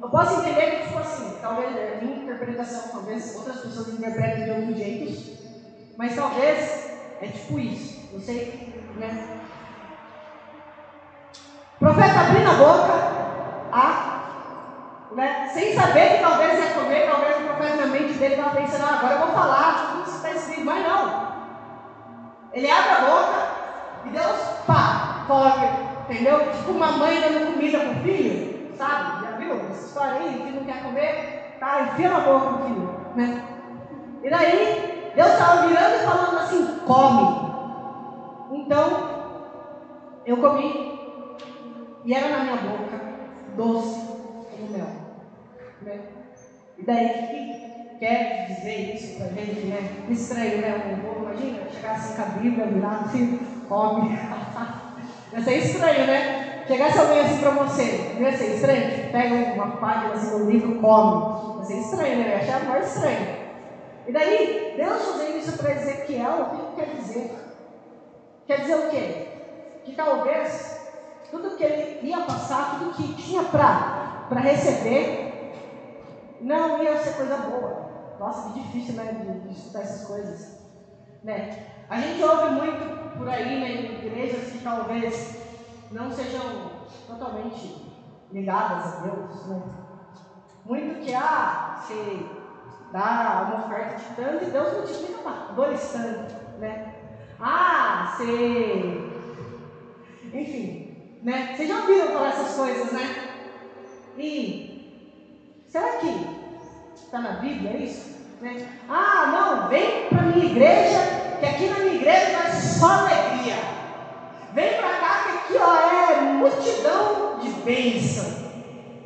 eu 0.00 0.08
posso 0.08 0.40
entender 0.40 0.70
que, 0.70 0.86
tipo 0.86 0.98
assim, 0.98 1.36
talvez 1.42 1.76
a 1.76 1.80
é 1.80 2.00
minha 2.00 2.22
interpretação, 2.22 2.88
talvez 2.92 3.34
outras 3.36 3.60
pessoas 3.60 3.88
interpretem 3.88 4.44
de 4.44 4.50
outros 4.52 4.76
jeitos, 4.78 5.32
mas 5.98 6.14
talvez 6.14 6.87
é 7.20 7.26
tipo 7.26 7.58
isso. 7.58 8.08
Eu 8.12 8.20
sei, 8.20 8.84
né? 8.96 9.40
O 11.76 11.78
profeta 11.78 12.20
abrindo 12.20 12.50
a 12.50 12.54
boca, 12.54 12.92
a, 13.72 14.18
né, 15.14 15.48
sem 15.52 15.74
saber 15.74 16.16
que 16.16 16.22
talvez 16.22 16.58
ia 16.58 16.74
comer, 16.74 17.08
talvez 17.10 17.36
o 17.36 17.44
profeta 17.44 17.76
na 17.76 17.86
mente 17.86 18.14
dele 18.14 18.34
estava 18.34 18.56
pensando, 18.56 18.84
ah, 18.84 18.98
agora 18.98 19.14
eu 19.14 19.26
vou 19.26 19.28
falar, 19.28 19.92
tudo 19.92 20.08
isso 20.08 20.16
está 20.16 20.30
escrito, 20.32 20.64
mas 20.64 20.86
não. 20.86 21.28
Ele 22.52 22.70
abre 22.70 22.90
a 22.90 23.00
boca, 23.00 23.48
e 24.06 24.10
Deus, 24.10 24.38
pá, 24.66 25.24
come, 25.26 25.68
entendeu? 26.08 26.50
Tipo 26.52 26.72
uma 26.72 26.92
mãe 26.92 27.20
dando 27.20 27.52
comida 27.52 27.78
pro 27.78 27.94
filho, 28.02 28.74
sabe? 28.76 29.24
Já 29.24 29.30
viu 29.36 29.54
essa 29.70 29.86
história 29.86 30.20
aí? 30.20 30.42
Que 30.44 30.52
não 30.52 30.64
quer 30.64 30.82
comer, 30.82 31.56
tá? 31.60 31.82
Enfia 31.82 32.08
na 32.08 32.20
boca 32.20 32.46
do 32.46 32.64
filho, 32.64 33.00
né? 33.14 33.44
E 34.22 34.30
daí, 34.30 34.97
Deus 35.14 35.32
estava 35.32 35.66
virando 35.66 35.94
e 35.94 36.06
falando 36.06 36.38
assim: 36.38 36.80
come. 36.86 37.48
Então, 38.50 39.18
eu 40.24 40.36
comi, 40.38 40.98
e 42.04 42.14
era 42.14 42.28
na 42.28 42.44
minha 42.44 42.56
boca, 42.56 43.00
doce 43.56 44.00
como 44.50 44.72
mel. 44.72 44.86
Né? 45.82 46.00
E 46.78 46.84
daí, 46.84 47.08
que 47.08 47.98
quer 47.98 48.46
dizer 48.46 48.94
isso 48.94 49.18
pra 49.18 49.28
gente, 49.28 49.66
né? 49.66 50.06
Estranho, 50.08 50.62
né? 50.62 50.74
Um 50.74 51.02
povo, 51.02 51.22
imagina, 51.22 51.68
chegar 51.68 51.92
assim 51.92 52.14
com 52.14 52.22
a 52.22 52.26
Bíblia, 52.26 52.66
virar 52.66 53.00
assim, 53.04 53.38
come. 53.68 54.08
Ia 55.32 55.40
ser 55.42 55.58
estranho, 55.58 56.06
né? 56.06 56.64
Chegasse 56.66 56.98
alguém 56.98 57.20
assim 57.20 57.40
para 57.40 57.50
você, 57.50 58.14
não 58.18 58.28
ia 58.28 58.36
ser 58.36 58.54
estranho? 58.54 59.10
Pega 59.10 59.54
uma 59.54 59.76
página 59.78 60.12
assim 60.12 60.30
do 60.30 60.44
livro, 60.44 60.74
come. 60.80 61.58
Ia 61.58 61.64
ser 61.64 61.78
estranho, 61.78 62.18
né? 62.18 62.28
Ia 62.28 62.36
achar 62.38 62.64
mais 62.64 62.94
estranho. 62.94 63.37
E 64.08 64.12
daí, 64.12 64.72
Deus 64.74 65.02
fazendo 65.02 65.36
isso 65.36 65.58
para 65.58 65.74
Ezequiel, 65.74 66.40
o 66.40 66.56
que 66.56 66.76
quer 66.76 66.96
dizer? 66.96 67.30
Quer 68.46 68.60
dizer 68.62 68.74
o 68.74 68.90
quê? 68.90 69.28
Que 69.84 69.94
talvez 69.94 70.80
tudo 71.30 71.58
que 71.58 71.62
ele 71.62 72.08
ia 72.08 72.22
passar, 72.22 72.78
tudo 72.78 72.94
que 72.94 73.22
tinha 73.22 73.42
para 73.44 74.40
receber, 74.40 75.52
não 76.40 76.82
ia 76.82 76.96
ser 77.02 77.16
coisa 77.18 77.36
boa. 77.36 78.16
Nossa, 78.18 78.50
que 78.54 78.60
difícil, 78.60 78.94
né, 78.94 79.12
de, 79.12 79.40
de 79.40 79.54
escutar 79.54 79.82
essas 79.82 80.06
coisas. 80.06 80.58
Né? 81.22 81.66
A 81.90 82.00
gente 82.00 82.24
ouve 82.24 82.52
muito 82.52 83.18
por 83.18 83.28
aí 83.28 83.60
né, 83.60 83.70
em 83.72 84.06
igrejas 84.06 84.52
que 84.52 84.60
talvez 84.60 85.36
não 85.90 86.10
sejam 86.10 86.70
totalmente 87.06 87.92
ligadas 88.32 88.86
a 88.86 89.00
Deus. 89.00 89.46
Né? 89.48 89.62
Muito 90.64 91.04
que, 91.04 91.12
ah, 91.14 91.78
você 91.82 92.38
dá 92.92 93.48
uma 93.48 93.66
oferta 93.66 93.96
de 93.96 94.14
tanto 94.16 94.44
e 94.44 94.50
Deus 94.50 94.72
multiplica 94.72 95.18
dois 95.54 95.92
tanto. 95.92 96.34
Né? 96.58 96.94
Ah, 97.40 98.14
você. 98.16 99.10
Enfim, 100.32 101.18
né? 101.22 101.54
Vocês 101.56 101.68
já 101.68 101.76
ouviram 101.80 102.08
falar 102.08 102.28
essas 102.28 102.54
coisas, 102.54 102.92
né? 102.92 103.28
E 104.16 105.64
será 105.68 105.98
que 105.98 106.26
está 106.94 107.18
na 107.20 107.32
Bíblia 107.32 107.76
isso? 107.76 108.18
Né? 108.40 108.68
Ah, 108.88 109.26
não, 109.26 109.68
vem 109.68 110.08
para 110.08 110.22
minha 110.22 110.46
igreja, 110.46 111.36
que 111.40 111.46
aqui 111.46 111.66
na 111.68 111.78
minha 111.80 111.94
igreja 111.94 112.38
vai 112.38 112.52
só 112.52 112.86
alegria. 112.86 113.56
Vem 114.54 114.76
para 114.76 114.88
cá 114.98 115.22
que 115.22 115.54
aqui 115.54 115.62
ó, 115.62 115.76
é 115.76 116.20
multidão 116.20 117.38
de 117.40 117.48
bênção. 117.62 118.48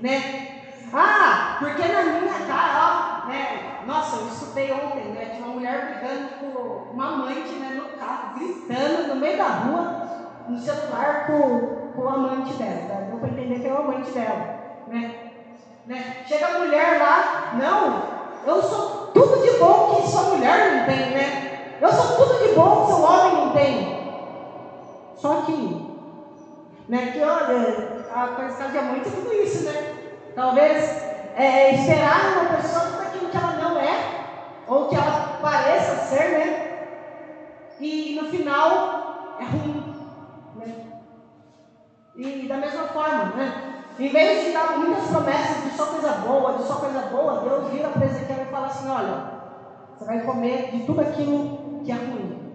Né? 0.01 0.63
Ah, 0.93 1.57
porque 1.59 1.87
na 1.89 2.03
minha 2.03 2.35
casa? 2.47 2.72
Nossa, 3.87 4.17
eu 4.17 4.29
escutei 4.29 4.73
ontem, 4.73 5.11
né? 5.13 5.31
Tinha 5.35 5.47
uma 5.47 5.55
mulher 5.55 5.99
brigando 6.01 6.29
com 6.41 6.93
uma 6.93 7.15
amante 7.15 7.53
né, 7.55 7.81
no 7.81 7.99
carro, 7.99 8.39
gritando 8.39 9.09
no 9.09 9.17
meio 9.17 9.39
da 9.39 9.49
rua, 9.49 10.03
no 10.49 10.59
celular 10.59 11.27
com 11.27 12.01
o 12.01 12.09
amante 12.09 12.55
dela. 12.55 12.89
Tá? 12.89 12.95
Deu 13.09 13.19
para 13.19 13.29
entender 13.29 13.61
que 13.61 13.69
é 13.69 13.73
o 13.73 13.79
amante 13.79 14.11
dela. 14.13 14.59
Né? 14.87 15.33
Né? 15.87 16.17
Chega 16.27 16.47
a 16.47 16.59
mulher 16.61 17.01
lá, 17.01 17.53
não, 17.55 18.13
eu 18.47 18.63
sou 18.63 19.07
tudo 19.13 19.43
de 19.43 19.59
bom 19.59 19.97
que 19.97 20.09
sua 20.09 20.23
mulher 20.35 20.77
não 20.77 20.87
tem, 20.87 21.11
né? 21.11 21.77
Eu 21.81 21.93
sou 21.93 22.17
tudo 22.17 22.47
de 22.47 22.55
bom 22.55 22.87
que 22.87 22.93
seu 22.93 23.03
homem 23.03 23.35
não 23.35 23.53
tem. 23.53 24.03
Só 25.17 25.43
que, 25.43 25.87
né, 26.89 27.11
que 27.13 27.21
olha, 27.21 28.07
a 28.15 28.29
coisa 28.29 28.69
de 28.69 28.79
amante 28.79 29.09
é 29.09 29.11
tudo 29.11 29.33
isso, 29.33 29.65
né? 29.65 29.95
Talvez 30.35 31.13
é, 31.37 31.75
esperar 31.75 32.33
uma 32.33 32.57
pessoa 32.57 32.87
tudo 32.87 33.03
aquilo 33.03 33.31
que 33.31 33.37
ela 33.37 33.53
não 33.53 33.79
é, 33.79 34.27
ou 34.73 34.89
que 34.89 34.95
ela 34.95 35.39
pareça 35.43 35.97
ser, 36.07 36.31
né? 36.31 36.73
E 37.79 38.19
no 38.21 38.29
final 38.29 39.37
é 39.39 39.45
ruim. 39.45 39.95
Né? 40.57 40.87
E 42.17 42.49
da 42.49 42.57
mesma 42.57 42.85
forma, 42.85 43.25
né? 43.37 43.75
Em 43.99 44.09
vez 44.09 44.47
de 44.47 44.53
dar 44.53 44.79
muitas 44.79 45.07
promessas 45.09 45.65
de 45.65 45.71
só 45.77 45.87
coisa 45.87 46.13
boa, 46.13 46.55
de 46.55 46.63
só 46.65 46.77
coisa 46.77 47.01
boa, 47.03 47.41
Deus 47.41 47.71
vira 47.71 47.91
para 47.91 48.07
Ezequiel 48.07 48.43
e 48.43 48.51
fala 48.51 48.67
assim: 48.67 48.89
olha, 48.89 49.25
você 49.95 50.05
vai 50.05 50.21
comer 50.23 50.71
de 50.71 50.85
tudo 50.85 51.01
aquilo 51.03 51.81
que 51.85 51.93
é 51.93 51.95
ruim. 51.95 52.53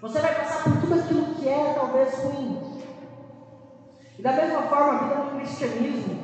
Você 0.00 0.20
vai 0.20 0.34
passar 0.34 0.64
por 0.64 0.80
tudo 0.80 0.94
aquilo 0.94 1.34
que 1.34 1.48
é 1.48 1.74
talvez 1.74 2.22
ruim. 2.22 2.82
E 4.18 4.22
da 4.22 4.32
mesma 4.32 4.62
forma, 4.62 4.92
a 4.92 4.98
vida 4.98 5.14
no 5.16 5.30
cristianismo, 5.38 6.22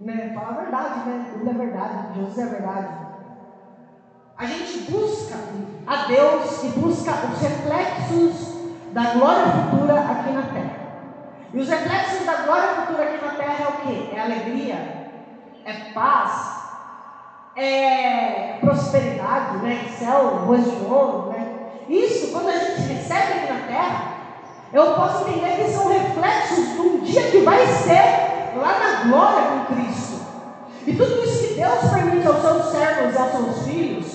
né? 0.00 0.32
Fala 0.34 0.48
a 0.48 0.62
verdade, 0.62 1.08
né? 1.10 1.30
Tudo 1.32 1.50
é 1.50 1.52
verdade, 1.52 2.14
Jesus 2.14 2.38
é 2.38 2.46
verdade. 2.46 3.07
A 4.38 4.46
gente 4.46 4.88
busca 4.88 5.34
a 5.84 6.06
Deus 6.06 6.62
e 6.62 6.68
busca 6.68 7.10
os 7.10 7.40
reflexos 7.40 8.54
da 8.92 9.10
glória 9.14 9.46
futura 9.46 10.00
aqui 10.00 10.30
na 10.30 10.42
terra. 10.42 10.78
E 11.52 11.58
os 11.58 11.68
reflexos 11.68 12.24
da 12.24 12.34
glória 12.44 12.68
futura 12.68 13.02
aqui 13.02 13.24
na 13.24 13.32
terra 13.32 13.56
é 13.58 13.66
o 13.66 13.72
quê? 13.82 14.10
É 14.14 14.20
alegria, 14.20 15.10
é 15.64 15.72
paz, 15.92 16.56
é 17.56 18.58
prosperidade, 18.60 19.56
né? 19.56 19.88
Céu, 19.98 20.44
ruas 20.46 20.64
de 20.64 20.84
ouro, 20.84 21.30
né? 21.30 21.54
Isso, 21.88 22.30
quando 22.30 22.50
a 22.50 22.58
gente 22.58 22.80
recebe 22.92 23.32
aqui 23.32 23.52
na 23.52 23.66
terra, 23.66 24.04
eu 24.72 24.94
posso 24.94 25.28
entender 25.28 25.64
que 25.64 25.72
são 25.72 25.88
reflexos 25.88 26.74
de 26.74 26.80
um 26.80 27.00
dia 27.00 27.28
que 27.32 27.40
vai 27.40 27.66
ser 27.66 28.56
lá 28.56 28.78
na 28.78 29.10
glória 29.10 29.48
com 29.48 29.74
Cristo. 29.74 30.20
E 30.86 30.94
tudo 30.94 31.24
isso 31.24 31.48
que 31.48 31.54
Deus 31.54 31.92
permite 31.92 32.26
aos 32.28 32.40
seus 32.40 32.66
servos 32.66 33.14
e 33.14 33.18
aos 33.18 33.30
seus 33.32 33.66
filhos 33.66 34.07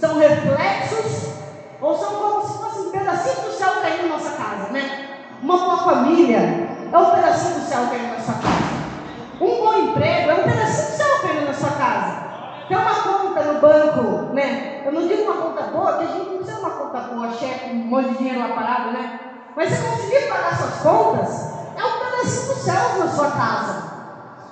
são 0.00 0.18
reflexos, 0.18 1.34
ou 1.78 1.94
são 1.94 2.14
como 2.14 2.42
se 2.46 2.58
fossem 2.58 2.86
um 2.86 2.90
pedacinhos 2.90 3.44
do 3.44 3.52
céu 3.52 3.68
caindo 3.82 4.08
na 4.08 4.16
nossa 4.16 4.30
casa, 4.30 4.72
né? 4.72 5.08
Uma 5.42 5.58
boa 5.58 5.76
família 5.76 6.38
é 6.90 6.98
um 6.98 7.10
pedacinho 7.10 7.54
do 7.56 7.60
céu 7.60 7.86
caindo 7.90 8.16
na 8.16 8.20
sua 8.20 8.34
casa. 8.34 8.80
Um 9.40 9.60
bom 9.62 9.74
emprego 9.74 10.30
é 10.30 10.34
um 10.34 10.42
pedacinho 10.42 10.88
do 10.88 10.96
céu 10.96 11.18
caindo 11.20 11.46
na 11.46 11.52
sua 11.52 11.70
casa. 11.72 12.30
Tem 12.66 12.78
uma 12.78 12.94
conta 12.94 13.42
no 13.42 13.60
banco, 13.60 14.34
né? 14.34 14.82
Eu 14.86 14.92
não 14.92 15.06
digo 15.06 15.22
uma 15.22 15.42
conta 15.42 15.62
boa, 15.64 15.92
porque 15.92 16.04
a 16.04 16.16
gente 16.16 16.28
não 16.30 16.36
precisa 16.36 16.56
de 16.56 16.64
uma 16.64 16.70
conta 16.70 17.00
boa, 17.00 17.32
cheque, 17.34 17.70
um 17.70 17.74
monte 17.74 18.08
de 18.08 18.18
dinheiro 18.18 18.40
lá 18.40 18.48
parado, 18.48 18.92
né? 18.92 19.20
Mas 19.54 19.68
você 19.68 19.86
conseguir 19.86 20.28
pagar 20.28 20.56
suas 20.56 20.76
contas, 20.76 21.50
é 21.76 21.84
um 21.84 21.98
pedacinho 21.98 22.46
do 22.46 22.54
céu 22.54 22.98
na 22.98 23.08
sua 23.08 23.30
casa. 23.32 23.82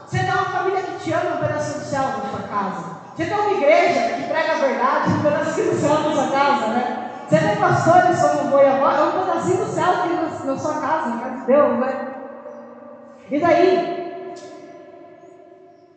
Você 0.04 0.18
tem 0.18 0.30
uma 0.30 0.44
família 0.44 0.82
que 0.82 1.04
te 1.04 1.12
ama, 1.12 1.30
é 1.30 1.34
um 1.34 1.38
pedacinho 1.38 1.78
do 1.78 1.84
céu 1.84 2.02
na 2.02 2.30
sua 2.30 2.48
casa. 2.50 2.97
Você 3.18 3.26
tem 3.26 3.36
uma 3.36 3.50
igreja 3.50 4.14
que 4.14 4.28
prega 4.28 4.52
a 4.52 4.58
verdade, 4.58 5.10
um 5.10 5.22
pedacinho 5.24 5.70
do 5.72 5.80
céu 5.80 5.90
na 5.90 6.14
sua 6.14 6.30
casa, 6.30 6.66
né? 6.68 7.10
Você 7.28 7.38
tem 7.40 7.56
pastores 7.56 8.22
como 8.22 8.54
o 8.54 8.60
avó, 8.60 8.90
é 8.92 9.02
um 9.02 9.26
pedacinho 9.26 9.64
do 9.64 9.72
céu 9.72 9.90
aqui 9.90 10.08
na, 10.10 10.44
na 10.44 10.56
sua 10.56 10.80
casa, 10.80 11.10
de 11.10 11.46
Deus, 11.46 11.78
né? 11.80 12.14
E 13.28 13.40
daí, 13.40 14.34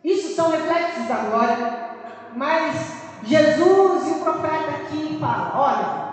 isso 0.02 0.34
são 0.34 0.50
reflexos 0.50 1.06
da 1.06 1.14
glória, 1.14 1.90
mas 2.34 2.92
Jesus 3.22 4.08
e 4.08 4.10
o 4.10 4.24
profeta 4.24 4.70
aqui 4.82 5.16
falam: 5.20 5.52
olha, 5.54 6.08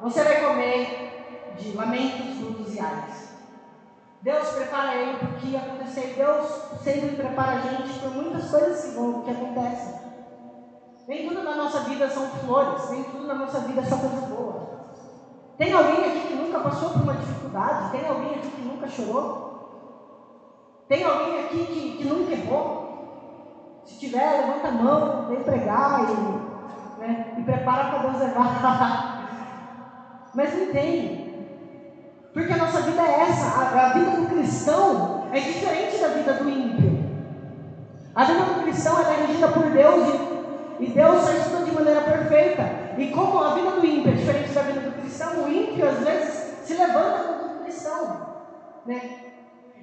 você 0.00 0.22
vai 0.22 0.42
comer 0.42 1.56
de 1.58 1.76
lamentos, 1.76 2.38
frutos 2.38 2.72
e 2.76 2.78
alhos. 2.78 3.30
Deus 4.22 4.48
prepara 4.50 4.94
ele 4.94 5.18
para 5.18 5.28
o 5.28 5.32
que 5.40 5.56
acontecer. 5.56 6.14
Deus 6.16 6.46
sempre 6.84 7.16
prepara 7.16 7.52
a 7.52 7.60
gente 7.62 7.98
por 7.98 8.10
muitas 8.10 8.48
coisas 8.48 8.84
que, 8.84 8.90
vão, 8.92 9.22
que 9.22 9.30
acontecem. 9.32 9.99
Nem 11.08 11.28
tudo 11.28 11.42
na 11.42 11.56
nossa 11.56 11.80
vida 11.80 12.08
são 12.08 12.26
flores, 12.28 12.90
nem 12.90 13.04
tudo 13.04 13.26
na 13.26 13.34
nossa 13.34 13.60
vida 13.60 13.80
é 13.80 13.84
só 13.84 13.96
coisa 13.96 14.26
boa. 14.26 14.70
Tem 15.58 15.72
alguém 15.72 16.04
aqui 16.04 16.28
que 16.28 16.34
nunca 16.34 16.60
passou 16.60 16.90
por 16.90 17.02
uma 17.02 17.14
dificuldade? 17.14 17.90
Tem 17.90 18.08
alguém 18.08 18.34
aqui 18.36 18.48
que 18.48 18.62
nunca 18.62 18.88
chorou? 18.88 19.50
Tem 20.88 21.04
alguém 21.04 21.38
aqui 21.40 21.66
que, 21.66 21.98
que 21.98 22.04
nunca 22.04 22.32
errou? 22.32 23.82
Se 23.84 23.98
tiver, 23.98 24.40
levanta 24.40 24.68
a 24.68 24.72
mão, 24.72 25.26
vem 25.28 25.42
pregar 25.42 26.06
e, 26.10 27.00
né, 27.00 27.34
e 27.38 27.42
prepara 27.42 27.90
para 27.90 27.98
Deus 27.98 28.18
levar. 28.18 29.20
Mas 30.34 30.58
não 30.58 30.72
tem. 30.72 31.30
Porque 32.32 32.52
a 32.52 32.56
nossa 32.56 32.80
vida 32.82 33.02
é 33.02 33.20
essa. 33.20 33.46
A, 33.46 33.86
a, 33.86 33.92
vida 33.92 34.10
do 34.12 34.26
cristão 34.28 35.28
é 35.32 35.40
diferente 35.40 35.98
da 35.98 36.08
vida 36.08 36.32
do 36.34 36.48
ímpio. 36.48 37.10
A 38.14 38.24
vida 38.24 38.44
do 38.44 38.62
cristão 38.62 38.98
é 38.98 39.26
regida 39.26 39.48
por 39.48 39.70
Deus 39.70 40.08
e, 40.08 40.29
e 40.80 40.86
Deus 40.86 41.24
faz 41.24 41.44
tudo 41.44 41.66
de 41.66 41.72
maneira 41.72 42.00
perfeita. 42.00 42.94
E 42.96 43.08
como 43.08 43.38
a 43.38 43.54
vida 43.54 43.72
do 43.72 43.86
ímpio 43.86 44.12
é 44.12 44.14
diferente 44.14 44.52
da 44.52 44.62
vida 44.62 44.80
do 44.80 45.00
cristão, 45.02 45.44
o 45.44 45.48
ímpio 45.48 45.86
às 45.86 45.98
vezes 45.98 46.54
se 46.64 46.74
levanta 46.74 47.24
contra 47.24 47.56
o 47.56 47.64
cristão. 47.64 48.26
Né? 48.86 49.10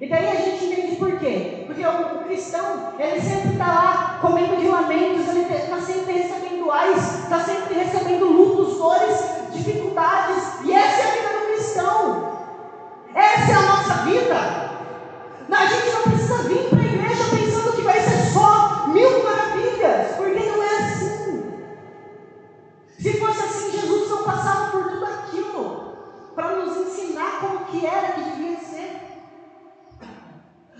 E 0.00 0.08
daí 0.08 0.28
a 0.28 0.34
gente 0.34 0.64
entende 0.64 0.96
por 0.96 1.18
quê? 1.18 1.64
Porque 1.66 1.86
o, 1.86 2.24
cristão, 2.24 2.94
ele 2.98 3.20
sempre 3.20 3.52
está 3.52 3.66
lá 3.66 4.18
comendo 4.20 4.56
de 4.56 4.68
lamentos, 4.68 5.28
ele 5.28 5.40
está 5.40 5.80
sempre 5.80 6.12
recebendo 6.12 6.70
ais, 6.70 7.22
está 7.22 7.40
sempre 7.40 7.74
recebendo 7.74 8.26
lutos, 8.26 8.76
dores, 8.76 9.24
dificuldades. 9.52 10.64
E 10.64 10.72
essa 10.72 11.00
é 11.00 11.04
a 11.04 11.14
vida 11.14 11.28
do 11.28 11.46
cristão. 11.46 12.38
Essa 13.14 13.52
é 13.52 13.54
a 13.54 13.62
nossa 13.62 13.94
vida. 14.04 14.68
A 15.50 15.66
gente 15.66 15.92
não 15.92 16.02
precisa 16.02 16.48
vir 16.48 16.77
que 27.78 27.86
era 27.86 28.12
que 28.12 28.22
devia 28.22 28.58
ser. 28.58 29.00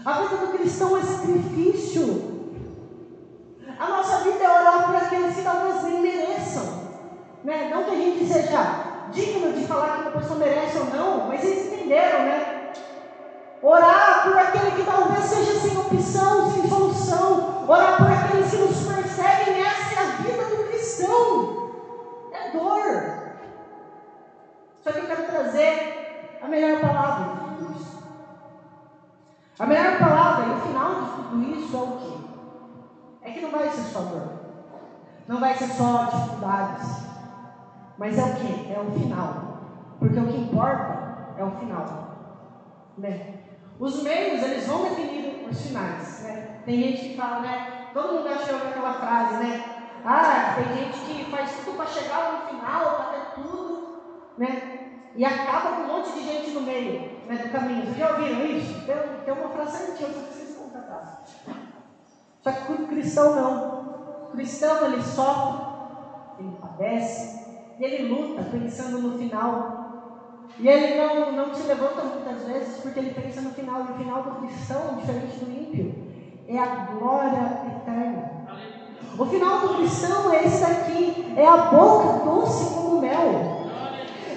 A 0.05 0.13
vida 0.13 0.37
do 0.37 0.59
cristão 0.59 0.97
é 0.97 1.03
sacrifício. 1.03 2.39
A 3.79 3.89
nossa 3.89 4.19
vida 4.19 4.43
é 4.43 4.61
orar 4.61 4.87
por 4.87 4.97
aqueles 4.97 5.37
que 5.37 5.43
talvez 5.43 5.83
nem 5.85 6.01
mereçam. 6.01 6.89
Né? 7.45 7.71
Não 7.73 7.85
que 7.85 7.91
a 7.91 7.95
gente 7.95 8.27
seja 8.27 9.09
digno 9.13 9.53
de 9.53 9.67
falar 9.67 9.97
que 9.97 10.03
uma 10.03 10.21
pessoa 10.21 10.39
merece 10.39 10.79
ou 10.79 10.85
não, 10.87 11.29
mas 11.29 11.45
eles 11.45 11.73
entenderam, 11.73 12.25
né? 12.25 12.73
Orar 13.63 14.25
por 14.25 14.37
aquele 14.37 14.71
que 14.73 14.85
talvez 14.85 15.25
seja 15.25 15.61
sem 15.61 15.79
opção, 15.79 16.51
sem 16.53 16.69
solução. 16.69 17.65
Orar 17.69 17.97
por 17.97 18.07
aqueles 18.07 18.51
que 18.51 18.57
nos 18.57 18.95
perseguem. 18.95 19.63
Essa 19.63 19.95
é 19.95 19.99
a 19.99 20.11
vida 20.23 20.45
do 20.45 20.69
cristão. 20.69 21.73
É 22.33 22.51
dor. 22.51 23.19
Só 24.81 24.93
que 24.93 24.99
eu 24.99 25.07
quero 25.07 25.25
trazer 25.25 25.99
a 26.43 26.49
melhor 26.49 26.81
palavra. 26.81 27.49
A 29.59 29.67
melhor 29.67 29.99
palavra 29.99 30.47
e 30.47 30.51
o 30.53 30.61
final 30.61 30.95
de 30.95 31.11
tudo 31.11 31.43
isso 31.43 31.77
é 31.77 31.81
o 31.81 31.87
quê? 31.99 32.19
É 33.23 33.31
que 33.33 33.41
não 33.41 33.51
vai 33.51 33.69
ser 33.69 33.83
só 33.83 34.01
dor. 34.03 34.29
Não 35.27 35.41
vai 35.41 35.55
ser 35.55 35.67
só 35.67 36.05
dificuldades. 36.05 37.03
Mas 37.99 38.17
é 38.17 38.23
o 38.23 38.37
que? 38.37 38.73
É 38.73 38.79
o 38.79 38.93
final. 38.93 39.59
Porque 39.99 40.21
o 40.21 40.29
que 40.29 40.37
importa 40.37 41.35
é 41.37 41.43
o 41.43 41.51
final. 41.51 42.09
Né? 42.99 43.35
Os 43.81 44.03
meios, 44.05 44.43
eles 44.45 44.67
vão 44.67 44.85
definir 44.85 45.49
os 45.51 45.61
finais. 45.61 46.23
Né? 46.23 46.61
Tem 46.65 46.81
gente 46.81 47.09
que 47.09 47.17
fala, 47.17 47.41
né? 47.41 47.89
Todo 47.93 48.15
mundo 48.15 48.29
achou 48.29 48.57
aquela 48.59 48.93
frase, 48.93 49.35
né? 49.39 49.65
Ah, 50.05 50.55
tem 50.55 50.85
gente 50.85 51.01
que 51.01 51.31
faz 51.33 51.65
tudo 51.65 51.77
para 51.77 51.87
chegar 51.87 52.33
no 52.33 52.47
final, 52.47 52.95
para 52.95 53.05
ter 53.07 53.43
tudo, 53.43 54.33
né? 54.39 54.78
E 55.19 55.25
acaba 55.25 55.73
com 55.73 55.83
um 55.83 55.97
monte 55.97 56.13
de 56.13 56.23
gente 56.23 56.51
no 56.51 56.61
meio 56.61 57.11
né, 57.27 57.35
do 57.35 57.51
caminho. 57.51 57.83
Vocês 57.87 57.97
já 57.97 58.11
ouviram 58.13 58.47
isso? 58.47 58.87
Tem, 58.87 58.97
tem 59.25 59.35
uma 59.35 59.49
frase 59.49 59.91
antiga, 59.91 60.11
eu 60.11 60.15
só 60.15 60.21
preciso 60.21 60.59
contar 60.61 60.79
pra 60.79 61.55
Só 62.41 62.53
que 62.53 62.73
o 62.73 62.87
cristão 62.87 63.35
não. 63.35 64.29
O 64.29 64.31
cristão 64.31 64.87
ele 64.87 65.03
sofre, 65.03 65.67
ele 66.39 66.57
padece, 66.61 67.45
e 67.81 67.85
ele 67.85 68.15
luta 68.15 68.45
pensando 68.45 69.01
no 69.01 69.19
final. 69.19 70.47
E 70.57 70.69
ele 70.69 71.01
não, 71.01 71.33
não 71.33 71.53
se 71.53 71.67
levanta 71.67 72.01
muitas 72.05 72.45
vezes 72.45 72.79
porque 72.81 73.01
ele 73.01 73.21
pensa 73.21 73.41
no 73.41 73.51
final. 73.51 73.87
E 73.89 73.93
o 73.93 73.97
final 73.97 74.23
do 74.23 74.47
cristão, 74.47 74.99
diferente 75.01 75.45
do 75.45 75.51
ímpio, 75.51 76.13
é 76.47 76.57
a 76.61 76.93
glória 76.93 77.63
eterna. 77.67 78.47
O 79.19 79.27
final 79.27 79.67
do 79.67 79.75
cristão 79.79 80.33
é 80.33 80.45
esse 80.45 80.63
aqui, 80.63 81.35
é 81.37 81.45
a 81.45 81.57
boca 81.57 82.25
doce 82.25 82.73
como 82.73 83.01
mel. 83.01 83.58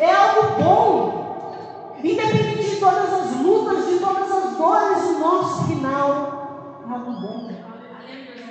É 0.02 0.12
algo 0.12 0.64
bom. 0.64 1.96
Independente 2.04 2.72
de 2.72 2.76
todas 2.78 3.14
as 3.14 3.36
lutas, 3.40 3.86
de 3.86 4.00
todas 4.00 4.32
as 4.32 4.58
dores, 4.58 5.04
o 5.04 5.20
nosso 5.20 5.64
final 5.66 6.82
é 6.90 6.92
algo 6.92 7.12
bom. 7.12 7.52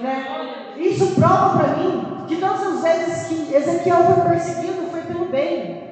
Né? 0.00 0.74
Isso 0.76 1.14
prova 1.16 1.58
para 1.58 1.76
mim 1.76 2.24
que 2.28 2.36
todas 2.36 2.62
as 2.62 2.82
vezes 2.82 3.26
que 3.26 3.52
Ezequiel 3.52 4.04
foi 4.04 4.30
perseguido 4.30 4.90
foi 4.92 5.00
pelo 5.00 5.24
bem. 5.24 5.90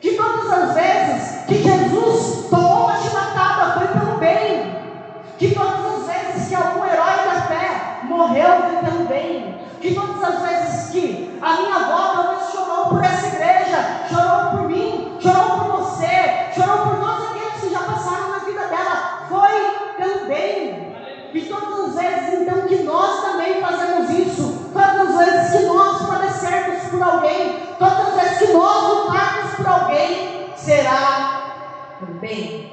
Que 0.00 0.12
todas 0.12 0.48
as 0.48 0.74
vezes 0.74 1.44
que 1.46 1.60
Jesus 1.60 2.48
tomou 2.48 2.84
uma 2.84 2.96
chibatada 2.96 3.80
foi 3.80 3.88
pelo 3.88 4.16
bem. 4.18 4.76
Que 5.36 5.52
todas 5.52 5.84
as 5.84 6.06
vezes 6.06 6.48
que 6.48 6.54
algum 6.54 6.84
herói 6.84 7.16
da 7.24 7.42
fé 7.48 8.00
morreu 8.04 8.48
foi 8.62 8.88
pelo 8.88 9.04
bem. 9.06 9.58
Que 9.80 9.92
todas 9.92 10.22
as 10.22 10.40
vezes 10.40 10.90
que 10.90 11.38
a 11.42 11.54
minha 11.54 11.74
avó 11.74 12.14
talvez 12.14 12.50
chorou 12.52 12.86
por 12.86 13.02
essa 13.02 13.26
igreja, 13.26 14.06
chorou 14.08 14.50
por 14.50 14.68
mim, 14.68 15.16
chorou 15.20 15.58
por 15.58 15.80
você, 15.80 16.50
chorou 16.54 16.78
por 16.86 16.96
todos 16.98 17.30
aqueles 17.30 17.60
que 17.60 17.70
já 17.70 17.80
passaram 17.80 18.30
na 18.30 18.38
vida 18.38 18.66
dela, 18.66 19.26
foi 19.28 19.96
pelo 19.96 20.26
bem. 20.26 20.94
E 21.32 21.40
todas 21.42 21.88
as 21.88 21.94
vezes 21.94 22.40
então 22.42 22.62
que 22.66 22.82
nós 22.82 23.22
também 23.22 23.60
fazemos 23.60 24.10
isso, 24.10 24.70
todas 24.72 25.16
as 25.16 25.24
vezes 25.24 25.60
que 25.60 25.66
nós 25.66 26.06
padecermos 26.06 26.82
por 26.90 27.02
alguém, 27.02 27.60
que 28.50 28.56
nós 28.56 29.54
por 29.56 29.66
alguém, 29.66 30.52
será 30.56 31.96
pelo 31.98 32.18
bem. 32.18 32.72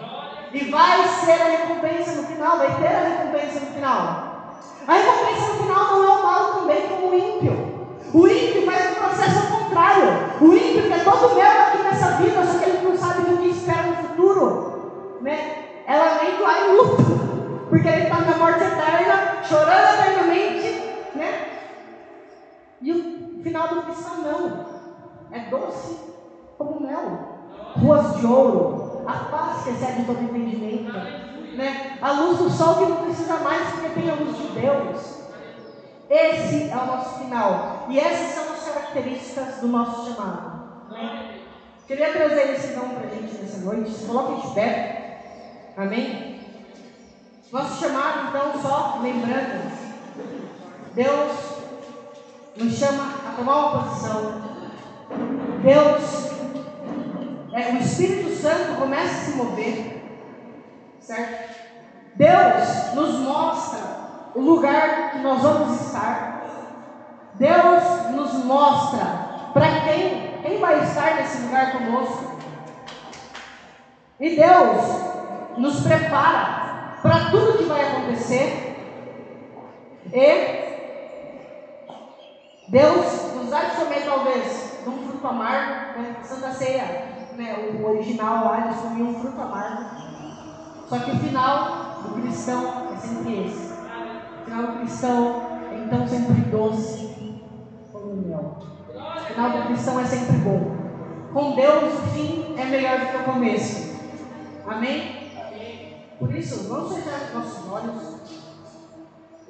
E 0.53 0.71
vai 0.71 1.07
ser 1.07 1.41
a 1.41 1.45
recompensa 1.45 2.13
no 2.13 2.27
final, 2.27 2.57
vai 2.57 2.75
ter 2.75 2.87
a 2.87 3.03
recompensa 3.03 3.59
no 3.59 3.73
final. 3.73 4.53
A 4.87 4.93
recompensa 4.93 5.53
no 5.53 5.63
final 5.63 5.85
não 5.85 6.03
é 6.03 6.07
o 6.07 6.23
mal 6.23 6.53
também 6.53 6.87
como 6.87 7.09
o 7.09 7.15
ímpio. 7.15 7.89
O 8.13 8.27
ímpio 8.27 8.65
faz 8.65 8.91
um 8.91 8.95
processo 8.95 9.47
contrário. 9.51 10.03
O 10.41 10.53
ímpio 10.53 10.87
quer 10.87 11.03
todo 11.03 11.35
mel 11.35 11.61
aqui 11.61 11.83
nessa 11.83 12.11
vida, 12.17 12.45
só 12.45 12.59
que 12.59 12.69
ele 12.69 12.87
não 12.87 12.97
sabe 12.97 13.29
do 13.29 13.37
que 13.37 13.49
espera 13.49 13.83
no 13.83 13.95
futuro. 13.95 15.19
Né? 15.21 15.65
É 15.85 15.97
lamento 15.97 16.43
em 16.43 16.75
luto, 16.75 17.67
porque 17.69 17.87
ele 17.87 18.03
está 18.03 18.21
na 18.21 18.37
morte 18.37 18.63
eterna, 18.63 19.43
chorando 19.43 19.93
eternamente, 19.93 20.83
né? 21.15 21.47
E 22.81 22.91
o 22.91 23.43
final 23.43 23.67
do 23.67 23.81
cristão 23.83 24.17
não, 24.17 24.76
é 25.31 25.39
doce 25.49 25.97
como 26.57 26.81
mel, 26.81 27.19
ruas 27.79 28.17
de 28.17 28.25
ouro, 28.25 29.03
a 29.05 29.13
paz 29.13 29.63
que 29.63 29.69
excede 29.71 30.05
todo 30.05 30.21
entendimento, 30.21 30.93
né? 31.55 31.97
A 32.01 32.11
luz 32.11 32.37
do 32.37 32.49
sol 32.49 32.75
que 32.75 32.85
não 32.85 33.03
precisa 33.05 33.37
mais 33.37 33.69
porque 33.71 33.89
tem 33.89 34.09
a 34.09 34.15
luz 34.15 34.37
de 34.37 34.47
Deus. 34.59 35.17
Esse 36.09 36.69
é 36.69 36.75
o 36.75 36.85
nosso 36.85 37.19
final. 37.19 37.85
E 37.89 37.99
essas 37.99 38.33
são 38.33 38.53
as 38.53 38.63
características 38.63 39.57
do 39.57 39.67
nosso 39.67 40.09
chamado. 40.09 40.89
Né? 40.89 41.39
Queria 41.85 42.11
trazer 42.13 42.53
esse 42.53 42.75
dom 42.75 42.89
para 42.89 43.07
a 43.07 43.09
gente 43.09 43.33
nessa 43.35 43.57
noite. 43.59 43.91
Se 43.91 44.05
coloque 44.05 44.47
de 44.47 44.53
pé. 44.53 45.73
Amém? 45.75 46.39
Nosso 47.51 47.79
chamado, 47.79 48.27
então, 48.29 48.61
só 48.61 48.99
lembrando, 49.01 49.71
Deus 50.93 51.31
nos 52.57 52.73
chama 52.73 53.13
a 53.25 53.35
tomar 53.37 53.57
uma 53.57 53.83
posição. 53.83 54.46
Deus, 55.61 56.31
é, 57.53 57.71
o 57.73 57.77
Espírito 57.77 58.35
Santo 58.35 58.79
começa 58.79 59.05
a 59.05 59.25
se 59.25 59.31
mover, 59.31 60.03
certo? 60.99 61.57
Deus 62.15 62.93
nos 62.93 63.19
mostra 63.19 63.79
o 64.35 64.41
lugar 64.41 65.11
que 65.11 65.19
nós 65.19 65.41
vamos 65.41 65.81
estar. 65.81 66.43
Deus 67.35 68.11
nos 68.11 68.33
mostra 68.45 69.05
para 69.53 69.81
quem, 69.81 70.39
quem 70.41 70.59
vai 70.59 70.83
estar 70.83 71.15
nesse 71.15 71.41
lugar 71.43 71.71
conosco. 71.71 72.37
E 74.19 74.35
Deus 74.35 75.57
nos 75.57 75.81
prepara 75.81 76.97
para 77.01 77.29
tudo 77.31 77.57
que 77.57 77.65
vai 77.65 77.81
acontecer. 77.81 78.75
E 80.11 80.67
Deus 82.69 83.33
nos 83.35 83.49
dá 83.49 83.61
de 83.61 83.75
comer 83.75 84.05
talvez 84.05 84.66
um 84.85 85.07
fruto 85.07 85.27
amargo, 85.27 85.99
né? 85.99 86.15
Santa 86.23 86.51
Ceia, 86.51 87.27
né? 87.37 87.77
o 87.79 87.85
original 87.85 88.45
lá, 88.45 88.65
eles 88.65 88.79
comiam 88.79 89.09
um 89.09 89.19
fruto 89.19 89.39
amargo. 89.39 89.85
Só 90.87 90.99
que 90.99 91.11
o 91.11 91.19
final 91.19 92.01
do 92.03 92.21
cristão 92.21 92.91
é 92.93 92.97
sempre 92.97 93.45
esse. 93.45 93.73
O 93.73 94.45
final 94.45 94.67
do 94.67 94.79
cristão 94.79 95.41
é 95.71 95.83
então 95.85 96.07
sempre 96.07 96.41
doce 96.49 97.41
como 97.91 98.15
mel. 98.15 98.57
O 98.93 99.25
final 99.25 99.49
do 99.51 99.67
cristão 99.67 99.99
é 99.99 100.05
sempre 100.05 100.37
bom. 100.37 100.77
Com 101.33 101.55
Deus 101.55 101.93
o 101.93 102.07
fim 102.13 102.55
é 102.57 102.65
melhor 102.65 102.99
do 102.99 103.05
que 103.07 103.17
o 103.17 103.23
começo. 103.23 103.97
Amém? 104.65 105.17
Por 106.19 106.33
isso, 106.33 106.67
vamos 106.67 106.95
fechar 106.95 107.27
os 107.27 107.33
nossos 107.33 107.71
olhos. 107.71 108.17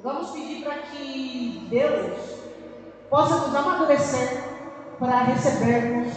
Vamos 0.03 0.32
pedir 0.32 0.63
para 0.63 0.80
que 0.80 1.67
Deus 1.69 2.38
possa 3.09 3.47
nos 3.47 3.55
amadurecer 3.55 4.47
para 5.00 5.24
recebermos 5.24 6.14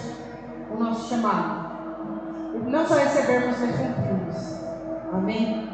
o 0.70 0.82
nosso 0.82 1.08
chamado. 1.08 1.70
Não 2.66 2.86
só 2.86 2.94
recebermos, 2.94 3.58
mas 3.58 3.76
cumprirmos. 3.76 4.60
Amém? 5.12 5.68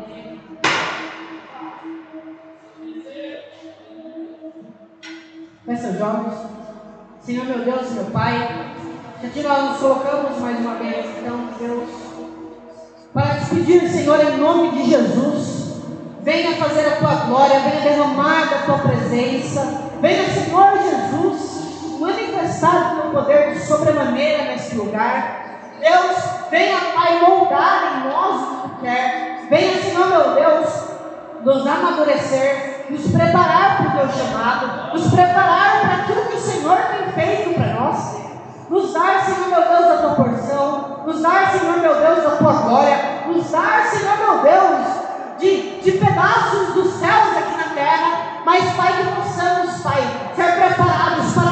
Fecha 5.65 5.89
os 5.89 6.01
olhos. 6.01 6.35
Senhor 7.23 7.45
meu 7.45 7.65
Deus, 7.65 7.91
meu 7.91 8.05
Pai, 8.07 8.73
aqui 9.23 9.43
nós 9.43 9.71
nos 9.71 9.79
colocamos 9.79 10.39
mais 10.39 10.61
uma 10.61 10.75
vez, 10.77 11.07
então, 11.19 11.49
Deus, 11.59 11.91
para 13.13 13.41
te 13.41 13.47
pedir, 13.47 13.89
Senhor, 13.89 14.21
em 14.21 14.37
nome 14.37 14.71
de 14.71 14.91
Jesus, 14.91 15.83
venha 16.23 16.57
fazer 16.57 16.87
a 16.87 16.97
tua 16.97 17.15
glória, 17.27 17.59
venha 17.59 17.81
derramar 17.83 18.49
da 18.49 18.59
tua 18.59 18.79
presença, 18.79 19.91
venha, 20.01 20.29
Senhor 20.29 20.79
Jesus, 20.79 21.56
manifestar 22.57 22.93
o 22.93 23.01
teu 23.01 23.11
poder 23.11 23.53
de 23.53 23.61
sobremaneira 23.61 24.45
nesse 24.45 24.75
lugar. 24.77 25.61
Deus, 25.81 26.17
venha, 26.51 26.79
Pai, 26.95 27.21
moldar 27.21 27.83
em 27.97 28.09
nós 28.09 28.43
o 28.43 28.69
que 28.69 28.81
quer. 28.81 29.47
Venha, 29.49 29.83
Senhor 29.83 30.07
meu 30.09 30.35
Deus, 30.35 30.69
nos 31.43 31.67
amadurecer, 31.67 32.87
nos 32.91 33.13
preparar 33.13 33.77
para 33.77 33.89
o 33.89 33.99
teu 33.99 34.19
chamado, 34.19 34.95
nos 34.95 35.11
preparar 35.13 35.81
para 35.81 35.95
aquilo 35.97 36.25
que 36.27 36.37
o 36.37 36.41
Senhor 36.41 36.79
tem 36.79 37.13
feito 37.13 37.55
para 37.55 37.75
nós. 37.75 38.17
Nos 38.69 38.93
dar, 38.93 39.25
Senhor 39.25 39.49
meu 39.49 39.63
Deus, 39.63 39.91
a 39.93 39.99
tua 39.99 40.15
porção, 40.25 41.03
nos 41.07 41.23
dar, 41.23 41.53
Senhor 41.53 41.79
meu 41.79 41.95
Deus, 41.95 42.27
a 42.27 42.37
tua 42.37 42.53
glória, 42.53 42.99
nos 43.29 43.51
dar, 43.51 43.85
Senhor 43.85 44.17
meu 44.19 44.39
Deus, 44.39 44.87
de, 45.39 45.81
de 45.83 45.93
pedaços 45.93 46.75
dos 46.75 46.95
céus 46.95 47.37
aqui 47.37 47.57
na 47.57 47.75
terra, 47.75 48.43
mas, 48.45 48.75
Pai, 48.75 48.93
que 48.93 49.23
possamos, 49.23 49.83
Pai, 49.83 50.03
ser 50.35 50.53
preparados 50.53 51.33
para 51.33 51.46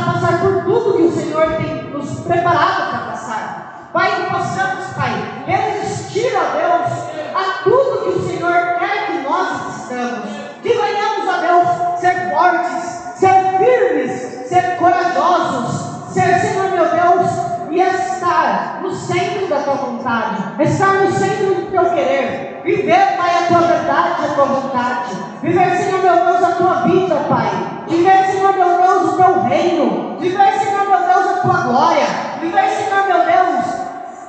que 0.96 1.02
o 1.02 1.12
Senhor 1.12 1.46
tem 1.54 1.90
nos 1.90 2.20
preparado 2.20 2.90
para 2.90 3.10
passar. 3.10 3.90
Pai, 3.92 4.10
que 4.10 4.30
possamos, 4.30 4.86
Pai, 4.96 5.44
resistir 5.46 6.34
a 6.36 6.44
Deus, 6.56 6.92
a 7.34 7.62
tudo 7.64 8.02
que 8.04 8.18
o 8.18 8.26
Senhor 8.28 8.52
quer 8.78 9.06
que 9.06 9.28
nós 9.28 9.82
estamos. 9.82 10.30
Que 10.62 10.70
venhamos, 10.70 11.28
a 11.28 11.38
Deus, 11.38 12.00
ser 12.00 12.30
fortes, 12.30 12.84
ser 13.16 13.58
firmes, 13.58 14.48
ser 14.48 14.76
corajosos, 14.78 16.12
ser, 16.12 16.38
Senhor 16.40 16.70
meu 16.70 16.86
Deus, 16.86 17.44
e 17.70 17.80
estar 17.80 18.80
no 18.82 18.94
centro 18.94 19.46
da 19.48 19.60
tua 19.60 19.74
vontade, 19.74 20.62
estar 20.62 20.94
no 20.94 21.12
centro 21.12 21.54
do 21.54 21.70
teu 21.70 21.84
querer, 21.90 22.62
viver, 22.64 23.16
Pai, 23.16 23.44
a 23.44 23.46
tua 23.48 23.66
verdade, 23.66 24.24
a 24.24 24.34
tua 24.34 24.44
vontade, 24.44 25.14
viver, 25.42 25.76
Senhor 25.76 26.02
meu 26.02 26.24
Deus, 26.24 26.42
a 26.42 26.52
tua 26.52 26.74
vida, 26.82 27.16
Pai, 27.28 27.50
viver, 27.88 28.26
Senhor 28.26 28.52
meu 28.52 28.80
Deus, 28.80 29.12
o 29.12 29.16
teu 29.16 29.42
reino, 29.42 30.16
viver, 30.20 30.52
Senhor 30.58 30.88
meu 30.88 30.98
Deus, 31.00 31.26
a 31.26 31.33
tua 31.44 31.60
glória, 31.60 32.06
viver, 32.40 32.68
Senhor 32.70 33.06
meu 33.06 33.18
Deus, 33.18 33.64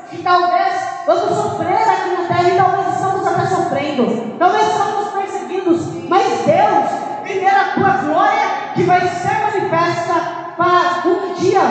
que 0.09 0.21
talvez 0.21 0.73
vamos 1.07 1.35
sofrer 1.35 1.89
aqui 1.89 2.09
na 2.09 2.27
terra 2.27 2.49
e 2.49 2.57
talvez 2.57 2.93
estamos 2.93 3.27
até 3.27 3.45
sofrendo, 3.47 4.35
talvez 4.37 4.67
estamos 4.67 5.07
perseguidos, 5.09 5.81
mas 6.09 6.27
Deus, 6.45 7.23
viver 7.23 7.55
a 7.55 7.73
tua 7.73 7.89
glória 7.89 8.45
que 8.75 8.83
vai 8.83 9.01
ser 9.07 9.39
manifesta 9.39 10.13
para 10.57 11.07
um 11.07 11.33
dia 11.35 11.61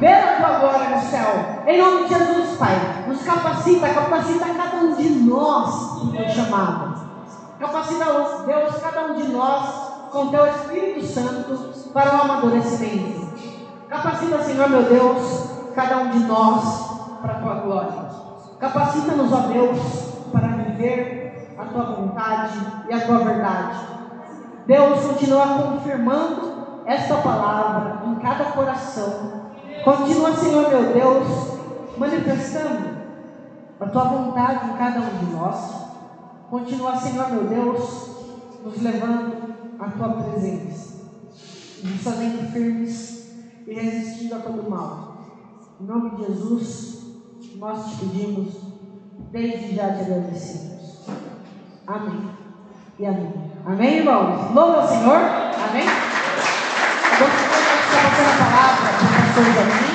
ver 0.00 0.14
a 0.14 0.36
tua 0.36 0.58
glória 0.58 0.96
no 0.96 1.02
céu. 1.02 1.62
Em 1.66 1.78
nome 1.78 2.08
de 2.08 2.14
Jesus, 2.14 2.56
Pai, 2.58 3.04
nos 3.06 3.22
capacita, 3.22 3.88
capacita 3.88 4.46
cada 4.46 4.76
um 4.78 4.94
de 4.94 5.08
nós 5.08 6.02
no 6.02 6.12
teu 6.12 6.28
chamado. 6.30 7.00
Capacita, 7.60 8.04
Deus, 8.46 8.76
cada 8.82 9.12
um 9.12 9.14
de 9.14 9.28
nós 9.28 9.90
com 10.10 10.28
teu 10.28 10.46
Espírito 10.46 11.06
Santo 11.06 11.90
para 11.92 12.16
o 12.16 12.22
amadurecimento. 12.22 13.29
Capacita, 13.90 14.40
Senhor 14.44 14.70
meu 14.70 14.84
Deus, 14.84 15.50
cada 15.74 15.98
um 15.98 16.10
de 16.10 16.20
nós 16.20 17.18
para 17.20 17.32
a 17.32 17.40
tua 17.40 17.54
glória. 17.54 18.10
Capacita-nos, 18.60 19.32
ó 19.32 19.40
Deus, 19.48 19.78
para 20.30 20.46
viver 20.46 21.56
a 21.58 21.64
tua 21.64 21.82
vontade 21.96 22.58
e 22.88 22.94
a 22.94 23.04
tua 23.04 23.18
verdade. 23.18 23.80
Deus 24.64 25.04
continua 25.06 25.44
confirmando 25.58 26.82
esta 26.86 27.16
palavra 27.16 28.02
em 28.06 28.14
cada 28.20 28.44
coração. 28.52 29.50
Continua, 29.84 30.36
Senhor 30.36 30.68
meu 30.68 30.92
Deus, 30.92 31.58
manifestando 31.98 32.90
a 33.80 33.86
tua 33.86 34.04
vontade 34.04 34.70
em 34.70 34.76
cada 34.76 35.00
um 35.00 35.18
de 35.18 35.32
nós. 35.32 35.74
Continua, 36.48 36.96
Senhor 36.96 37.28
meu 37.28 37.42
Deus, 37.42 38.10
nos 38.64 38.80
levando 38.80 39.52
à 39.80 39.88
tua 39.88 40.10
presença, 40.10 40.94
nos 41.82 42.02
fazendo 42.04 42.52
firmes 42.52 43.19
e 43.70 43.74
resistindo 43.74 44.34
a 44.34 44.40
todo 44.40 44.68
mal. 44.68 45.18
Em 45.80 45.84
nome 45.84 46.10
de 46.10 46.26
Jesus, 46.26 46.98
nós 47.54 47.86
te 47.86 47.96
pedimos, 47.98 48.54
desde 49.30 49.76
já 49.76 49.94
te 49.94 50.00
agradecemos. 50.00 51.06
Amém. 51.86 52.30
E 52.98 53.06
amém. 53.06 53.32
Amém, 53.64 53.98
irmãos? 53.98 54.52
Louva 54.52 54.82
ao 54.82 54.88
Senhor. 54.88 55.16
Amém. 55.16 55.86
Está 57.12 57.26
passando 58.08 58.28
a 58.28 58.44
palavra 58.44 58.88
para 58.88 59.06
os 59.06 59.12
pastores 59.36 59.84
aqui. 59.84 59.89